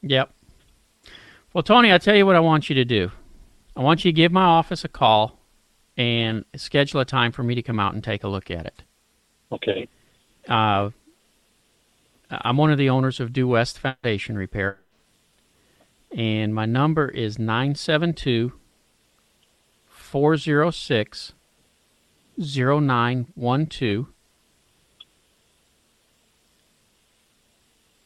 Yep. 0.01 0.33
Well, 1.53 1.63
Tony, 1.63 1.91
I 1.91 1.97
tell 1.97 2.15
you 2.15 2.25
what 2.25 2.35
I 2.35 2.39
want 2.39 2.69
you 2.69 2.75
to 2.75 2.85
do. 2.85 3.11
I 3.75 3.81
want 3.81 4.05
you 4.05 4.11
to 4.11 4.15
give 4.15 4.31
my 4.31 4.43
office 4.43 4.83
a 4.83 4.87
call 4.87 5.39
and 5.97 6.45
schedule 6.55 7.01
a 7.01 7.05
time 7.05 7.31
for 7.31 7.43
me 7.43 7.55
to 7.55 7.61
come 7.61 7.79
out 7.79 7.93
and 7.93 8.03
take 8.03 8.23
a 8.23 8.27
look 8.27 8.51
at 8.51 8.65
it. 8.65 8.83
Okay. 9.51 9.87
Uh, 10.47 10.91
I'm 12.29 12.57
one 12.57 12.71
of 12.71 12.77
the 12.77 12.89
owners 12.89 13.19
of 13.19 13.33
Due 13.33 13.47
West 13.47 13.79
Foundation 13.79 14.37
Repair, 14.37 14.79
and 16.15 16.53
my 16.53 16.65
number 16.65 17.07
is 17.09 17.39
972 17.39 18.53
406 20.09 21.33
0912. 22.39 24.07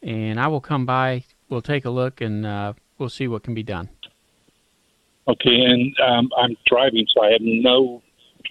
And 0.01 0.39
I 0.39 0.47
will 0.47 0.60
come 0.60 0.86
by, 0.86 1.24
we'll 1.47 1.62
take 1.62 1.86
a 1.86 1.89
look, 1.89 2.20
and 2.20 2.45
uh, 2.45 2.74
we'll 2.97 3.10
see 3.10 3.28
what 3.28 3.43
can 3.43 3.54
be 3.54 3.64
done. 3.64 3.89
Okay, 5.30 5.62
and 5.62 5.95
um, 6.06 6.30
I'm 6.38 6.58
driving, 6.66 7.08
so 7.14 7.24
I 7.24 7.32
have 7.32 7.41
no 7.41 8.01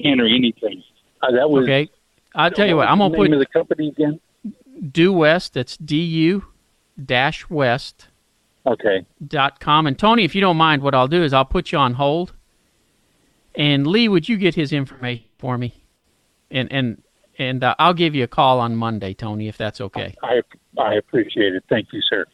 pen 0.01 0.19
or 0.19 0.27
anything. 0.27 0.83
Uh, 1.21 1.33
that 1.33 1.51
was 1.51 1.65
Okay. 1.65 1.91
I'll 2.35 2.51
tell 2.51 2.67
you 2.67 2.77
what, 2.77 2.89
I'm 2.89 2.97
gonna 2.97 3.15
put 3.15 3.25
name 3.25 3.35
of 3.35 3.41
the 3.41 3.47
company 3.47 3.89
again. 3.89 4.19
Due 4.91 5.13
West, 5.13 5.53
that's 5.53 5.77
D 5.77 5.97
U 6.01 6.47
dash 7.05 7.51
West 7.51 8.09
Okay. 8.67 9.05
dot 9.27 9.61
com. 9.61 9.87
And 9.87 9.99
Tony, 9.99 10.25
if 10.25 10.35
you 10.35 10.41
don't 10.41 10.57
mind, 10.57 10.81
what 10.81 10.95
I'll 10.95 11.09
do 11.09 11.23
is 11.23 11.35
I'll 11.35 11.45
put 11.45 11.71
you 11.71 11.77
on 11.77 11.93
hold. 11.95 12.33
And 13.55 13.87
Lee, 13.87 14.09
would 14.09 14.29
you 14.29 14.37
get 14.37 14.55
his 14.55 14.73
information 14.73 15.27
for 15.39 15.59
me? 15.59 15.85
And 16.51 16.71
and 16.73 17.03
and 17.39 17.65
uh, 17.65 17.75
I'll 17.79 17.95
give 17.95 18.15
you 18.15 18.25
a 18.25 18.29
call 18.29 18.61
on 18.61 18.77
Monday, 18.77 19.15
Tony, 19.15 19.49
if 19.49 19.57
that's 19.57 19.81
okay. 19.81 20.15
I 20.23 20.43
I 20.79 20.95
appreciate 20.95 21.55
it. 21.55 21.65
Thank 21.69 21.89
you, 21.93 22.01
sir. 22.03 22.27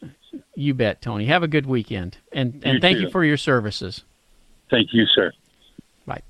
You 0.55 0.73
bet, 0.73 1.01
Tony. 1.01 1.25
Have 1.25 1.43
a 1.43 1.47
good 1.47 1.65
weekend, 1.65 2.17
and 2.31 2.61
and 2.63 2.75
You 2.75 2.79
thank 2.79 2.97
too. 2.97 3.03
you 3.03 3.09
for 3.09 3.23
your 3.23 3.37
services. 3.37 4.03
Thank 4.69 4.89
you, 4.93 5.05
sir. 5.07 5.31
Bye. 6.05 6.21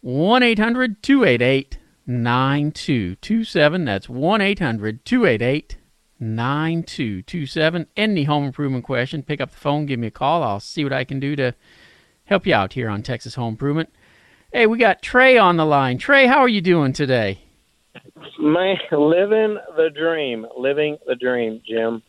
One 0.00 0.42
288 0.42 1.78
9227 2.06 3.84
That's 3.84 4.06
1-800-288 4.08 5.76
9227 6.20 7.86
Any 7.96 8.24
home 8.24 8.44
improvement 8.44 8.84
question, 8.84 9.22
pick 9.22 9.40
up 9.40 9.50
the 9.50 9.56
phone, 9.56 9.86
give 9.86 9.98
me 9.98 10.08
a 10.08 10.10
call. 10.10 10.42
I'll 10.42 10.60
see 10.60 10.84
what 10.84 10.92
I 10.92 11.04
can 11.04 11.20
do 11.20 11.34
to 11.36 11.54
help 12.24 12.46
you 12.46 12.54
out 12.54 12.72
here 12.72 12.88
on 12.88 13.02
Texas 13.02 13.34
Home 13.34 13.54
Improvement. 13.54 13.92
Hey, 14.52 14.66
we 14.66 14.78
got 14.78 15.02
Trey 15.02 15.36
on 15.36 15.56
the 15.56 15.66
line. 15.66 15.98
Trey, 15.98 16.26
how 16.26 16.38
are 16.38 16.48
you 16.48 16.60
doing 16.60 16.92
today? 16.92 17.40
Man, 18.38 18.76
living 18.90 19.58
the 19.76 19.90
dream, 19.90 20.46
living 20.56 20.98
the 21.06 21.14
dream, 21.16 21.60
Jim. 21.66 22.02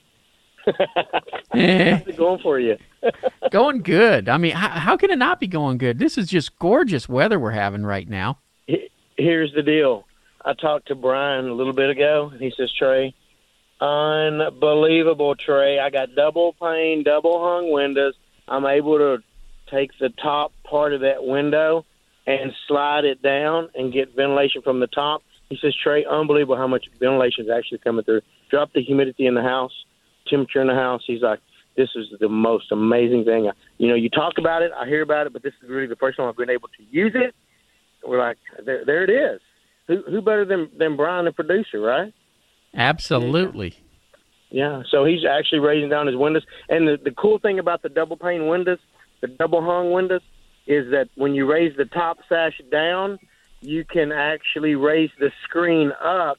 How's 0.66 2.08
it 2.08 2.18
going 2.18 2.42
for 2.42 2.60
you? 2.60 2.78
going 3.52 3.82
good. 3.82 4.30
I 4.30 4.38
mean, 4.38 4.54
how, 4.54 4.70
how 4.70 4.98
can 4.98 5.12
it 5.12 5.18
not 5.18 5.40
be 5.40 5.48
going 5.48 5.78
good? 5.78 6.00
This 6.00 6.18
is 6.18 6.28
just 6.28 6.58
gorgeous 6.58 7.08
weather 7.08 7.40
we're 7.40 7.52
having 7.52 7.84
right 7.84 8.08
now. 8.08 8.40
Here's 9.18 9.54
the 9.54 9.62
deal. 9.62 10.06
I 10.44 10.54
talked 10.54 10.88
to 10.90 10.96
Brian 10.96 11.48
a 11.48 11.54
little 11.54 11.74
bit 11.74 11.90
ago, 11.90 12.30
and 12.32 12.42
he 12.42 12.52
says, 12.56 12.72
Trey, 12.78 13.14
unbelievable, 13.80 15.36
Trey. 15.36 15.80
I 15.80 15.90
got 15.90 16.16
double 16.16 16.54
pane, 16.54 17.04
double 17.04 17.44
hung 17.44 17.72
windows. 17.72 18.16
I'm 18.48 18.66
able 18.66 18.98
to 18.98 19.24
take 19.70 19.92
the 20.00 20.10
top 20.10 20.52
part 20.64 20.94
of 20.94 21.02
that 21.02 21.24
window 21.24 21.86
and 22.28 22.52
slide 22.68 23.06
it 23.06 23.22
down 23.22 23.70
and 23.76 23.94
get 23.94 24.16
ventilation 24.16 24.62
from 24.62 24.80
the 24.80 24.88
top. 24.88 25.22
He 25.50 25.58
says, 25.62 25.76
Trey, 25.82 26.06
unbelievable 26.06 26.58
how 26.58 26.68
much 26.68 26.86
ventilation 27.00 27.46
is 27.46 27.52
actually 27.52 27.78
coming 27.80 28.04
through. 28.04 28.22
Drop 28.50 28.74
the 28.74 28.82
humidity 28.82 29.28
in 29.28 29.36
the 29.36 29.44
house, 29.44 29.72
temperature 30.28 30.62
in 30.62 30.68
the 30.68 30.74
house. 30.74 31.04
He's 31.06 31.22
like, 31.22 31.40
this 31.78 31.90
is 31.96 32.08
the 32.20 32.30
most 32.30 32.72
amazing 32.72 33.26
thing. 33.26 33.52
You 33.78 33.90
know, 33.90 33.96
you 33.96 34.10
talk 34.10 34.38
about 34.38 34.62
it, 34.62 34.72
I 34.76 34.88
hear 34.88 35.02
about 35.02 35.28
it, 35.28 35.34
but 35.34 35.44
this 35.44 35.54
is 35.62 35.70
really 35.70 35.88
the 35.88 35.98
first 35.98 36.18
time 36.18 36.28
I've 36.28 36.38
been 36.38 36.50
able 36.50 36.70
to 36.70 36.84
use 36.90 37.12
it. 37.14 37.36
We're 38.04 38.20
like, 38.20 38.38
there, 38.66 38.86
there 38.86 39.04
it 39.04 39.10
is. 39.10 39.42
Who, 39.88 40.02
who 40.10 40.22
better 40.22 40.46
than 40.46 40.70
than 40.78 40.96
Brian, 40.96 41.26
the 41.26 41.32
producer, 41.32 41.80
right? 41.80 42.14
Absolutely. 42.74 43.76
Yeah. 44.50 44.84
So 44.90 45.06
he's 45.06 45.26
actually 45.26 45.60
raising 45.60 45.90
down 45.90 46.08
his 46.08 46.16
windows. 46.16 46.44
And 46.70 46.88
the, 46.88 46.98
the 47.04 47.12
cool 47.12 47.40
thing 47.40 47.60
about 47.60 47.82
the 47.82 47.90
double 47.90 48.18
pane 48.18 48.48
windows, 48.48 48.80
the 49.22 49.28
double 49.28 49.62
hung 49.64 49.92
windows, 49.92 50.22
is 50.68 50.92
that 50.92 51.10
when 51.16 51.36
you 51.36 51.46
raise 51.52 51.76
the 51.78 51.86
top 51.86 52.18
sash 52.28 52.60
down, 52.72 53.20
you 53.62 53.84
can 53.86 54.12
actually 54.12 54.76
raise 54.76 55.10
the 55.20 55.32
screen 55.44 55.92
up 56.04 56.38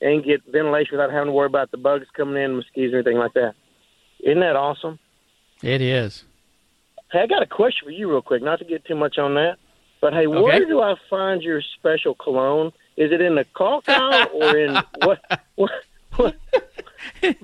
and 0.00 0.24
get 0.24 0.42
ventilation 0.50 0.90
without 0.92 1.10
having 1.10 1.26
to 1.26 1.32
worry 1.32 1.46
about 1.46 1.70
the 1.70 1.76
bugs 1.76 2.06
coming 2.16 2.42
in, 2.42 2.56
mosquitoes, 2.56 2.92
or 2.94 2.96
anything 2.98 3.18
like 3.18 3.32
that. 3.34 3.54
Isn't 4.20 4.40
that 4.40 4.56
awesome? 4.56 4.98
It 5.62 5.80
is. 5.80 6.24
Hey, 7.10 7.20
I 7.20 7.26
got 7.26 7.42
a 7.42 7.46
question 7.46 7.86
for 7.86 7.90
you, 7.90 8.08
real 8.10 8.22
quick. 8.22 8.42
Not 8.42 8.58
to 8.60 8.64
get 8.64 8.84
too 8.84 8.94
much 8.94 9.18
on 9.18 9.34
that, 9.34 9.56
but 10.00 10.12
hey, 10.12 10.26
Okay. 10.26 10.40
where 10.42 10.64
do 10.66 10.80
I 10.80 10.94
find 11.08 11.42
your 11.42 11.62
special 11.78 12.14
cologne? 12.14 12.72
Is 12.96 13.10
it 13.12 13.20
in 13.20 13.34
the 13.36 13.44
aisle 13.88 14.28
or 14.34 14.56
in 14.58 14.76
what? 15.02 15.20
What? 15.56 15.70
what? 16.16 16.36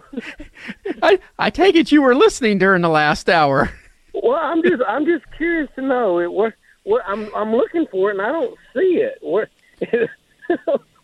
I 1.03 1.19
I 1.39 1.51
take 1.51 1.75
it 1.77 1.91
you 1.93 2.03
were 2.03 2.15
listening 2.15 2.59
during 2.59 2.83
the 2.83 2.89
last 2.89 3.29
hour. 3.29 3.73
Well, 4.23 4.39
I'm 4.41 4.63
just 4.63 4.83
I'm 4.87 5.05
just 5.05 5.25
curious 5.37 5.69
to 5.77 5.83
know 5.83 6.21
it. 6.21 6.33
What? 6.33 6.55
What? 6.85 7.03
I'm 7.07 7.35
I'm 7.35 7.53
looking 7.53 7.87
for 7.91 8.11
it 8.11 8.19
and 8.19 8.23
I 8.23 8.33
don't 8.33 8.57
see 8.75 9.03
it. 9.03 9.19
Where? 9.23 9.49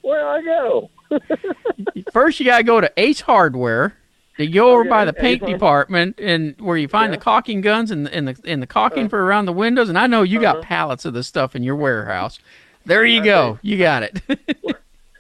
where 0.03 0.21
do 0.21 0.27
I 0.27 0.43
go? 0.43 0.91
First, 2.13 2.41
you 2.41 2.47
gotta 2.47 2.63
go 2.63 2.81
to 2.81 2.93
Ace 2.97 3.21
Hardware. 3.21 3.97
You 4.39 4.49
go 4.49 4.71
over 4.71 4.81
Okay, 4.81 4.89
by 4.89 5.05
the 5.05 5.13
paint 5.13 5.45
department 5.45 6.19
and 6.19 6.59
where 6.61 6.79
you 6.79 6.89
find 6.89 7.13
the 7.13 7.19
caulking 7.19 7.61
guns 7.61 7.91
and, 7.91 8.09
and 8.09 8.29
the 8.29 8.41
and 8.47 8.63
the 8.63 8.67
caulking 8.67 9.01
uh-huh. 9.01 9.09
for 9.11 9.25
around 9.25 9.47
the 9.47 9.53
windows. 9.53 9.91
And 9.91 9.99
I 9.99 10.07
know 10.07 10.23
you 10.23 10.41
got 10.41 10.57
uh-huh. 10.57 10.67
pallets 10.67 11.05
of 11.05 11.13
this 11.13 11.27
stuff 11.27 11.55
in 11.55 11.63
your 11.63 11.77
warehouse. 11.77 12.39
There 12.87 13.05
you 13.05 13.23
go. 13.23 13.59
You 13.63 13.77
got 13.77 14.03
it. 14.03 14.23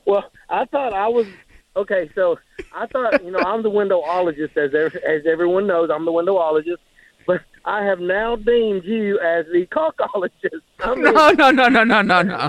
Well, 0.06 0.32
I 0.48 0.64
thought 0.64 0.92
I 0.92 1.06
was 1.06 1.26
okay. 1.76 2.10
So 2.16 2.36
I 2.74 2.86
thought 2.86 3.22
you 3.24 3.30
know 3.30 3.38
I'm 3.38 3.62
the 3.62 3.70
windowologist, 3.70 4.56
as 4.56 4.74
as 4.74 5.26
everyone 5.26 5.68
knows, 5.68 5.88
I'm 5.88 6.04
the 6.04 6.10
windowologist. 6.10 6.78
I 7.64 7.84
have 7.84 8.00
now 8.00 8.36
deemed 8.36 8.84
you 8.84 9.18
as 9.20 9.46
the. 9.46 9.66
I 10.80 10.94
mean, 10.94 11.02
no, 11.02 11.30
no, 11.30 11.50
no, 11.50 11.68
no, 11.68 11.84
no, 11.84 12.02
no, 12.02 12.22
no. 12.22 12.48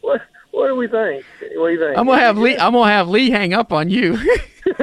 what, 0.00 0.22
what 0.52 0.68
do 0.68 0.76
we 0.76 0.86
think? 0.86 1.24
What 1.54 1.68
do 1.68 1.72
you 1.72 1.78
think? 1.80 1.98
I'm 1.98 2.06
gonna 2.06 2.20
have 2.20 2.38
Lee. 2.38 2.56
I'm 2.56 2.72
gonna 2.72 2.90
have 2.90 3.08
Lee 3.08 3.30
hang 3.30 3.54
up 3.54 3.72
on 3.72 3.90
you. 3.90 4.16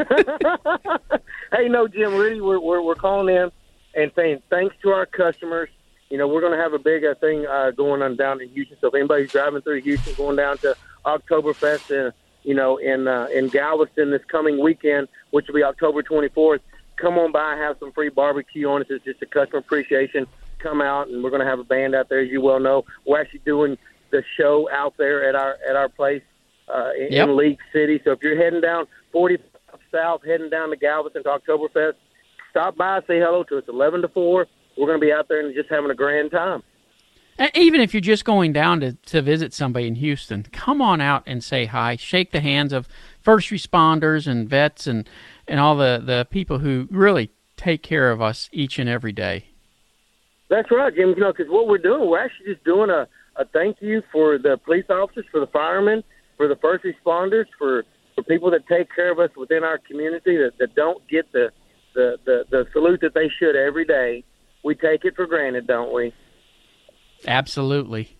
hey, 1.51 1.69
no, 1.69 1.87
Jim, 1.87 2.15
really, 2.15 2.41
we're, 2.41 2.59
we're 2.59 2.81
we're 2.81 2.95
calling 2.95 3.33
in 3.33 3.51
and 3.95 4.11
saying 4.15 4.41
thanks 4.49 4.75
to 4.81 4.89
our 4.89 5.05
customers. 5.05 5.69
You 6.09 6.17
know, 6.17 6.27
we're 6.27 6.41
going 6.41 6.53
to 6.53 6.59
have 6.59 6.73
a 6.73 6.79
big 6.79 7.03
uh, 7.05 7.15
thing 7.15 7.47
uh, 7.47 7.71
going 7.71 8.03
on 8.03 8.15
down 8.15 8.39
in 8.39 8.49
Houston. 8.49 8.77
So 8.79 8.87
if 8.87 8.93
anybody's 8.93 9.31
driving 9.31 9.61
through 9.61 9.81
Houston, 9.81 10.13
going 10.13 10.35
down 10.35 10.59
to 10.59 10.75
Oktoberfest, 11.05 11.89
and 11.89 12.13
you 12.43 12.53
know, 12.53 12.77
in 12.77 13.07
uh, 13.07 13.27
in 13.33 13.47
Galveston 13.47 14.11
this 14.11 14.23
coming 14.27 14.61
weekend, 14.61 15.07
which 15.31 15.47
will 15.47 15.55
be 15.55 15.63
October 15.63 16.03
24th, 16.03 16.59
come 17.03 17.17
on 17.17 17.31
by, 17.33 17.55
have 17.57 17.75
some 17.79 17.91
free 17.91 18.09
barbecue 18.09 18.67
on 18.67 18.81
us. 18.81 18.87
It's 18.89 19.03
just 19.03 19.21
a 19.21 19.25
customer 19.25 19.59
appreciation. 19.59 20.25
Come 20.59 20.81
out, 20.81 21.09
and 21.09 21.21
we're 21.21 21.29
going 21.29 21.41
to 21.41 21.45
have 21.47 21.59
a 21.59 21.63
band 21.65 21.93
out 21.93 22.07
there, 22.07 22.21
as 22.21 22.29
you 22.29 22.39
well 22.39 22.59
know. 22.59 22.85
We're 23.05 23.19
actually 23.19 23.41
doing 23.45 23.77
the 24.11 24.23
show 24.37 24.69
out 24.71 24.93
there 24.97 25.27
at 25.27 25.35
our 25.35 25.57
at 25.69 25.75
our 25.75 25.89
place 25.89 26.21
uh, 26.73 26.91
in, 26.97 27.11
Yep. 27.11 27.27
in 27.27 27.35
League 27.37 27.59
City. 27.73 27.99
So 28.05 28.11
if 28.11 28.19
you're 28.21 28.37
heading 28.41 28.61
down 28.61 28.85
40 29.11 29.37
south, 29.91 30.21
heading 30.25 30.49
down 30.49 30.69
to 30.69 30.77
Galveston 30.77 31.23
to 31.23 31.29
Oktoberfest, 31.29 31.95
stop 32.49 32.77
by, 32.77 32.99
say 33.01 33.19
hello 33.19 33.43
to 33.43 33.57
us. 33.57 33.65
11 33.67 34.03
to 34.03 34.07
4. 34.07 34.47
We're 34.77 34.87
going 34.87 34.99
to 34.99 35.05
be 35.05 35.11
out 35.11 35.27
there 35.27 35.45
and 35.45 35.53
just 35.53 35.69
having 35.69 35.91
a 35.91 35.95
grand 35.95 36.31
time. 36.31 36.63
And 37.37 37.51
even 37.55 37.81
if 37.81 37.93
you're 37.93 38.01
just 38.01 38.25
going 38.25 38.53
down 38.53 38.79
to, 38.81 38.93
to 38.93 39.21
visit 39.21 39.53
somebody 39.53 39.87
in 39.87 39.95
Houston, 39.95 40.43
come 40.51 40.81
on 40.81 41.01
out 41.01 41.23
and 41.25 41.43
say 41.43 41.65
hi. 41.65 41.95
Shake 41.95 42.31
the 42.31 42.41
hands 42.41 42.71
of 42.71 42.87
first 43.21 43.49
responders 43.49 44.27
and 44.27 44.47
vets 44.47 44.85
and, 44.85 45.09
and 45.47 45.59
all 45.59 45.75
the, 45.75 46.01
the 46.03 46.27
people 46.29 46.59
who 46.59 46.87
really 46.91 47.31
take 47.57 47.83
care 47.83 48.11
of 48.11 48.21
us 48.21 48.49
each 48.51 48.79
and 48.79 48.89
every 48.89 49.11
day. 49.11 49.45
That's 50.49 50.69
right, 50.71 50.93
Jim. 50.93 51.09
You 51.09 51.21
know, 51.21 51.33
because 51.35 51.51
what 51.51 51.67
we're 51.67 51.77
doing, 51.77 52.09
we're 52.09 52.23
actually 52.23 52.53
just 52.53 52.63
doing 52.63 52.89
a, 52.89 53.07
a 53.35 53.45
thank 53.45 53.77
you 53.81 54.03
for 54.11 54.37
the 54.37 54.57
police 54.63 54.85
officers, 54.89 55.25
for 55.31 55.39
the 55.39 55.47
firemen, 55.47 56.03
for 56.37 56.47
the 56.47 56.55
first 56.57 56.83
responders, 56.83 57.45
for, 57.57 57.83
for 58.15 58.23
people 58.23 58.51
that 58.51 58.67
take 58.67 58.93
care 58.93 59.11
of 59.11 59.19
us 59.19 59.29
within 59.35 59.63
our 59.63 59.77
community 59.79 60.37
that, 60.37 60.51
that 60.59 60.75
don't 60.75 61.07
get 61.07 61.31
the, 61.31 61.49
the, 61.95 62.17
the, 62.25 62.45
the 62.49 62.67
salute 62.73 63.01
that 63.01 63.13
they 63.13 63.29
should 63.39 63.55
every 63.55 63.85
day. 63.85 64.23
We 64.63 64.75
take 64.75 65.03
it 65.05 65.15
for 65.15 65.25
granted, 65.25 65.67
don't 65.67 65.93
we? 65.93 66.13
Absolutely. 67.27 68.17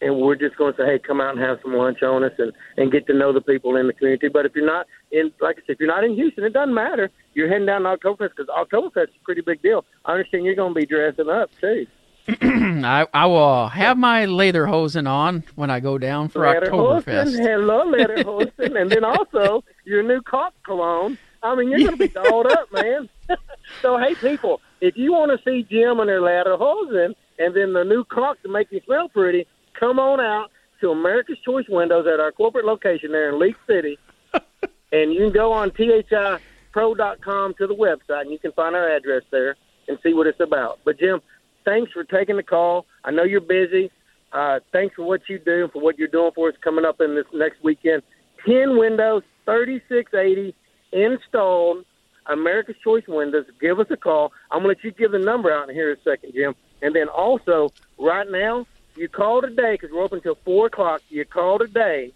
And 0.00 0.16
we're 0.16 0.34
just 0.34 0.56
going 0.56 0.72
to 0.74 0.78
say, 0.78 0.86
hey, 0.86 0.98
come 0.98 1.20
out 1.20 1.36
and 1.36 1.40
have 1.40 1.58
some 1.62 1.74
lunch 1.74 2.02
on 2.02 2.24
us 2.24 2.32
and, 2.38 2.52
and 2.76 2.90
get 2.90 3.06
to 3.06 3.14
know 3.14 3.32
the 3.32 3.40
people 3.40 3.76
in 3.76 3.86
the 3.86 3.92
community. 3.92 4.28
But 4.28 4.46
if 4.46 4.54
you're 4.54 4.66
not 4.66 4.86
in, 5.10 5.32
like 5.40 5.56
I 5.58 5.60
said, 5.66 5.74
if 5.74 5.80
you're 5.80 5.88
not 5.88 6.04
in 6.04 6.14
Houston, 6.14 6.44
it 6.44 6.52
doesn't 6.52 6.74
matter. 6.74 7.10
You're 7.34 7.48
heading 7.48 7.66
down 7.66 7.82
to 7.82 7.96
Oktoberfest 7.96 8.30
because 8.36 8.46
Oktoberfest 8.46 9.08
is 9.08 9.14
a 9.20 9.24
pretty 9.24 9.42
big 9.42 9.62
deal. 9.62 9.84
I 10.04 10.12
understand 10.12 10.44
you're 10.44 10.54
going 10.54 10.74
to 10.74 10.80
be 10.80 10.86
dressing 10.86 11.28
up 11.28 11.50
too. 11.60 11.86
I, 12.28 13.06
I 13.12 13.26
will 13.26 13.42
uh, 13.42 13.68
have 13.68 13.96
my 13.98 14.26
lederhosen 14.26 15.08
on 15.08 15.42
when 15.56 15.70
I 15.70 15.80
go 15.80 15.98
down 15.98 16.28
for 16.28 16.42
Lederhosen, 16.42 17.02
Oktoberfest. 17.02 17.38
hello, 17.38 17.92
Lederhosen, 17.92 18.80
and 18.80 18.90
then 18.90 19.04
also 19.04 19.64
your 19.84 20.02
new 20.02 20.20
cock 20.22 20.54
cologne. 20.64 21.18
I 21.42 21.54
mean, 21.54 21.70
you're 21.70 21.78
going 21.78 21.92
to 21.92 21.96
be 21.96 22.08
dolled 22.08 22.46
up, 22.46 22.72
man. 22.72 23.08
so, 23.82 23.98
hey, 23.98 24.14
people, 24.14 24.60
if 24.80 24.96
you 24.96 25.12
want 25.12 25.32
to 25.32 25.50
see 25.50 25.66
Jim 25.68 25.98
and 25.98 26.08
their 26.08 26.20
Lederhosen 26.20 27.14
and 27.38 27.56
then 27.56 27.72
the 27.72 27.84
new 27.84 28.04
caulk 28.04 28.40
to 28.42 28.48
make 28.48 28.70
you 28.70 28.80
smell 28.84 29.08
pretty, 29.08 29.46
come 29.78 29.98
on 29.98 30.20
out 30.20 30.50
to 30.80 30.90
America's 30.90 31.38
Choice 31.44 31.66
Windows 31.68 32.06
at 32.06 32.20
our 32.20 32.32
corporate 32.32 32.64
location 32.64 33.12
there 33.12 33.28
in 33.30 33.38
League 33.38 33.56
City. 33.66 33.98
and 34.92 35.12
you 35.12 35.20
can 35.20 35.32
go 35.32 35.52
on 35.52 35.70
thipro.com 35.70 37.54
to 37.54 37.66
the 37.66 37.74
website, 37.74 38.22
and 38.22 38.30
you 38.30 38.38
can 38.38 38.52
find 38.52 38.74
our 38.74 38.88
address 38.88 39.22
there 39.30 39.56
and 39.88 39.98
see 40.02 40.14
what 40.14 40.26
it's 40.26 40.40
about. 40.40 40.78
But, 40.84 40.98
Jim, 40.98 41.20
thanks 41.64 41.92
for 41.92 42.04
taking 42.04 42.36
the 42.36 42.42
call. 42.42 42.86
I 43.04 43.10
know 43.10 43.24
you're 43.24 43.40
busy. 43.40 43.90
Uh, 44.32 44.60
thanks 44.72 44.94
for 44.94 45.04
what 45.04 45.22
you 45.28 45.38
do 45.38 45.64
and 45.64 45.72
for 45.72 45.82
what 45.82 45.98
you're 45.98 46.08
doing 46.08 46.30
for 46.34 46.48
us 46.48 46.54
coming 46.62 46.84
up 46.84 47.00
in 47.00 47.14
this 47.14 47.26
next 47.34 47.62
weekend. 47.62 48.02
10 48.46 48.78
windows, 48.78 49.22
3680 49.44 50.54
installed, 50.92 51.84
America's 52.26 52.76
Choice 52.82 53.04
Windows. 53.08 53.46
Give 53.60 53.80
us 53.80 53.88
a 53.90 53.96
call. 53.96 54.32
I'm 54.50 54.62
going 54.62 54.74
to 54.74 54.78
let 54.78 54.84
you 54.84 54.92
give 54.92 55.12
the 55.12 55.18
number 55.18 55.52
out 55.52 55.68
in 55.68 55.74
here 55.74 55.90
in 55.90 55.98
a 55.98 56.02
second, 56.02 56.32
Jim. 56.34 56.54
And 56.82 56.94
then 56.94 57.08
also, 57.08 57.70
right 57.98 58.30
now, 58.30 58.66
you 59.00 59.08
call 59.08 59.40
today 59.40 59.78
because 59.80 59.90
we're 59.90 60.02
open 60.02 60.18
until 60.18 60.36
4 60.44 60.66
o'clock. 60.66 61.00
You 61.08 61.24
call 61.24 61.58
today, 61.58 62.12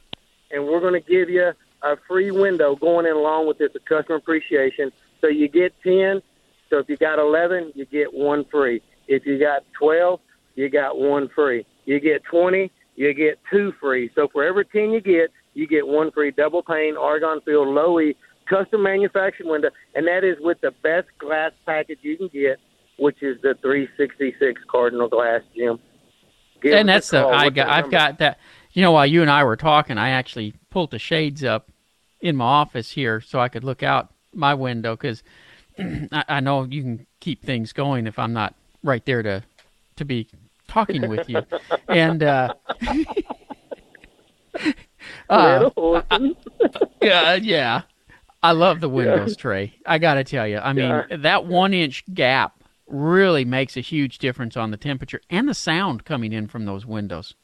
and 0.50 0.66
we're 0.66 0.80
going 0.80 1.00
to 1.00 1.08
give 1.08 1.30
you 1.30 1.52
a 1.82 1.96
free 2.06 2.30
window 2.30 2.76
going 2.76 3.06
in 3.06 3.12
along 3.12 3.48
with 3.48 3.56
this, 3.56 3.70
customer 3.88 4.16
appreciation. 4.16 4.92
So 5.22 5.28
you 5.28 5.48
get 5.48 5.72
10. 5.82 6.20
So 6.68 6.78
if 6.78 6.88
you 6.90 6.98
got 6.98 7.18
11, 7.18 7.72
you 7.74 7.86
get 7.86 8.12
one 8.12 8.44
free. 8.50 8.82
If 9.08 9.24
you 9.24 9.38
got 9.38 9.62
12, 9.78 10.20
you 10.56 10.68
got 10.68 10.98
one 10.98 11.30
free. 11.34 11.64
You 11.86 12.00
get 12.00 12.22
20, 12.24 12.70
you 12.96 13.14
get 13.14 13.38
two 13.50 13.72
free. 13.80 14.10
So 14.14 14.28
for 14.28 14.44
every 14.44 14.66
10 14.66 14.90
you 14.90 15.00
get, 15.00 15.30
you 15.54 15.66
get 15.66 15.86
one 15.86 16.10
free 16.10 16.32
double 16.32 16.62
pane 16.62 16.98
Argon 16.98 17.40
filled 17.46 17.68
Low 17.68 17.98
E 17.98 18.14
custom 18.46 18.82
manufactured 18.82 19.46
window, 19.46 19.70
and 19.94 20.06
that 20.06 20.22
is 20.22 20.36
with 20.38 20.60
the 20.60 20.72
best 20.82 21.06
glass 21.18 21.52
package 21.64 22.00
you 22.02 22.18
can 22.18 22.28
get, 22.28 22.58
which 22.98 23.22
is 23.22 23.40
the 23.40 23.54
366 23.62 24.60
Cardinal 24.70 25.08
glass, 25.08 25.40
Jim. 25.56 25.78
And 26.62 26.88
that's 26.88 27.10
the. 27.10 27.26
I 27.26 27.50
got, 27.50 27.68
I've 27.68 27.84
number? 27.84 27.90
got 27.96 28.18
that. 28.18 28.38
You 28.72 28.82
know, 28.82 28.92
while 28.92 29.06
you 29.06 29.22
and 29.22 29.30
I 29.30 29.44
were 29.44 29.56
talking, 29.56 29.98
I 29.98 30.10
actually 30.10 30.54
pulled 30.70 30.90
the 30.90 30.98
shades 30.98 31.44
up 31.44 31.70
in 32.20 32.36
my 32.36 32.44
office 32.44 32.90
here 32.90 33.20
so 33.20 33.38
I 33.38 33.48
could 33.48 33.64
look 33.64 33.82
out 33.82 34.12
my 34.32 34.54
window 34.54 34.96
because 34.96 35.22
I, 35.78 36.24
I 36.28 36.40
know 36.40 36.64
you 36.64 36.82
can 36.82 37.06
keep 37.20 37.42
things 37.42 37.72
going 37.72 38.06
if 38.06 38.18
I'm 38.18 38.32
not 38.32 38.54
right 38.82 39.04
there 39.04 39.22
to 39.22 39.42
to 39.96 40.04
be 40.04 40.28
talking 40.66 41.08
with 41.08 41.28
you. 41.28 41.44
and 41.88 42.22
uh, 42.22 42.54
uh, 45.28 45.70
yeah, 47.00 47.34
yeah, 47.34 47.82
I 48.42 48.52
love 48.52 48.80
the 48.80 48.88
windows 48.88 49.36
Trey. 49.36 49.72
I 49.86 49.98
got 49.98 50.14
to 50.14 50.24
tell 50.24 50.48
you, 50.48 50.58
I 50.58 50.72
mean 50.72 51.04
Yeah. 51.10 51.16
that 51.18 51.46
one 51.46 51.72
inch 51.74 52.04
gap 52.12 52.54
really 52.86 53.44
makes 53.44 53.76
a 53.76 53.80
huge 53.80 54.18
difference 54.18 54.56
on 54.56 54.70
the 54.70 54.76
temperature 54.76 55.20
and 55.30 55.48
the 55.48 55.54
sound 55.54 56.04
coming 56.04 56.32
in 56.32 56.46
from 56.46 56.64
those 56.66 56.84
windows. 56.84 57.34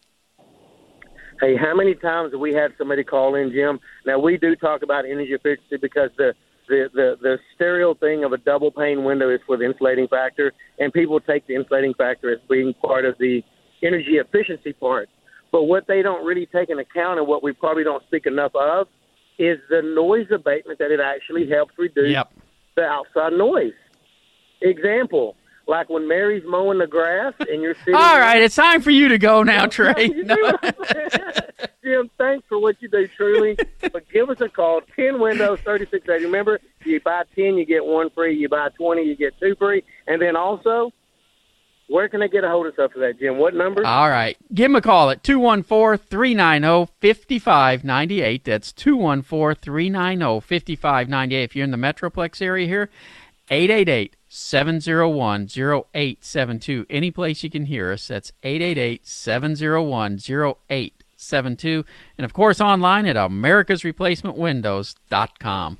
Hey, 1.40 1.56
how 1.56 1.74
many 1.74 1.94
times 1.94 2.32
have 2.32 2.40
we 2.40 2.52
had 2.52 2.72
somebody 2.76 3.02
call 3.02 3.34
in, 3.34 3.50
Jim? 3.50 3.80
Now 4.04 4.18
we 4.18 4.36
do 4.36 4.54
talk 4.54 4.82
about 4.82 5.06
energy 5.06 5.32
efficiency 5.32 5.78
because 5.80 6.10
the 6.18 6.34
the 6.68 6.88
the, 6.92 7.16
the 7.22 7.38
stereo 7.54 7.94
thing 7.94 8.24
of 8.24 8.32
a 8.32 8.38
double 8.38 8.70
pane 8.70 9.04
window 9.04 9.30
is 9.30 9.40
for 9.46 9.56
the 9.56 9.64
insulating 9.64 10.06
factor, 10.08 10.52
and 10.78 10.92
people 10.92 11.18
take 11.18 11.46
the 11.46 11.54
insulating 11.54 11.94
factor 11.94 12.30
as 12.30 12.38
being 12.48 12.74
part 12.74 13.06
of 13.06 13.16
the 13.18 13.42
energy 13.82 14.18
efficiency 14.18 14.74
part. 14.74 15.08
But 15.50 15.64
what 15.64 15.86
they 15.88 16.02
don't 16.02 16.24
really 16.26 16.46
take 16.46 16.68
into 16.68 16.82
account, 16.82 17.18
and 17.18 17.26
what 17.26 17.42
we 17.42 17.52
probably 17.52 17.84
don't 17.84 18.04
speak 18.04 18.26
enough 18.26 18.52
of, 18.54 18.86
is 19.38 19.58
the 19.70 19.80
noise 19.80 20.26
abatement 20.30 20.78
that 20.78 20.90
it 20.90 21.00
actually 21.00 21.48
helps 21.48 21.72
reduce 21.78 22.12
the 22.76 22.82
outside 22.82 23.32
noise. 23.32 23.72
Example, 24.62 25.36
like 25.66 25.88
when 25.88 26.06
Mary's 26.08 26.42
mowing 26.46 26.78
the 26.78 26.86
grass 26.86 27.32
and 27.40 27.62
you're 27.62 27.74
sitting. 27.76 27.94
All 27.94 28.18
right, 28.18 28.42
it's 28.42 28.56
time 28.56 28.82
for 28.82 28.90
you 28.90 29.08
to 29.08 29.18
go 29.18 29.42
now, 29.42 29.66
Trey. 29.68 30.08
No. 30.08 30.36
Jim, 31.84 32.10
thanks 32.18 32.46
for 32.48 32.58
what 32.58 32.76
you 32.80 32.88
do, 32.88 33.06
truly. 33.08 33.56
but 33.92 34.08
give 34.12 34.28
us 34.30 34.40
a 34.40 34.48
call. 34.48 34.80
Ten 34.96 35.18
windows, 35.20 35.60
thirty 35.64 35.86
six 35.86 36.08
eighty. 36.08 36.24
Remember, 36.24 36.60
you 36.84 37.00
buy 37.00 37.22
ten, 37.34 37.54
you 37.56 37.64
get 37.64 37.84
one 37.84 38.10
free. 38.10 38.36
You 38.36 38.48
buy 38.48 38.68
twenty, 38.76 39.02
you 39.02 39.16
get 39.16 39.38
two 39.40 39.54
free. 39.56 39.82
And 40.06 40.20
then 40.20 40.36
also, 40.36 40.92
Where 41.88 42.08
can 42.08 42.22
I 42.22 42.28
get 42.28 42.44
a 42.44 42.48
hold 42.48 42.66
of 42.66 42.74
stuff 42.74 42.92
for 42.92 42.98
that, 43.00 43.18
Jim? 43.18 43.38
What 43.38 43.54
number? 43.54 43.84
All 43.86 44.08
right. 44.10 44.36
Give 44.54 44.66
him 44.66 44.76
a 44.76 44.80
call 44.80 45.10
at 45.10 45.24
214 45.24 46.06
390 46.06 46.92
5598. 47.00 48.44
That's 48.44 48.72
214 48.72 49.60
390 49.60 50.40
5598. 50.40 51.42
If 51.42 51.56
you're 51.56 51.64
in 51.64 51.70
the 51.70 51.76
Metroplex 51.76 52.40
area 52.42 52.66
here, 52.66 52.90
888 53.50 54.16
701 54.28 55.48
0872. 55.48 56.86
Any 56.88 57.10
place 57.10 57.42
you 57.42 57.50
can 57.50 57.66
hear 57.66 57.90
us, 57.92 58.06
that's 58.08 58.32
888 58.44 59.04
701 59.06 60.18
0872. 60.28 61.84
And 62.16 62.24
of 62.24 62.32
course, 62.32 62.60
online 62.60 63.06
at 63.06 63.16
americasreplacementwindows.com. 63.16 65.78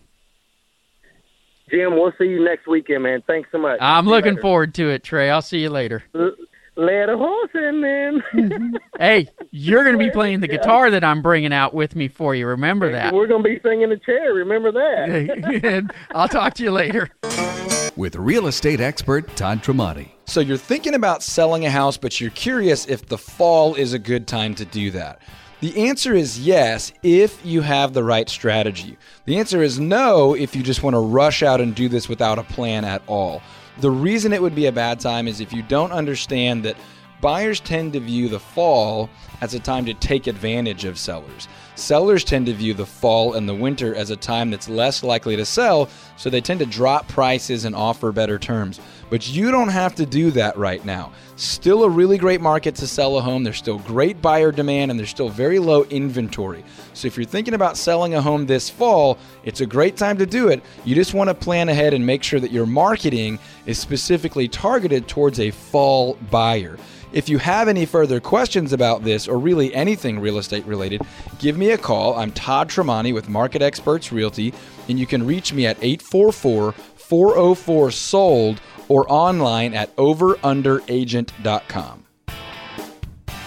Jim, 1.71 1.95
we'll 1.95 2.13
see 2.19 2.25
you 2.27 2.45
next 2.45 2.67
weekend, 2.67 3.05
man. 3.05 3.23
Thanks 3.29 3.49
so 3.53 3.59
much. 3.59 3.79
I'm 3.81 4.05
See 4.07 4.11
looking 4.11 4.37
forward 4.39 4.75
to 4.75 4.91
it, 4.91 5.05
Trey. 5.05 5.31
I'll 5.31 5.41
see 5.41 5.61
you 5.61 5.71
later. 5.71 6.03
L- 6.17 6.35
Let 6.75 7.09
a 7.09 7.17
horse 7.17 7.51
in, 7.55 7.81
man. 7.81 8.21
Mm-hmm. 8.35 8.77
Hey, 8.99 9.29
you're 9.51 9.83
going 9.85 9.99
to 9.99 10.05
be 10.05 10.11
playing 10.11 10.41
the 10.41 10.49
guitar 10.49 10.91
that 10.91 11.03
I'm 11.03 11.23
bringing 11.23 11.55
out 11.55 11.73
with 11.73 11.97
me 11.97 12.09
for 12.09 12.35
you. 12.35 12.47
Remember 12.49 12.93
that. 12.93 13.15
We're 13.15 13.27
going 13.29 13.43
to 13.43 13.49
be 13.49 13.59
singing 13.63 13.91
a 13.91 13.97
chair. 13.97 14.35
Remember 14.35 14.71
that. 14.73 15.89
I'll 16.11 16.29
talk 16.29 16.53
to 16.55 16.63
you 16.65 16.71
later. 16.71 17.09
With 17.97 18.17
real 18.17 18.47
estate 18.47 18.81
expert 18.81 19.37
Todd 19.37 19.63
Tremonti. 19.63 20.11
So 20.27 20.41
you're 20.41 20.57
thinking 20.57 20.95
about 20.95 21.23
selling 21.23 21.67
a 21.67 21.71
house, 21.71 21.97
but 21.97 22.21
you're 22.21 22.31
curious 22.31 22.87
if 22.87 23.07
the 23.07 23.19
fall 23.19 23.75
is 23.75 23.93
a 23.93 23.99
good 23.99 24.29
time 24.29 24.55
to 24.55 24.65
do 24.65 24.93
that. 24.93 25.21
The 25.61 25.89
answer 25.89 26.15
is 26.15 26.39
yes 26.39 26.93
if 27.03 27.45
you 27.45 27.61
have 27.63 27.93
the 27.93 28.05
right 28.05 28.29
strategy. 28.29 28.97
The 29.27 29.39
answer 29.39 29.63
is 29.63 29.79
no 29.79 30.35
if 30.35 30.55
you 30.55 30.63
just 30.63 30.83
want 30.83 30.95
to 30.95 31.01
rush 31.01 31.43
out 31.43 31.61
and 31.61 31.75
do 31.75 31.89
this 31.89 32.09
without 32.09 32.39
a 32.39 32.45
plan 32.45 32.85
at 32.85 33.03
all. 33.07 33.43
The 33.81 33.91
reason 33.91 34.33
it 34.33 34.41
would 34.41 34.55
be 34.55 34.67
a 34.67 34.73
bad 34.73 35.01
time 35.01 35.27
is 35.27 35.41
if 35.41 35.53
you 35.53 35.63
don't 35.63 35.93
understand 35.93 36.65
that 36.65 36.77
buyers 37.21 37.61
tend 37.61 37.93
to 37.95 38.01
view 38.01 38.29
the 38.29 38.41
fall 38.41 39.11
as 39.41 39.53
a 39.53 39.61
time 39.61 39.85
to 39.87 39.95
take 39.95 40.27
advantage 40.27 40.85
of 40.85 40.99
sellers. 40.99 41.49
Sellers 41.75 42.25
tend 42.25 42.47
to 42.47 42.53
view 42.53 42.75
the 42.75 42.87
fall 42.87 43.35
and 43.35 43.49
the 43.49 43.55
winter 43.55 43.95
as 43.95 44.11
a 44.11 44.17
time 44.17 44.51
that's 44.51 44.69
less 44.69 45.03
likely 45.03 45.37
to 45.37 45.45
sell, 45.45 45.89
so 46.17 46.29
they 46.29 46.41
tend 46.41 46.61
to 46.61 46.67
drop 46.67 47.09
prices 47.09 47.65
and 47.65 47.75
offer 47.75 48.13
better 48.13 48.39
terms. 48.39 48.81
But 49.09 49.29
you 49.29 49.51
don't 49.51 49.69
have 49.69 49.95
to 49.97 50.07
do 50.07 50.31
that 50.33 50.57
right 50.57 50.85
now. 50.85 51.13
Still 51.37 51.83
a 51.83 51.89
really 51.89 52.17
great 52.19 52.41
market 52.41 52.77
to 52.77 52.87
sell 52.87 53.19
a 53.19 53.21
home. 53.21 53.43
There's 53.43 53.57
still 53.57 53.79
great 53.79 54.23
buyer 54.23 54.53
demand 54.53 54.91
and 54.91 55.01
there's 55.01 55.11
still 55.11 55.29
very 55.29 55.59
low 55.59 55.85
inventory. 55.85 56.65
So 56.93 57.09
if 57.09 57.17
you're 57.17 57.25
thinking 57.25 57.55
about 57.55 57.77
selling 57.77 58.15
a 58.15 58.23
home 58.23 58.47
this 58.47 58.71
fall, 58.71 59.19
it's 59.43 59.61
a 59.61 59.67
great 59.67 59.97
time 59.97 60.19
to 60.19 60.27
do 60.27 60.49
it. 60.49 60.63
You 60.85 60.95
just 60.95 61.15
want 61.15 61.29
to 61.29 61.35
plan 61.35 61.69
ahead 61.69 61.93
and 61.93 62.07
make 62.07 62.23
sure 62.23 62.39
that 62.41 62.53
your 62.53 62.67
marketing 62.67 63.39
is 63.67 63.79
specifically 63.79 64.47
targeted 64.47 65.09
towards 65.09 65.41
a 65.41 65.51
fall 65.51 66.17
buyer. 66.31 66.79
If 67.13 67.29
you 67.29 67.39
have 67.39 67.67
any 67.67 67.87
further 67.87 68.21
questions 68.21 68.73
about 68.73 69.03
this 69.03 69.27
or 69.27 69.37
really 69.37 69.75
anything 69.75 70.21
real 70.21 70.39
estate 70.39 70.65
related, 70.65 71.03
give 71.41 71.59
me 71.59 71.71
a 71.71 71.79
call. 71.79 72.17
I'm 72.17 72.31
Todd 72.31 72.69
Tremonti 72.69 73.13
with 73.13 73.29
Market 73.29 73.63
Experts 73.63 74.13
Realty, 74.13 74.55
and 74.89 74.97
you 74.97 75.07
can 75.07 75.27
reach 75.27 75.53
me 75.53 75.67
at 75.67 75.77
844 75.83 76.71
404 76.73 77.91
SOLD 77.91 78.61
or 78.89 79.11
online 79.11 79.75
at 79.75 79.95
overunderagent.com. 79.97 82.05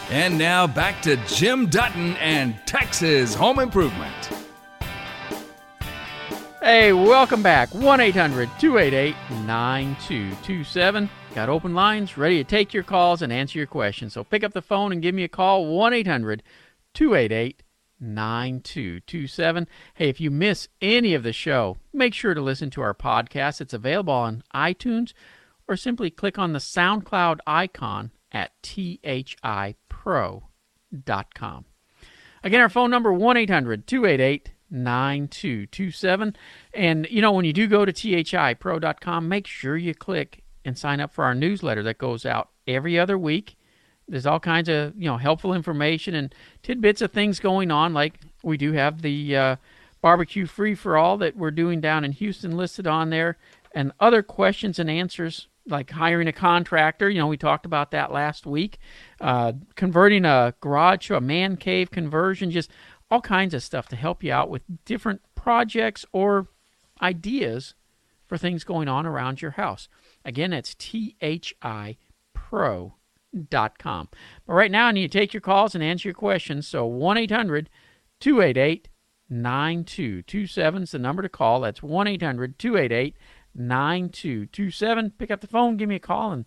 And 0.10 0.38
now 0.38 0.68
back 0.68 1.02
to 1.04 1.16
Jim 1.28 1.68
Dutton 1.68 2.18
and 2.18 2.58
Texas 2.66 3.34
Home 3.36 3.60
Improvement. 3.60 4.30
Hey, 6.62 6.92
welcome 6.92 7.42
back. 7.42 7.74
1 7.74 8.02
800 8.02 8.50
288 8.60 9.16
9227. 9.46 11.10
Got 11.34 11.50
open 11.50 11.74
lines 11.74 12.16
ready 12.16 12.38
to 12.38 12.44
take 12.44 12.76
your 12.76 12.84
calls 12.84 13.24
and 13.24 13.34
answer 13.34 13.58
your 13.58 13.66
questions. 13.66 14.14
So 14.14 14.24
pick 14.24 14.44
up 14.44 14.54
the 14.54 14.62
phone 14.62 14.92
and 14.92 15.02
give 15.02 15.16
me 15.16 15.24
a 15.24 15.28
call 15.28 15.66
1 15.66 15.92
800 15.92 16.44
288 16.94 17.64
9227. 18.00 19.68
Hey, 19.96 20.10
if 20.10 20.22
you 20.22 20.30
miss 20.30 20.68
any 20.80 21.16
of 21.16 21.24
the 21.24 21.34
show, 21.34 21.78
make 21.92 22.14
sure 22.14 22.36
to 22.36 22.42
listen 22.42 22.70
to 22.70 22.82
our 22.82 22.94
podcast. 22.94 23.62
It's 23.62 23.74
available 23.74 24.14
on 24.14 24.44
iTunes 24.54 25.14
or 25.68 25.76
simply 25.76 26.12
click 26.12 26.38
on 26.38 26.54
the 26.54 26.60
SoundCloud 26.60 27.40
icon 27.48 28.12
at 28.32 28.52
thipro.com. 28.62 30.46
Again, 32.44 32.62
our 32.62 32.70
phone 32.70 32.92
number 32.92 33.12
1 33.12 33.38
800 33.38 33.88
288 33.88 34.52
9227. 34.70 36.36
And, 36.76 37.08
you 37.10 37.22
know, 37.22 37.32
when 37.32 37.46
you 37.46 37.54
do 37.54 37.68
go 37.68 37.86
to 37.86 37.94
thipro.com, 37.94 39.28
make 39.28 39.48
sure 39.48 39.78
you 39.78 39.96
click 39.96 40.43
and 40.66 40.78
sign 40.78 41.00
up 41.00 41.12
for 41.12 41.24
our 41.24 41.36
newsletter 41.36 41.84
that 41.84 41.98
goes 41.98 42.26
out 42.26 42.50
every 42.68 42.98
other 43.00 43.18
week. 43.18 43.56
There's 44.08 44.26
all 44.26 44.40
kinds 44.40 44.70
of, 44.70 44.94
you 44.98 45.06
know, 45.06 45.18
helpful 45.18 45.54
information 45.54 46.14
and 46.14 46.34
tidbits 46.62 47.02
of 47.02 47.12
things 47.12 47.40
going 47.40 47.72
on. 47.72 47.94
Like 47.94 48.20
we 48.44 48.58
do 48.58 48.74
have 48.74 49.02
the 49.02 49.36
uh, 49.36 49.56
barbecue 50.02 50.46
free 50.46 50.76
for 50.76 50.98
all 50.98 51.18
that 51.18 51.38
we're 51.38 51.52
doing 51.52 51.80
down 51.80 52.04
in 52.04 52.12
Houston 52.12 52.58
listed 52.58 52.86
on 52.86 53.10
there, 53.10 53.38
and 53.74 53.92
other 54.00 54.22
questions 54.22 54.78
and 54.78 54.90
answers 54.90 55.48
like 55.66 55.90
hiring 55.92 56.28
a 56.28 56.34
contractor. 56.34 57.10
You 57.10 57.20
know, 57.20 57.28
we 57.28 57.38
talked 57.38 57.66
about 57.66 57.92
that 57.92 58.12
last 58.12 58.46
week. 58.46 58.80
Uh, 59.22 59.54
converting 59.76 60.26
a 60.26 60.54
garage 60.60 61.08
to 61.08 61.16
a 61.16 61.22
man 61.22 61.56
cave 61.56 61.90
conversion, 61.90 62.52
just 62.52 62.70
all 63.10 63.22
kinds 63.22 63.54
of 63.54 63.64
stuff 63.64 63.88
to 63.90 63.96
help 63.96 64.24
you 64.24 64.34
out 64.34 64.50
with 64.50 64.64
different 64.86 65.22
projects 65.36 66.06
or 66.12 66.48
ideas 67.02 67.76
for 68.28 68.38
things 68.38 68.64
going 68.64 68.88
on 68.88 69.06
around 69.06 69.42
your 69.42 69.52
house. 69.52 69.88
Again, 70.26 70.54
it's 70.54 70.74
thipro.com. 70.76 72.00
But 74.46 74.54
right 74.54 74.72
now, 74.72 74.88
I 74.88 74.92
need 74.92 75.12
to 75.12 75.20
take 75.20 75.34
your 75.34 75.42
calls 75.42 75.76
and 75.76 75.84
answer 75.84 76.08
your 76.08 76.16
questions. 76.16 76.68
So 76.68 76.86
1 76.86 77.18
800 77.18 77.70
288 78.20 78.90
9227 79.30 80.84
is 80.84 80.92
the 80.92 81.00
number 81.00 81.22
to 81.22 81.30
call. 81.30 81.62
That's 81.62 81.82
1 81.84 82.08
800 82.08 82.60
288 82.60 83.16
9227. 83.56 85.12
Pick 85.12 85.32
up 85.32 85.42
the 85.42 85.48
phone, 85.48 85.78
give 85.78 85.90
me 85.90 85.96
a 85.96 86.00
call, 86.00 86.32
and 86.32 86.46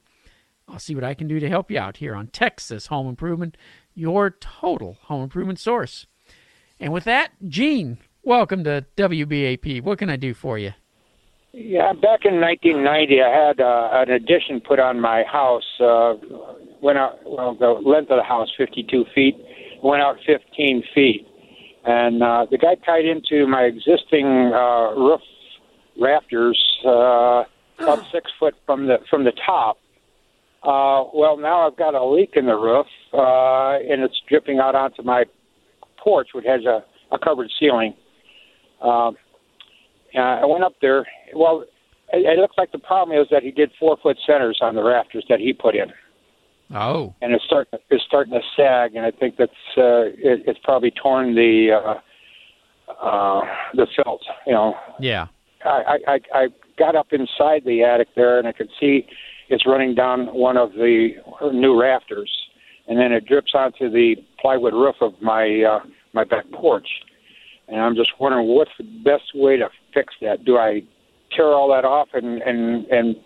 I'll 0.69 0.79
see 0.79 0.95
what 0.95 1.05
I 1.05 1.15
can 1.15 1.29
do 1.29 1.39
to 1.41 1.49
help 1.49 1.71
you 1.71 1.79
out 1.79 1.99
here 1.99 2.15
on 2.15 2.29
Texas 2.29 2.89
Home 2.89 3.09
Improvement, 3.09 3.57
your 3.95 4.31
total 4.31 4.99
home 5.03 5.23
improvement 5.23 5.59
source. 5.59 6.07
And 6.81 6.93
with 6.93 7.05
that, 7.05 7.31
Gene, 7.49 7.99
welcome 8.23 8.65
to 8.65 8.85
WBAP. 8.97 9.83
What 9.83 9.99
can 9.99 10.11
I 10.11 10.17
do 10.17 10.35
for 10.35 10.59
you? 10.59 10.73
Yeah, 11.59 11.95
back 11.95 12.27
in 12.27 12.39
1990, 12.39 13.23
I 13.23 13.31
had 13.31 13.61
uh, 13.61 13.89
an 13.93 14.11
addition 14.11 14.61
put 14.61 14.79
on 14.79 15.01
my 15.01 15.23
house. 15.25 15.65
Uh, 15.81 16.13
went 16.83 16.99
out 16.99 17.19
well, 17.25 17.57
the 17.59 17.81
length 17.83 18.11
of 18.11 18.19
the 18.19 18.23
house 18.23 18.53
52 18.59 19.07
feet, 19.15 19.35
went 19.83 20.03
out 20.03 20.17
15 20.27 20.83
feet, 20.95 21.27
and 21.87 22.23
uh, 22.23 22.45
the 22.51 22.59
guy 22.59 22.75
tied 22.85 23.07
into 23.07 23.47
my 23.47 23.63
existing 23.63 24.53
uh, 24.53 24.93
roof 25.01 25.23
rafters 25.99 26.63
uh, 26.85 27.45
about 27.79 28.05
six 28.13 28.31
foot 28.39 28.53
from 28.67 28.87
the 28.87 28.99
from 29.09 29.25
the 29.25 29.33
top. 29.47 29.79
Uh, 30.63 31.09
well, 31.15 31.39
now 31.39 31.67
I've 31.67 31.79
got 31.79 31.95
a 31.95 32.05
leak 32.05 32.33
in 32.37 32.45
the 32.45 32.55
roof, 32.55 32.87
uh, 33.15 33.79
and 33.79 34.03
it's 34.03 34.21
dripping 34.29 34.59
out 34.59 34.75
onto 34.75 35.03
my 35.03 35.25
porch, 35.97 36.29
which 36.35 36.45
has 36.45 36.67
a, 36.67 36.85
a 37.15 37.19
covered 37.19 37.51
ceiling. 37.59 37.95
Um, 38.83 39.17
uh, 40.17 40.41
I 40.43 40.47
went 40.47 40.65
up 40.65 40.75
there. 40.81 41.07
Well, 41.35 41.65
it, 42.13 42.27
it 42.27 42.39
looks 42.39 42.57
like 42.59 42.73
the 42.73 42.79
problem 42.79 43.19
is 43.19 43.27
that 43.31 43.43
he 43.43 43.51
did 43.51 43.71
four 43.79 43.97
foot 44.03 44.17
centers 44.27 44.59
on 44.63 44.75
the 44.75 44.83
rafters 44.83 45.25
that 45.29 45.41
he 45.41 45.53
put 45.53 45.75
in, 45.75 45.93
Oh, 46.75 47.15
and 47.23 47.33
it's 47.33 47.45
starting 47.45 47.79
it's 47.91 48.05
starting 48.05 48.33
to 48.33 48.41
sag, 48.57 48.97
and 48.97 49.07
I 49.07 49.13
think 49.13 49.37
that's 49.37 49.53
uh, 49.77 50.11
it, 50.19 50.43
it's 50.47 50.59
probably 50.65 50.91
torn 50.91 51.35
the 51.35 51.71
uh, 51.73 52.93
uh, 52.93 53.41
the 53.75 53.87
felt. 53.97 54.23
You 54.47 54.53
know, 54.53 54.75
yeah. 54.99 55.29
I, 55.65 55.99
I 56.09 56.13
I 56.13 56.21
I 56.35 56.49
got 56.77 56.97
up 56.97 57.13
inside 57.13 57.63
the 57.65 57.85
attic 57.85 58.09
there, 58.17 58.39
and 58.39 58.49
I 58.49 58.53
could 58.53 58.71
see 58.81 59.07
it's 59.49 59.65
running 59.65 59.95
down 59.95 60.27
one 60.35 60.57
of 60.57 60.73
the 60.73 61.11
new 61.53 61.81
rafters, 61.81 62.33
and 62.89 62.99
then 62.99 63.13
it 63.13 63.27
drips 63.27 63.53
onto 63.55 63.89
the 63.89 64.17
plywood 64.41 64.75
roof 64.75 64.97
of 65.01 65.13
my 65.23 65.63
uh, 65.63 65.87
my 66.15 66.25
back 66.25 66.51
porch. 66.51 66.89
And 67.69 67.81
I'm 67.81 67.97
just 67.97 68.13
wondering 68.21 68.47
what's 68.47 68.71
the 68.79 68.85
best 68.85 69.35
way 69.35 69.57
to 69.57 69.69
fix 69.93 70.15
that. 70.21 70.45
Do 70.45 70.57
I 70.57 70.83
tear 71.35 71.47
all 71.47 71.69
that 71.73 71.85
off 71.85 72.09
and 72.15 72.41
and 72.43 72.87
and 72.87 73.17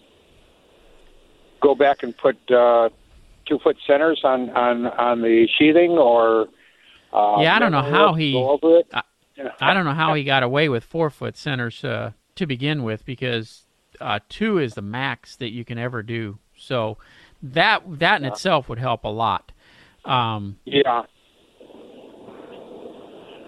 go 1.60 1.74
back 1.74 2.02
and 2.02 2.16
put 2.16 2.36
uh, 2.50 2.88
two 3.46 3.58
foot 3.58 3.76
centers 3.86 4.20
on 4.24 4.50
on 4.50 4.86
on 4.86 5.20
the 5.22 5.46
sheathing, 5.58 5.92
or 5.92 6.48
uh, 7.12 7.40
yeah, 7.40 7.54
I 7.54 7.58
don't 7.58 7.72
know 7.72 7.82
how 7.82 8.14
he. 8.14 8.32
go 8.32 8.50
over 8.50 8.78
it? 8.78 8.86
I, 8.92 9.02
I 9.60 9.74
don't 9.74 9.84
know 9.84 9.94
how 9.94 10.14
he 10.14 10.24
got 10.24 10.42
away 10.42 10.68
with 10.68 10.84
four 10.84 11.10
foot 11.10 11.36
centers 11.36 11.84
uh, 11.84 12.12
to 12.36 12.46
begin 12.46 12.82
with 12.82 13.04
because 13.04 13.66
uh, 14.00 14.20
two 14.28 14.58
is 14.58 14.74
the 14.74 14.82
max 14.82 15.36
that 15.36 15.50
you 15.50 15.64
can 15.64 15.78
ever 15.78 16.02
do. 16.02 16.38
So 16.56 16.98
that 17.42 17.82
that 17.98 18.20
in 18.20 18.26
itself 18.26 18.68
would 18.68 18.78
help 18.78 19.04
a 19.04 19.08
lot. 19.08 19.52
Um, 20.04 20.58
Yeah. 20.64 21.02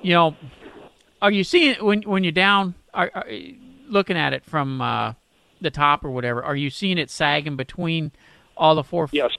you 0.02 0.14
know, 0.14 0.36
are 1.22 1.30
you 1.30 1.44
seeing 1.44 1.76
when 1.84 2.02
when 2.02 2.22
you're 2.24 2.32
down, 2.32 2.74
are, 2.92 3.10
are 3.14 3.24
looking 3.88 4.16
at 4.18 4.34
it 4.34 4.44
from 4.44 4.82
uh, 4.82 5.14
the 5.62 5.70
top 5.70 6.04
or 6.04 6.10
whatever? 6.10 6.42
Are 6.42 6.56
you 6.56 6.68
seeing 6.68 6.98
it 6.98 7.08
sagging 7.10 7.56
between 7.56 8.12
All 8.56 8.74
the 8.74 8.84
four. 8.84 9.08
Yes. 9.12 9.30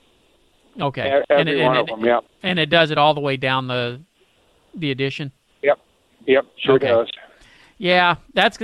Okay. 0.80 1.06
E- 1.20 1.22
and 1.30 1.48
every 1.48 1.60
it, 1.60 1.64
one 1.64 1.76
and 1.76 1.88
of 1.88 1.88
it- 1.88 2.00
them, 2.00 2.04
yep. 2.04 2.24
And 2.42 2.58
it 2.58 2.68
does 2.70 2.90
it 2.90 2.98
all 2.98 3.14
the 3.14 3.20
way 3.20 3.36
down 3.36 3.68
the 3.68 4.00
the 4.74 4.90
addition. 4.90 5.30
Yep. 5.62 5.78
Yep. 6.26 6.44
Sure 6.58 6.74
Okay. 6.74 6.88
does. 6.88 7.08
Yeah, 7.78 8.16
that's. 8.34 8.58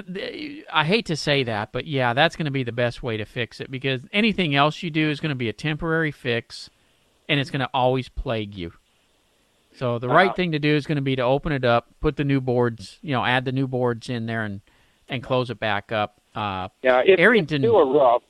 I 0.72 0.84
hate 0.84 1.06
to 1.06 1.16
say 1.16 1.42
that, 1.44 1.72
but 1.72 1.84
yeah, 1.86 2.14
that's 2.14 2.36
going 2.36 2.44
to 2.46 2.50
be 2.52 2.62
the 2.64 2.72
best 2.72 3.02
way 3.02 3.16
to 3.16 3.24
fix 3.24 3.60
it 3.60 3.70
because 3.70 4.02
anything 4.12 4.54
else 4.54 4.82
you 4.82 4.90
do 4.90 5.10
is 5.10 5.20
going 5.20 5.30
to 5.30 5.34
be 5.36 5.48
a 5.48 5.52
temporary 5.52 6.12
fix, 6.12 6.70
and 7.28 7.38
it's 7.40 7.50
going 7.50 7.60
to 7.60 7.70
always 7.74 8.08
plague 8.08 8.54
you. 8.54 8.72
So 9.80 9.98
the 9.98 10.10
right 10.10 10.36
thing 10.36 10.52
to 10.52 10.58
do 10.58 10.76
is 10.76 10.86
going 10.86 10.96
to 10.96 11.02
be 11.02 11.16
to 11.16 11.22
open 11.22 11.52
it 11.52 11.64
up, 11.64 11.88
put 12.02 12.16
the 12.18 12.24
new 12.24 12.42
boards, 12.42 12.98
you 13.00 13.12
know, 13.12 13.24
add 13.24 13.46
the 13.46 13.52
new 13.52 13.66
boards 13.66 14.10
in 14.10 14.26
there, 14.26 14.44
and 14.44 14.60
and 15.08 15.22
close 15.22 15.48
it 15.48 15.58
back 15.58 15.90
up. 15.90 16.20
Uh, 16.34 16.68
Yeah. 16.82 17.00
It, 17.02 17.18
Arrington. 17.18 17.64
It's 17.64 17.70
still 17.70 17.78
a 17.78 17.86
roof. 17.86 18.22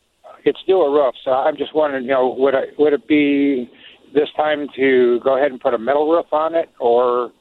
It's 0.44 0.61
still 0.61 0.82
a 0.82 0.90
roof. 0.92 1.12
So 1.24 1.32
I'm 1.32 1.57
just 1.57 1.74
wondering, 1.74 2.05
you 2.05 2.11
know, 2.11 2.36
would 2.38 2.55
I, 2.55 2.66
would 2.78 2.92
it 2.92 3.09
be 3.09 3.68
this 4.14 4.28
time 4.36 4.68
to 4.76 5.18
go 5.24 5.36
ahead 5.36 5.51
and 5.51 5.61
put 5.61 5.74
a 5.74 5.78
metal 5.78 6.09
roof 6.09 6.26
on 6.30 6.55
it, 6.55 6.68
or 6.78 7.32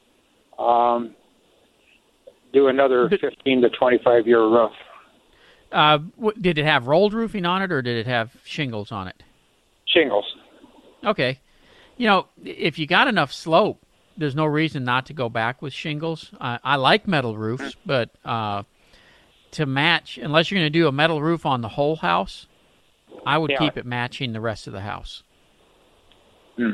um, 0.58 1.14
do 2.52 2.66
another 2.66 3.08
15 3.08 3.62
to 3.62 3.70
25 3.70 4.26
year 4.26 4.42
roof? 4.42 4.72
Uh, 5.70 5.98
w- 6.16 6.40
did 6.40 6.58
it 6.58 6.64
have 6.64 6.88
rolled 6.88 7.14
roofing 7.14 7.46
on 7.46 7.62
it, 7.62 7.70
or 7.70 7.80
did 7.80 7.96
it 7.96 8.08
have 8.08 8.32
shingles 8.44 8.90
on 8.90 9.06
it? 9.06 9.22
Shingles. 9.86 10.24
Okay. 11.04 11.38
You 11.96 12.08
know, 12.08 12.26
if 12.44 12.76
you 12.76 12.88
got 12.88 13.06
enough 13.06 13.32
slope, 13.32 13.86
there's 14.20 14.36
no 14.36 14.44
reason 14.46 14.84
not 14.84 15.06
to 15.06 15.12
go 15.12 15.28
back 15.28 15.60
with 15.62 15.72
shingles. 15.72 16.30
I 16.40 16.58
I 16.62 16.76
like 16.76 17.08
metal 17.08 17.36
roofs, 17.36 17.74
but 17.84 18.10
uh, 18.24 18.62
to 19.52 19.66
match, 19.66 20.18
unless 20.18 20.50
you're 20.50 20.60
going 20.60 20.72
to 20.72 20.78
do 20.78 20.86
a 20.86 20.92
metal 20.92 21.20
roof 21.22 21.44
on 21.44 21.60
the 21.62 21.68
whole 21.70 21.96
house, 21.96 22.46
I 23.26 23.36
would 23.38 23.50
Yeah. 23.50 23.58
keep 23.58 23.76
it 23.76 23.84
matching 23.86 24.32
the 24.32 24.40
rest 24.40 24.66
of 24.68 24.72
the 24.72 24.82
house. 24.82 25.22
Hmm. 26.56 26.72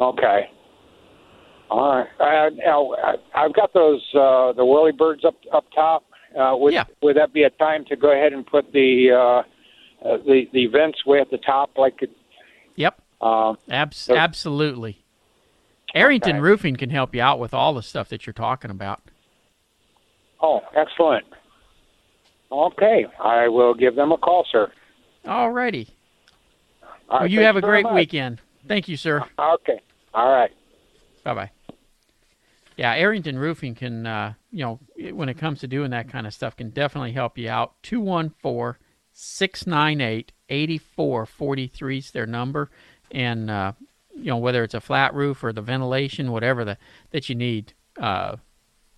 Okay. 0.00 0.50
All 1.70 1.96
right. 1.96 2.08
Uh, 2.20 2.50
now, 2.56 2.92
I- 3.02 3.16
I've 3.44 3.54
got 3.54 3.72
those 3.72 4.02
uh, 4.14 4.52
the 4.52 4.64
whirly 4.64 4.92
birds 4.92 5.24
up 5.24 5.36
up 5.52 5.64
top. 5.74 6.04
Uh, 6.38 6.54
would 6.56 6.74
would 7.02 7.16
that 7.16 7.32
be 7.32 7.44
a 7.44 7.50
time 7.50 7.84
to 7.86 7.96
go 7.96 8.10
ahead 8.12 8.32
and 8.32 8.46
put 8.46 8.72
the 8.72 9.10
uh, 9.12 10.06
uh, 10.06 10.16
the 10.26 10.48
the 10.52 10.66
vents 10.66 11.06
way 11.06 11.20
at 11.20 11.30
the 11.30 11.38
top, 11.38 11.78
like 11.78 12.02
it? 12.02 12.10
Yep. 12.76 13.00
Uh, 13.20 13.54
Abs- 13.70 14.10
absolutely. 14.10 15.01
Arrington 15.94 16.36
Okay. 16.36 16.40
Roofing 16.40 16.76
can 16.76 16.90
help 16.90 17.14
you 17.14 17.20
out 17.22 17.38
with 17.38 17.52
all 17.54 17.74
the 17.74 17.82
stuff 17.82 18.08
that 18.08 18.26
you're 18.26 18.32
talking 18.32 18.70
about. 18.70 19.00
oh, 20.40 20.60
excellent. 20.74 21.24
Okay, 22.50 23.06
I 23.22 23.48
will 23.48 23.72
give 23.74 23.94
them 23.96 24.12
a 24.12 24.18
call, 24.18 24.44
sir. 24.50 24.70
Alrighty. 25.24 25.88
All 26.82 26.88
Well, 27.10 27.20
right, 27.20 27.30
you 27.30 27.40
have 27.40 27.56
a 27.56 27.60
great 27.62 27.84
much. 27.84 27.94
weekend. 27.94 28.40
Thank 28.68 28.88
you, 28.88 28.96
sir. 28.96 29.24
Okay. 29.38 29.80
All 30.14 30.30
right. 30.30 30.50
Bye 31.24 31.34
bye. 31.34 31.50
Yeah, 32.76 32.92
Arrington 32.94 33.38
Roofing 33.38 33.74
can, 33.74 34.06
uh, 34.06 34.34
you 34.50 34.64
know, 34.64 34.80
when 35.12 35.28
it 35.28 35.38
comes 35.38 35.60
to 35.60 35.66
doing 35.68 35.90
that 35.90 36.08
kind 36.10 36.26
of 36.26 36.34
stuff, 36.34 36.56
can 36.56 36.70
definitely 36.70 37.12
help 37.12 37.38
you 37.38 37.48
out. 37.48 37.74
214 37.82 38.78
698 39.12 40.32
8443 40.48 41.98
is 41.98 42.10
their 42.10 42.26
number. 42.26 42.70
And, 43.10 43.50
uh, 43.50 43.72
you 44.14 44.26
know, 44.26 44.36
whether 44.36 44.62
it's 44.62 44.74
a 44.74 44.80
flat 44.80 45.14
roof 45.14 45.42
or 45.42 45.52
the 45.52 45.62
ventilation, 45.62 46.32
whatever 46.32 46.64
the, 46.64 46.78
that 47.10 47.28
you 47.28 47.34
need, 47.34 47.74
uh, 48.00 48.36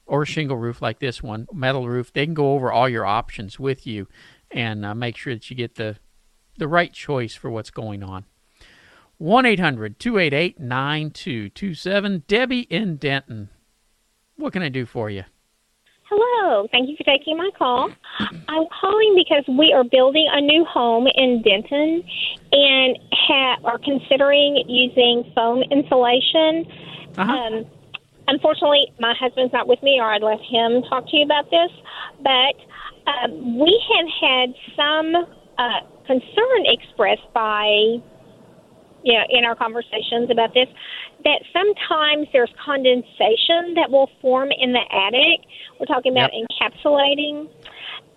or 0.07 0.27
shingle 0.27 0.57
roof 0.57 0.83
like 0.83 0.99
this 0.99 1.23
one, 1.23 1.47
metal 1.53 1.89
roof, 1.89 2.13
they 2.13 2.27
can 2.27 2.35
go 2.35 2.53
over 2.53 2.71
all 2.71 2.89
your 2.89 3.07
options 3.07 3.59
with 3.59 3.87
you 3.87 4.07
and 4.51 4.85
uh, 4.85 4.95
make 4.95 5.17
sure 5.17 5.35
that 5.35 5.49
you 5.51 5.57
get 5.57 5.77
the, 5.77 5.97
the 6.59 6.69
right 6.69 6.93
choice 6.93 7.35
for 7.35 7.51
what's 7.51 7.71
going 7.71 8.03
on. 8.03 8.25
1 9.19 9.47
800 9.47 9.99
288 9.99 10.61
9227. 10.61 12.25
Debbie 12.27 12.61
in 12.61 12.97
Denton. 12.97 13.49
What 14.37 14.53
can 14.53 14.63
I 14.63 14.69
do 14.69 14.85
for 14.85 15.09
you? 15.09 15.25
Hello. 16.17 16.69
Thank 16.71 16.89
you 16.89 16.97
for 16.97 17.03
taking 17.03 17.37
my 17.37 17.51
call. 17.59 17.91
I'm 18.21 18.67
calling 18.81 19.17
because 19.17 19.43
we 19.49 19.73
are 19.73 19.83
building 19.83 20.29
a 20.31 20.41
new 20.41 20.65
home 20.65 21.09
in 21.13 21.43
Denton 21.43 22.05
and 22.53 22.99
ha- 23.13 23.59
are 23.65 23.79
considering 23.79 24.63
using 24.69 25.29
foam 25.35 25.65
insulation. 25.73 26.67
Um, 27.19 27.67
unfortunately, 28.29 28.93
my 29.01 29.13
husband's 29.19 29.53
not 29.53 29.67
with 29.67 29.83
me, 29.83 29.99
or 30.01 30.05
I'd 30.05 30.23
let 30.23 30.41
him 30.41 30.83
talk 30.89 31.11
to 31.11 31.17
you 31.17 31.25
about 31.25 31.51
this. 31.51 31.73
But 32.23 32.55
um, 33.11 33.59
we 33.59 33.75
have 33.91 34.07
had 34.21 34.55
some 34.77 35.17
uh, 35.59 35.81
concern 36.07 36.63
expressed 36.67 37.27
by 37.35 38.01
you 39.05 39.13
know, 39.13 39.25
in 39.29 39.45
our 39.45 39.55
conversations 39.55 40.31
about 40.31 40.55
this, 40.55 40.69
that 41.25 41.43
sometimes 41.53 42.27
there's 42.33 42.51
condensation 42.65 43.75
that 43.77 43.91
will 43.91 44.11
form 44.21 44.49
in 44.51 44.73
the 44.73 44.81
attic. 44.91 45.47
We're 45.79 45.87
talking 45.87 46.13
about 46.13 46.31
encapsulating. 46.33 47.49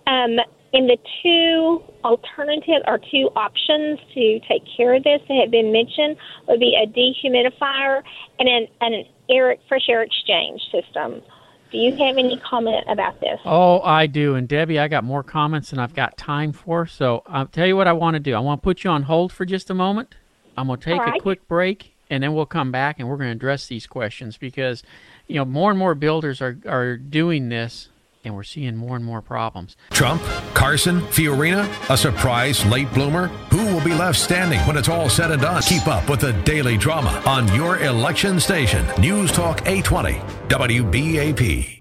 Um, 0.06 0.38
and 0.72 0.88
the 0.88 0.98
two 1.22 1.82
alternative 2.04 2.82
or 2.86 2.98
two 2.98 3.30
options 3.36 3.98
to 4.14 4.40
take 4.48 4.62
care 4.76 4.94
of 4.94 5.04
this 5.04 5.20
that 5.28 5.38
have 5.40 5.50
been 5.50 5.72
mentioned 5.72 6.16
would 6.46 6.60
be 6.60 6.76
a 6.76 6.86
dehumidifier 6.86 8.02
and 8.38 8.48
an, 8.48 8.66
an 8.80 9.04
air 9.30 9.56
fresh 9.68 9.88
air 9.88 10.02
exchange 10.02 10.60
system. 10.72 11.22
Do 11.70 11.76
you 11.76 11.92
have 11.92 12.16
any 12.16 12.40
comment 12.48 12.84
about 12.88 13.20
this? 13.20 13.38
Oh, 13.44 13.80
I 13.80 14.06
do. 14.06 14.34
And 14.34 14.48
Debbie, 14.48 14.78
I 14.78 14.88
got 14.88 15.04
more 15.04 15.22
comments 15.22 15.70
than 15.70 15.78
I've 15.78 15.94
got 15.94 16.16
time 16.16 16.52
for. 16.52 16.86
So 16.86 17.22
I'll 17.26 17.46
tell 17.46 17.66
you 17.66 17.76
what 17.76 17.86
I 17.86 17.92
want 17.92 18.14
to 18.14 18.20
do. 18.20 18.34
I 18.34 18.38
want 18.38 18.62
to 18.62 18.64
put 18.64 18.84
you 18.84 18.90
on 18.90 19.02
hold 19.02 19.32
for 19.32 19.44
just 19.44 19.68
a 19.68 19.74
moment. 19.74 20.14
I'm 20.58 20.66
going 20.66 20.80
to 20.80 20.84
take 20.84 21.00
All 21.00 21.16
a 21.16 21.20
quick 21.20 21.46
break 21.46 21.94
and 22.10 22.22
then 22.22 22.34
we'll 22.34 22.46
come 22.46 22.72
back 22.72 22.98
and 22.98 23.08
we're 23.08 23.16
going 23.16 23.28
to 23.28 23.36
address 23.36 23.66
these 23.66 23.86
questions 23.86 24.36
because, 24.36 24.82
you 25.26 25.36
know, 25.36 25.44
more 25.44 25.70
and 25.70 25.78
more 25.78 25.94
builders 25.94 26.42
are, 26.42 26.58
are 26.66 26.96
doing 26.96 27.48
this 27.48 27.88
and 28.24 28.34
we're 28.34 28.42
seeing 28.42 28.76
more 28.76 28.96
and 28.96 29.04
more 29.04 29.22
problems. 29.22 29.76
Trump, 29.90 30.20
Carson, 30.52 31.00
Fiorina, 31.02 31.68
a 31.88 31.96
surprise 31.96 32.66
late 32.66 32.92
bloomer? 32.92 33.28
Who 33.50 33.64
will 33.66 33.84
be 33.84 33.94
left 33.94 34.18
standing 34.18 34.58
when 34.60 34.76
it's 34.76 34.88
all 34.88 35.08
said 35.08 35.30
and 35.30 35.40
done? 35.40 35.62
Keep 35.62 35.86
up 35.86 36.10
with 36.10 36.20
the 36.20 36.32
daily 36.42 36.76
drama 36.76 37.22
on 37.24 37.46
your 37.54 37.78
election 37.78 38.40
station. 38.40 38.84
News 39.00 39.30
Talk 39.30 39.62
820, 39.66 40.14
WBAP. 40.48 41.78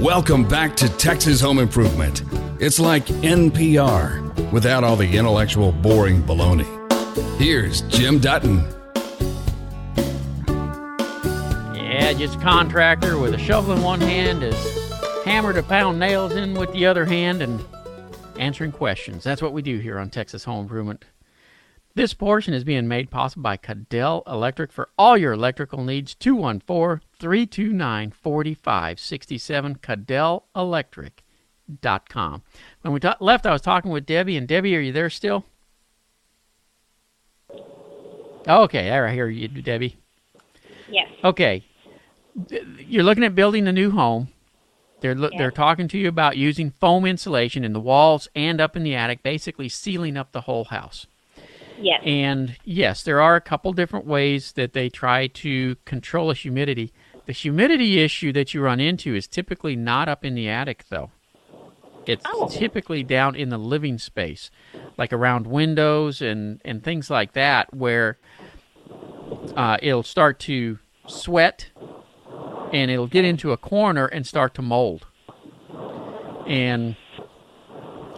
Welcome 0.00 0.48
back 0.48 0.74
to 0.76 0.88
Texas 0.96 1.40
Home 1.40 1.58
Improvement. 1.58 2.22
It's 2.60 2.80
like 2.80 3.04
NPR 3.06 4.52
without 4.52 4.84
all 4.84 4.96
the 4.96 5.16
intellectual, 5.16 5.72
boring 5.72 6.22
baloney. 6.22 6.83
Here's 7.38 7.82
Jim 7.82 8.18
Dutton. 8.18 8.64
Yeah, 11.74 12.12
just 12.12 12.36
a 12.36 12.40
contractor 12.40 13.18
with 13.18 13.34
a 13.34 13.38
shovel 13.38 13.74
in 13.74 13.82
one 13.82 14.00
hand, 14.00 14.42
is 14.42 14.56
hammer 15.24 15.52
to 15.52 15.62
pound 15.62 16.00
nails 16.00 16.34
in 16.34 16.54
with 16.54 16.72
the 16.72 16.86
other 16.86 17.04
hand, 17.04 17.42
and 17.42 17.64
answering 18.36 18.72
questions. 18.72 19.22
That's 19.22 19.42
what 19.42 19.52
we 19.52 19.62
do 19.62 19.78
here 19.78 19.96
on 19.98 20.10
Texas 20.10 20.42
Home 20.44 20.62
Improvement. 20.62 21.04
This 21.94 22.14
portion 22.14 22.52
is 22.52 22.64
being 22.64 22.88
made 22.88 23.12
possible 23.12 23.44
by 23.44 23.58
Cadell 23.58 24.24
Electric 24.26 24.72
for 24.72 24.88
all 24.98 25.16
your 25.16 25.34
electrical 25.34 25.84
needs. 25.84 26.16
214 26.16 27.06
329 27.20 28.10
4567, 28.10 29.76
CadellElectric.com. 29.76 32.42
When 32.80 32.92
we 32.92 32.98
left, 33.20 33.46
I 33.46 33.52
was 33.52 33.62
talking 33.62 33.92
with 33.92 34.06
Debbie, 34.06 34.36
and 34.36 34.48
Debbie, 34.48 34.76
are 34.76 34.80
you 34.80 34.92
there 34.92 35.08
still? 35.08 35.44
Oh, 38.46 38.62
okay, 38.64 38.84
there, 38.84 39.06
I 39.06 39.12
hear 39.12 39.28
you, 39.28 39.48
Debbie. 39.48 39.96
Yes. 40.88 41.08
Okay. 41.22 41.64
You're 42.78 43.02
looking 43.04 43.24
at 43.24 43.34
building 43.34 43.66
a 43.66 43.72
new 43.72 43.90
home. 43.90 44.28
They're 45.00 45.16
Yeah. 45.16 45.28
they're 45.36 45.50
talking 45.50 45.88
to 45.88 45.98
you 45.98 46.08
about 46.08 46.36
using 46.36 46.70
foam 46.70 47.04
insulation 47.04 47.64
in 47.64 47.72
the 47.72 47.80
walls 47.80 48.28
and 48.34 48.60
up 48.60 48.76
in 48.76 48.82
the 48.84 48.94
attic, 48.94 49.22
basically 49.22 49.68
sealing 49.68 50.16
up 50.16 50.32
the 50.32 50.42
whole 50.42 50.64
house. 50.64 51.06
Yes. 51.80 52.02
And 52.04 52.56
yes, 52.64 53.02
there 53.02 53.20
are 53.20 53.36
a 53.36 53.40
couple 53.40 53.72
different 53.72 54.06
ways 54.06 54.52
that 54.52 54.72
they 54.72 54.88
try 54.88 55.26
to 55.26 55.76
control 55.84 56.28
the 56.28 56.34
humidity. 56.34 56.92
The 57.26 57.32
humidity 57.32 58.00
issue 58.00 58.32
that 58.32 58.54
you 58.54 58.60
run 58.62 58.80
into 58.80 59.14
is 59.14 59.26
typically 59.26 59.76
not 59.76 60.08
up 60.08 60.24
in 60.24 60.34
the 60.34 60.48
attic 60.48 60.84
though. 60.88 61.10
It's 62.06 62.24
typically 62.50 63.02
down 63.02 63.34
in 63.34 63.48
the 63.48 63.58
living 63.58 63.98
space, 63.98 64.50
like 64.96 65.12
around 65.12 65.46
windows 65.46 66.20
and, 66.20 66.60
and 66.64 66.82
things 66.82 67.10
like 67.10 67.32
that, 67.32 67.72
where 67.74 68.18
uh, 69.56 69.78
it'll 69.82 70.02
start 70.02 70.38
to 70.40 70.78
sweat 71.06 71.70
and 72.72 72.90
it'll 72.90 73.06
get 73.06 73.24
into 73.24 73.52
a 73.52 73.56
corner 73.56 74.06
and 74.06 74.26
start 74.26 74.54
to 74.54 74.62
mold. 74.62 75.06
And 76.46 76.96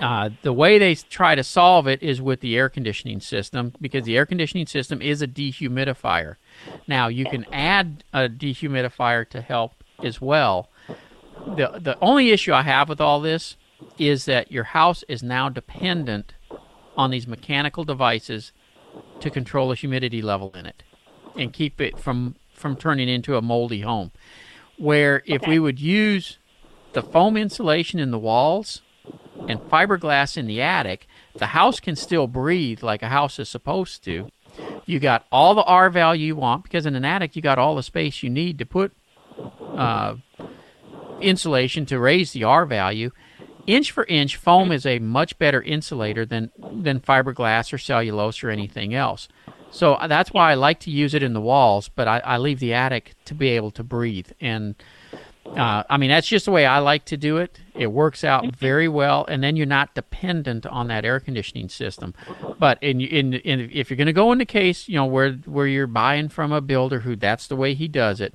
uh, 0.00 0.30
the 0.42 0.52
way 0.52 0.78
they 0.78 0.94
try 0.94 1.34
to 1.34 1.44
solve 1.44 1.86
it 1.86 2.02
is 2.02 2.20
with 2.20 2.40
the 2.40 2.56
air 2.56 2.68
conditioning 2.68 3.20
system 3.20 3.72
because 3.80 4.04
the 4.04 4.16
air 4.16 4.26
conditioning 4.26 4.66
system 4.66 5.00
is 5.00 5.22
a 5.22 5.26
dehumidifier. 5.26 6.36
Now 6.86 7.08
you 7.08 7.24
can 7.24 7.46
add 7.52 8.04
a 8.12 8.28
dehumidifier 8.28 9.28
to 9.30 9.40
help 9.40 9.82
as 10.02 10.20
well. 10.20 10.68
The 11.46 11.78
the 11.80 11.96
only 12.00 12.30
issue 12.30 12.52
I 12.52 12.62
have 12.62 12.88
with 12.88 13.00
all 13.00 13.20
this 13.20 13.56
is 13.98 14.24
that 14.24 14.50
your 14.50 14.64
house 14.64 15.04
is 15.08 15.22
now 15.22 15.48
dependent 15.48 16.34
on 16.96 17.10
these 17.10 17.26
mechanical 17.26 17.84
devices 17.84 18.52
to 19.20 19.30
control 19.30 19.68
the 19.68 19.74
humidity 19.74 20.22
level 20.22 20.50
in 20.54 20.66
it 20.66 20.82
and 21.36 21.52
keep 21.52 21.80
it 21.80 21.98
from 21.98 22.36
from 22.52 22.74
turning 22.74 23.08
into 23.08 23.36
a 23.36 23.42
moldy 23.42 23.82
home. 23.82 24.10
Where 24.78 25.22
if 25.26 25.46
we 25.46 25.58
would 25.58 25.78
use 25.78 26.38
the 26.94 27.02
foam 27.02 27.36
insulation 27.36 28.00
in 28.00 28.10
the 28.10 28.18
walls 28.18 28.80
and 29.46 29.60
fiberglass 29.60 30.38
in 30.38 30.46
the 30.46 30.62
attic, 30.62 31.06
the 31.34 31.48
house 31.48 31.80
can 31.80 31.96
still 31.96 32.26
breathe 32.26 32.82
like 32.82 33.02
a 33.02 33.08
house 33.08 33.38
is 33.38 33.48
supposed 33.48 34.02
to. 34.04 34.30
You 34.86 34.98
got 34.98 35.26
all 35.30 35.54
the 35.54 35.64
R 35.64 35.90
value 35.90 36.28
you 36.28 36.36
want 36.36 36.62
because 36.62 36.86
in 36.86 36.94
an 36.94 37.04
attic 37.04 37.36
you 37.36 37.42
got 37.42 37.58
all 37.58 37.76
the 37.76 37.82
space 37.82 38.22
you 38.22 38.30
need 38.30 38.58
to 38.58 38.66
put 38.66 38.92
uh, 39.74 40.16
insulation 41.20 41.84
to 41.86 41.98
raise 41.98 42.32
the 42.32 42.44
R 42.44 42.64
value. 42.64 43.10
Inch 43.66 43.90
for 43.90 44.04
inch, 44.04 44.36
foam 44.36 44.70
is 44.70 44.86
a 44.86 44.98
much 44.98 45.38
better 45.38 45.62
insulator 45.62 46.24
than 46.24 46.50
than 46.72 47.00
fiberglass 47.00 47.72
or 47.72 47.78
cellulose 47.78 48.42
or 48.42 48.50
anything 48.50 48.94
else. 48.94 49.28
So 49.70 49.94
uh, 49.94 50.06
that's 50.06 50.32
why 50.32 50.52
I 50.52 50.54
like 50.54 50.80
to 50.80 50.90
use 50.90 51.14
it 51.14 51.22
in 51.22 51.32
the 51.32 51.40
walls, 51.40 51.88
but 51.88 52.08
I, 52.08 52.18
I 52.20 52.38
leave 52.38 52.60
the 52.60 52.72
attic 52.72 53.14
to 53.26 53.34
be 53.34 53.48
able 53.48 53.70
to 53.72 53.82
breathe. 53.82 54.30
And 54.40 54.74
uh, 55.44 55.82
I 55.88 55.96
mean, 55.96 56.10
that's 56.10 56.26
just 56.26 56.46
the 56.46 56.50
way 56.50 56.66
I 56.66 56.78
like 56.78 57.04
to 57.06 57.16
do 57.16 57.36
it. 57.38 57.60
It 57.74 57.88
works 57.88 58.24
out 58.24 58.56
very 58.56 58.88
well, 58.88 59.24
and 59.28 59.42
then 59.42 59.56
you're 59.56 59.66
not 59.66 59.94
dependent 59.94 60.66
on 60.66 60.88
that 60.88 61.04
air 61.04 61.20
conditioning 61.20 61.68
system. 61.68 62.14
But 62.58 62.82
in 62.82 63.00
in, 63.00 63.34
in 63.34 63.70
if 63.72 63.90
you're 63.90 63.96
going 63.96 64.06
to 64.06 64.12
go 64.12 64.32
in 64.32 64.38
the 64.38 64.46
case, 64.46 64.88
you 64.88 64.96
know 64.96 65.06
where 65.06 65.32
where 65.32 65.66
you're 65.66 65.86
buying 65.86 66.28
from 66.28 66.52
a 66.52 66.60
builder 66.60 67.00
who 67.00 67.16
that's 67.16 67.46
the 67.46 67.56
way 67.56 67.74
he 67.74 67.88
does 67.88 68.20
it. 68.20 68.34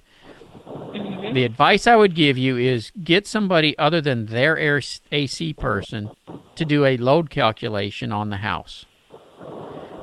The 1.34 1.44
advice 1.46 1.88
I 1.88 1.96
would 1.96 2.16
give 2.16 2.38
you 2.38 2.58
is 2.58 2.92
get 3.04 3.26
somebody 3.26 3.78
other 3.78 4.02
than 4.02 4.26
their 4.26 4.58
air 4.58 4.82
AC 5.12 5.54
person 5.54 6.12
to 6.56 6.66
do 6.66 6.86
a 6.86 6.98
load 6.98 7.30
calculation 7.30 8.12
on 8.12 8.30
the 8.30 8.38
house 8.38 8.86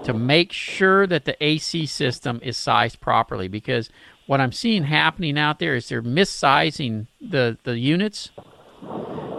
to 0.05 0.15
make 0.15 0.53
sure 0.53 1.07
that 1.07 1.25
the 1.25 1.37
AC 1.45 1.87
system 1.87 2.41
is 2.43 2.57
sized 2.57 3.01
properly. 3.01 3.49
Because 3.49 3.91
what 4.27 4.41
I'm 4.41 4.53
seeing 4.53 4.85
happening 4.85 5.39
out 5.39 5.59
there 5.59 5.75
is 5.75 5.89
they're 5.89 6.03
missizing 6.03 7.07
the 7.21 7.59
the 7.65 7.79
units. 7.79 8.31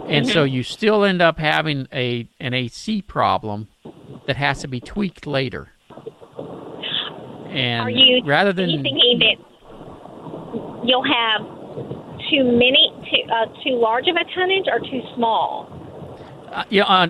And 0.06 0.26
so 0.26 0.44
mm-hmm. 0.44 0.54
you 0.54 0.62
still 0.62 1.04
end 1.04 1.22
up 1.22 1.38
having 1.38 1.88
a 1.92 2.28
an 2.38 2.54
AC 2.54 3.02
problem 3.02 3.68
that 4.26 4.36
has 4.36 4.60
to 4.60 4.68
be 4.68 4.80
tweaked 4.80 5.26
later. 5.26 5.70
And 7.48 7.82
Are 7.82 7.90
you 7.90 8.22
rather 8.24 8.52
than 8.52 8.70
you 8.70 8.82
thinking 8.82 9.18
that 9.18 10.84
you'll 10.84 11.04
have 11.04 11.59
too 12.30 12.44
many, 12.44 12.92
too, 13.10 13.32
uh, 13.32 13.46
too 13.62 13.76
large 13.76 14.06
of 14.08 14.16
a 14.16 14.24
tonnage 14.34 14.66
or 14.68 14.80
too 14.80 15.02
small? 15.14 15.68
Uh, 16.50 16.64
yeah, 16.68 16.84
uh, 16.84 17.08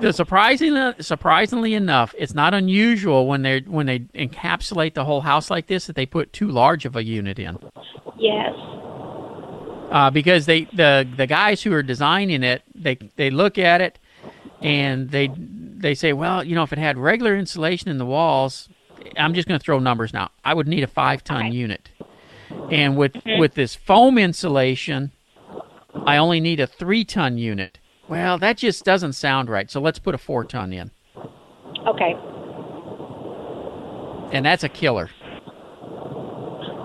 the 0.00 0.12
surprisingly, 0.12 0.94
surprisingly 1.00 1.74
enough, 1.74 2.14
it's 2.18 2.34
not 2.34 2.54
unusual 2.54 3.26
when 3.26 3.42
they 3.42 3.60
when 3.60 3.86
they 3.86 4.00
encapsulate 4.00 4.94
the 4.94 5.04
whole 5.04 5.22
house 5.22 5.50
like 5.50 5.66
this 5.66 5.86
that 5.86 5.96
they 5.96 6.06
put 6.06 6.32
too 6.32 6.48
large 6.48 6.84
of 6.84 6.96
a 6.96 7.02
unit 7.02 7.38
in. 7.38 7.58
Yes. 8.18 8.54
Uh, 9.90 10.10
because 10.10 10.46
they 10.46 10.64
the 10.64 11.08
the 11.16 11.26
guys 11.26 11.62
who 11.62 11.72
are 11.72 11.82
designing 11.82 12.42
it, 12.42 12.62
they 12.74 12.96
they 13.16 13.30
look 13.30 13.58
at 13.58 13.80
it 13.80 13.98
and 14.60 15.10
they 15.10 15.30
they 15.36 15.94
say, 15.94 16.12
well, 16.12 16.44
you 16.44 16.54
know, 16.54 16.62
if 16.62 16.72
it 16.72 16.78
had 16.78 16.98
regular 16.98 17.36
insulation 17.36 17.88
in 17.88 17.98
the 17.98 18.06
walls, 18.06 18.68
I'm 19.16 19.34
just 19.34 19.48
going 19.48 19.58
to 19.58 19.64
throw 19.64 19.78
numbers 19.78 20.12
now. 20.12 20.30
I 20.44 20.54
would 20.54 20.68
need 20.68 20.82
a 20.82 20.88
five 20.88 21.24
ton 21.24 21.52
unit, 21.52 21.88
and 22.70 22.96
with 22.96 23.16
with 23.38 23.54
this 23.54 23.74
foam 23.74 24.18
insulation, 24.18 25.12
I 26.06 26.16
only 26.16 26.40
need 26.40 26.60
a 26.60 26.66
three 26.66 27.04
ton 27.04 27.38
unit. 27.38 27.78
Well, 28.08 28.38
that 28.38 28.56
just 28.58 28.84
doesn't 28.84 29.12
sound 29.14 29.48
right. 29.50 29.70
So 29.70 29.80
let's 29.80 29.98
put 29.98 30.14
a 30.14 30.18
four 30.18 30.44
ton 30.44 30.72
in, 30.72 30.90
Okay. 31.86 32.16
and 34.32 34.44
that's 34.46 34.64
a 34.64 34.68
killer 34.68 35.10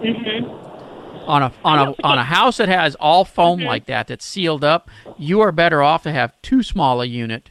Mhm. 0.01 0.49
on 1.27 1.43
a 1.43 1.51
on 1.63 1.79
a 1.88 1.95
on 2.05 2.17
a 2.17 2.23
house 2.25 2.57
that 2.57 2.67
has 2.69 2.95
all 2.95 3.23
foam 3.25 3.61
like 3.61 3.86
that 3.86 4.07
that's 4.07 4.25
sealed 4.25 4.63
up. 4.63 4.89
You 5.17 5.39
are 5.41 5.51
better 5.53 5.81
off 5.81 6.03
to 6.03 6.11
have 6.11 6.34
too 6.41 6.61
small 6.63 7.01
a 7.01 7.05
unit 7.05 7.49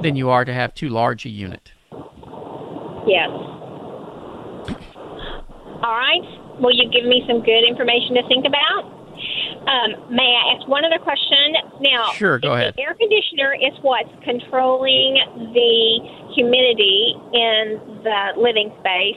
than 0.00 0.16
you 0.16 0.28
are 0.30 0.44
to 0.44 0.52
have 0.52 0.74
too 0.74 0.88
large 0.88 1.24
a 1.24 1.28
unit. 1.28 1.70
Yes. 3.06 3.30
All 5.84 5.96
right. 5.98 6.22
Will 6.60 6.72
you 6.74 6.88
give 6.90 7.04
me 7.04 7.22
some 7.26 7.40
good 7.42 7.64
information 7.66 8.14
to 8.16 8.22
think 8.28 8.44
about? 8.46 8.84
Um, 9.62 10.14
may 10.14 10.26
I 10.36 10.54
ask 10.56 10.66
one 10.68 10.84
other 10.84 10.98
question? 10.98 11.54
Now, 11.80 12.12
Sure, 12.14 12.38
go 12.38 12.54
ahead. 12.54 12.74
The 12.76 12.82
air 12.82 12.94
conditioner 12.94 13.54
is 13.54 13.72
what's 13.82 14.10
controlling 14.24 15.16
the 15.54 16.32
humidity 16.34 17.14
in 17.32 17.80
the 18.02 18.32
living 18.36 18.72
space. 18.80 19.16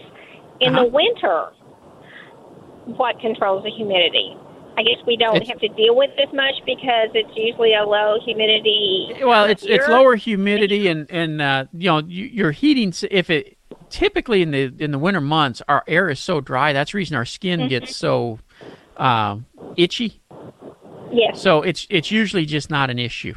In 0.62 0.74
the 0.74 0.82
Uh-huh. 0.82 0.90
winter, 0.94 1.48
what 2.98 3.20
controls 3.20 3.64
the 3.64 3.72
humidity? 3.72 4.38
I 4.78 4.84
guess 4.84 4.98
we 5.08 5.16
don't 5.18 5.38
It's- 5.38 5.50
have 5.50 5.60
to 5.62 5.70
deal 5.70 5.96
with 5.96 6.12
this 6.18 6.32
much 6.34 6.54
because 6.66 7.10
it's 7.14 7.36
usually 7.36 7.74
a 7.74 7.84
low 7.84 8.20
humidity. 8.24 9.08
Well, 9.24 9.46
it's 9.46 9.64
it's 9.64 9.88
lower 9.88 10.16
humidity 10.16 10.88
and 10.90 11.08
and 11.10 11.42
uh, 11.42 11.66
you 11.74 11.90
know 11.90 12.00
you, 12.06 12.26
your 12.26 12.52
heating 12.52 12.94
if 13.10 13.30
it 13.30 13.55
typically 13.89 14.41
in 14.41 14.51
the 14.51 14.74
in 14.80 14.91
the 14.91 14.99
winter 14.99 15.22
months 15.22 15.61
our 15.68 15.84
air 15.88 16.09
is 16.09 16.20
so 16.20 16.41
dry 16.41 16.74
that's 16.74 16.91
the 16.91 16.97
reason 16.97 17.16
our 17.16 17.26
skin 17.26 17.59
Mm-hmm. 17.61 17.70
gets 17.70 17.95
so 17.95 18.39
uh, 18.97 19.38
itchy. 19.78 20.22
Yes. 21.11 21.41
So 21.41 21.61
it's 21.61 21.86
it's 21.89 22.11
usually 22.11 22.45
just 22.45 22.70
not 22.70 22.89
an 22.89 22.99
issue. 22.99 23.34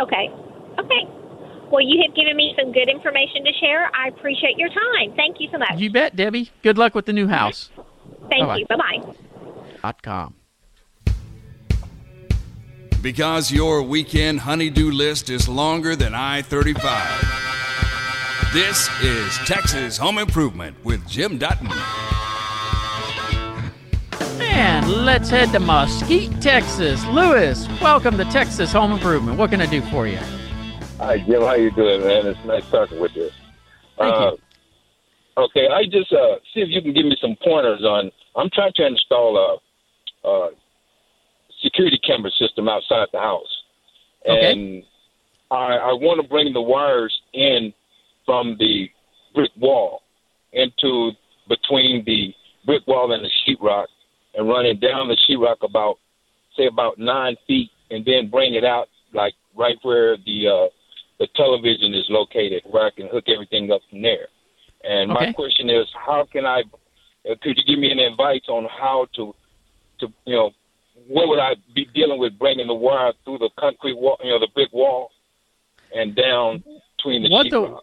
Okay. 0.00 0.30
Okay. 0.78 1.08
Well, 1.70 1.80
you 1.82 2.02
have 2.06 2.14
given 2.14 2.36
me 2.36 2.54
some 2.58 2.70
good 2.72 2.88
information 2.88 3.44
to 3.44 3.52
share. 3.60 3.90
I 3.96 4.08
appreciate 4.08 4.58
your 4.58 4.68
time. 4.68 5.14
Thank 5.16 5.40
you 5.40 5.48
so 5.50 5.58
much. 5.58 5.78
You 5.78 5.90
bet, 5.90 6.14
Debbie. 6.16 6.50
Good 6.62 6.76
luck 6.76 6.94
with 6.94 7.06
the 7.06 7.12
new 7.14 7.28
house. 7.28 7.70
Thank 8.28 8.42
Bye-bye. 8.46 8.56
you. 8.58 8.66
Bye 8.66 8.76
bye. 8.76 9.14
Dot 9.82 10.02
com. 10.02 10.34
Because 13.00 13.50
your 13.50 13.82
weekend 13.82 14.40
honeydew 14.40 14.90
list 14.92 15.28
is 15.30 15.48
longer 15.48 15.96
than 15.96 16.14
I 16.14 16.42
35. 16.42 17.91
This 18.52 18.90
is 19.02 19.34
Texas 19.46 19.96
Home 19.96 20.18
Improvement 20.18 20.76
with 20.84 21.08
Jim 21.08 21.38
Dutton. 21.38 21.70
And 24.42 24.90
let's 25.06 25.30
head 25.30 25.52
to 25.52 25.58
Mesquite, 25.58 26.38
Texas. 26.42 27.02
Lewis, 27.06 27.66
welcome 27.80 28.18
to 28.18 28.26
Texas 28.26 28.70
Home 28.72 28.92
Improvement. 28.92 29.38
What 29.38 29.48
can 29.48 29.62
I 29.62 29.66
do 29.66 29.80
for 29.80 30.06
you? 30.06 30.18
Hi, 30.98 31.16
Jim. 31.20 31.40
How 31.40 31.54
you 31.54 31.70
doing, 31.70 32.02
man? 32.02 32.26
It's 32.26 32.44
nice 32.44 32.68
talking 32.70 33.00
with 33.00 33.16
you. 33.16 33.30
Thank 33.96 34.14
uh, 34.14 34.32
Okay, 35.38 35.68
I 35.68 35.84
just 35.86 36.12
uh, 36.12 36.34
see 36.52 36.60
if 36.60 36.68
you 36.68 36.82
can 36.82 36.92
give 36.92 37.06
me 37.06 37.16
some 37.22 37.36
pointers 37.42 37.82
on. 37.84 38.10
I'm 38.36 38.50
trying 38.52 38.72
to 38.76 38.86
install 38.86 39.60
a, 40.24 40.28
a 40.28 40.50
security 41.62 41.98
camera 42.06 42.30
system 42.38 42.68
outside 42.68 43.08
the 43.14 43.18
house, 43.18 43.62
Okay. 44.28 44.52
and 44.52 44.82
I, 45.50 45.76
I 45.76 45.92
want 45.94 46.20
to 46.20 46.28
bring 46.28 46.52
the 46.52 46.60
wires 46.60 47.18
in 47.32 47.72
from 48.24 48.56
the 48.58 48.88
brick 49.34 49.50
wall 49.58 50.02
into 50.52 51.12
between 51.48 52.04
the 52.04 52.34
brick 52.66 52.86
wall 52.86 53.12
and 53.12 53.24
the 53.24 53.30
sheetrock, 53.46 53.86
and 54.34 54.48
running 54.48 54.78
down 54.78 55.08
the 55.08 55.16
sheetrock 55.28 55.56
about 55.62 55.98
say 56.56 56.66
about 56.66 56.98
nine 56.98 57.36
feet, 57.46 57.70
and 57.90 58.04
then 58.04 58.30
bring 58.30 58.54
it 58.54 58.64
out 58.64 58.88
like 59.12 59.34
right 59.56 59.76
where 59.82 60.16
the 60.16 60.48
uh, 60.48 60.68
the 61.18 61.28
television 61.36 61.94
is 61.94 62.06
located, 62.08 62.62
where 62.70 62.86
I 62.86 62.90
can 62.90 63.08
hook 63.08 63.24
everything 63.28 63.70
up 63.70 63.80
from 63.90 64.02
there. 64.02 64.28
And 64.84 65.10
my 65.10 65.32
question 65.32 65.70
is, 65.70 65.86
how 65.94 66.26
can 66.30 66.44
I? 66.44 66.62
Uh, 67.28 67.34
could 67.40 67.56
you 67.56 67.64
give 67.66 67.78
me 67.78 67.90
an 67.92 68.00
advice 68.00 68.42
on 68.48 68.66
how 68.68 69.06
to, 69.14 69.32
to 70.00 70.08
you 70.24 70.34
know, 70.34 70.50
what 71.06 71.28
would 71.28 71.38
I 71.38 71.54
be 71.74 71.86
dealing 71.94 72.18
with 72.18 72.36
bringing 72.38 72.66
the 72.66 72.74
wire 72.74 73.12
through 73.24 73.38
the 73.38 73.50
concrete 73.58 73.96
wall, 73.96 74.18
you 74.24 74.30
know, 74.30 74.40
the 74.40 74.48
brick 74.54 74.72
wall, 74.72 75.10
and 75.94 76.16
down 76.16 76.64
between 76.96 77.22
the 77.22 77.28
What 77.30 77.44
the- 77.48 77.56
sheetrock? 77.56 77.80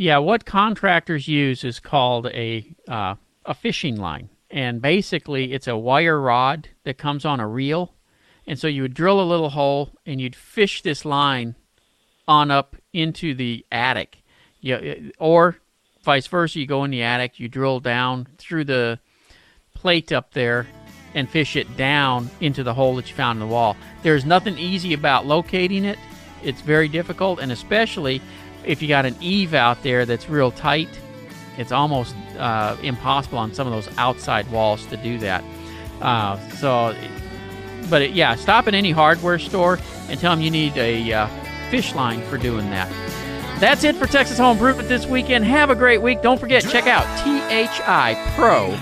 Yeah, 0.00 0.18
what 0.18 0.44
contractors 0.44 1.26
use 1.26 1.64
is 1.64 1.80
called 1.80 2.26
a 2.28 2.72
uh, 2.86 3.16
a 3.44 3.52
fishing 3.52 3.96
line, 3.96 4.28
and 4.48 4.80
basically 4.80 5.52
it's 5.52 5.66
a 5.66 5.76
wire 5.76 6.20
rod 6.20 6.68
that 6.84 6.98
comes 6.98 7.24
on 7.24 7.40
a 7.40 7.48
reel, 7.48 7.92
and 8.46 8.56
so 8.56 8.68
you 8.68 8.82
would 8.82 8.94
drill 8.94 9.20
a 9.20 9.26
little 9.26 9.50
hole 9.50 9.90
and 10.06 10.20
you'd 10.20 10.36
fish 10.36 10.82
this 10.82 11.04
line 11.04 11.56
on 12.28 12.52
up 12.52 12.76
into 12.92 13.34
the 13.34 13.66
attic, 13.72 14.22
yeah, 14.60 14.94
or 15.18 15.56
vice 16.04 16.28
versa. 16.28 16.60
You 16.60 16.66
go 16.66 16.84
in 16.84 16.92
the 16.92 17.02
attic, 17.02 17.40
you 17.40 17.48
drill 17.48 17.80
down 17.80 18.28
through 18.38 18.66
the 18.66 19.00
plate 19.74 20.12
up 20.12 20.32
there 20.32 20.68
and 21.12 21.28
fish 21.28 21.56
it 21.56 21.76
down 21.76 22.30
into 22.40 22.62
the 22.62 22.74
hole 22.74 22.94
that 22.96 23.08
you 23.08 23.16
found 23.16 23.42
in 23.42 23.48
the 23.48 23.52
wall. 23.52 23.76
There's 24.04 24.24
nothing 24.24 24.58
easy 24.58 24.94
about 24.94 25.26
locating 25.26 25.84
it. 25.84 25.98
It's 26.44 26.60
very 26.60 26.86
difficult, 26.86 27.40
and 27.40 27.50
especially 27.50 28.22
if 28.64 28.82
you 28.82 28.88
got 28.88 29.06
an 29.06 29.16
eave 29.20 29.54
out 29.54 29.82
there 29.82 30.04
that's 30.06 30.28
real 30.28 30.50
tight, 30.50 30.88
it's 31.56 31.72
almost 31.72 32.14
uh, 32.38 32.76
impossible 32.82 33.38
on 33.38 33.52
some 33.52 33.66
of 33.66 33.72
those 33.72 33.88
outside 33.98 34.50
walls 34.50 34.86
to 34.86 34.96
do 34.96 35.18
that. 35.18 35.42
Uh, 36.00 36.38
so, 36.50 36.94
but 37.90 38.02
it, 38.02 38.12
yeah, 38.12 38.34
stop 38.36 38.68
at 38.68 38.74
any 38.74 38.90
hardware 38.90 39.38
store 39.38 39.78
and 40.08 40.20
tell 40.20 40.34
them 40.34 40.42
you 40.42 40.50
need 40.50 40.76
a 40.76 41.12
uh, 41.12 41.28
fish 41.70 41.94
line 41.94 42.22
for 42.22 42.38
doing 42.38 42.70
that. 42.70 42.88
That's 43.58 43.82
it 43.82 43.96
for 43.96 44.06
Texas 44.06 44.38
Home 44.38 44.56
Improvement 44.56 44.88
this 44.88 45.04
weekend. 45.06 45.44
Have 45.44 45.70
a 45.70 45.74
great 45.74 46.00
week. 46.00 46.22
Don't 46.22 46.38
forget, 46.38 46.62
check 46.62 46.86
out 46.86 47.04
thipro.com. 47.26 48.78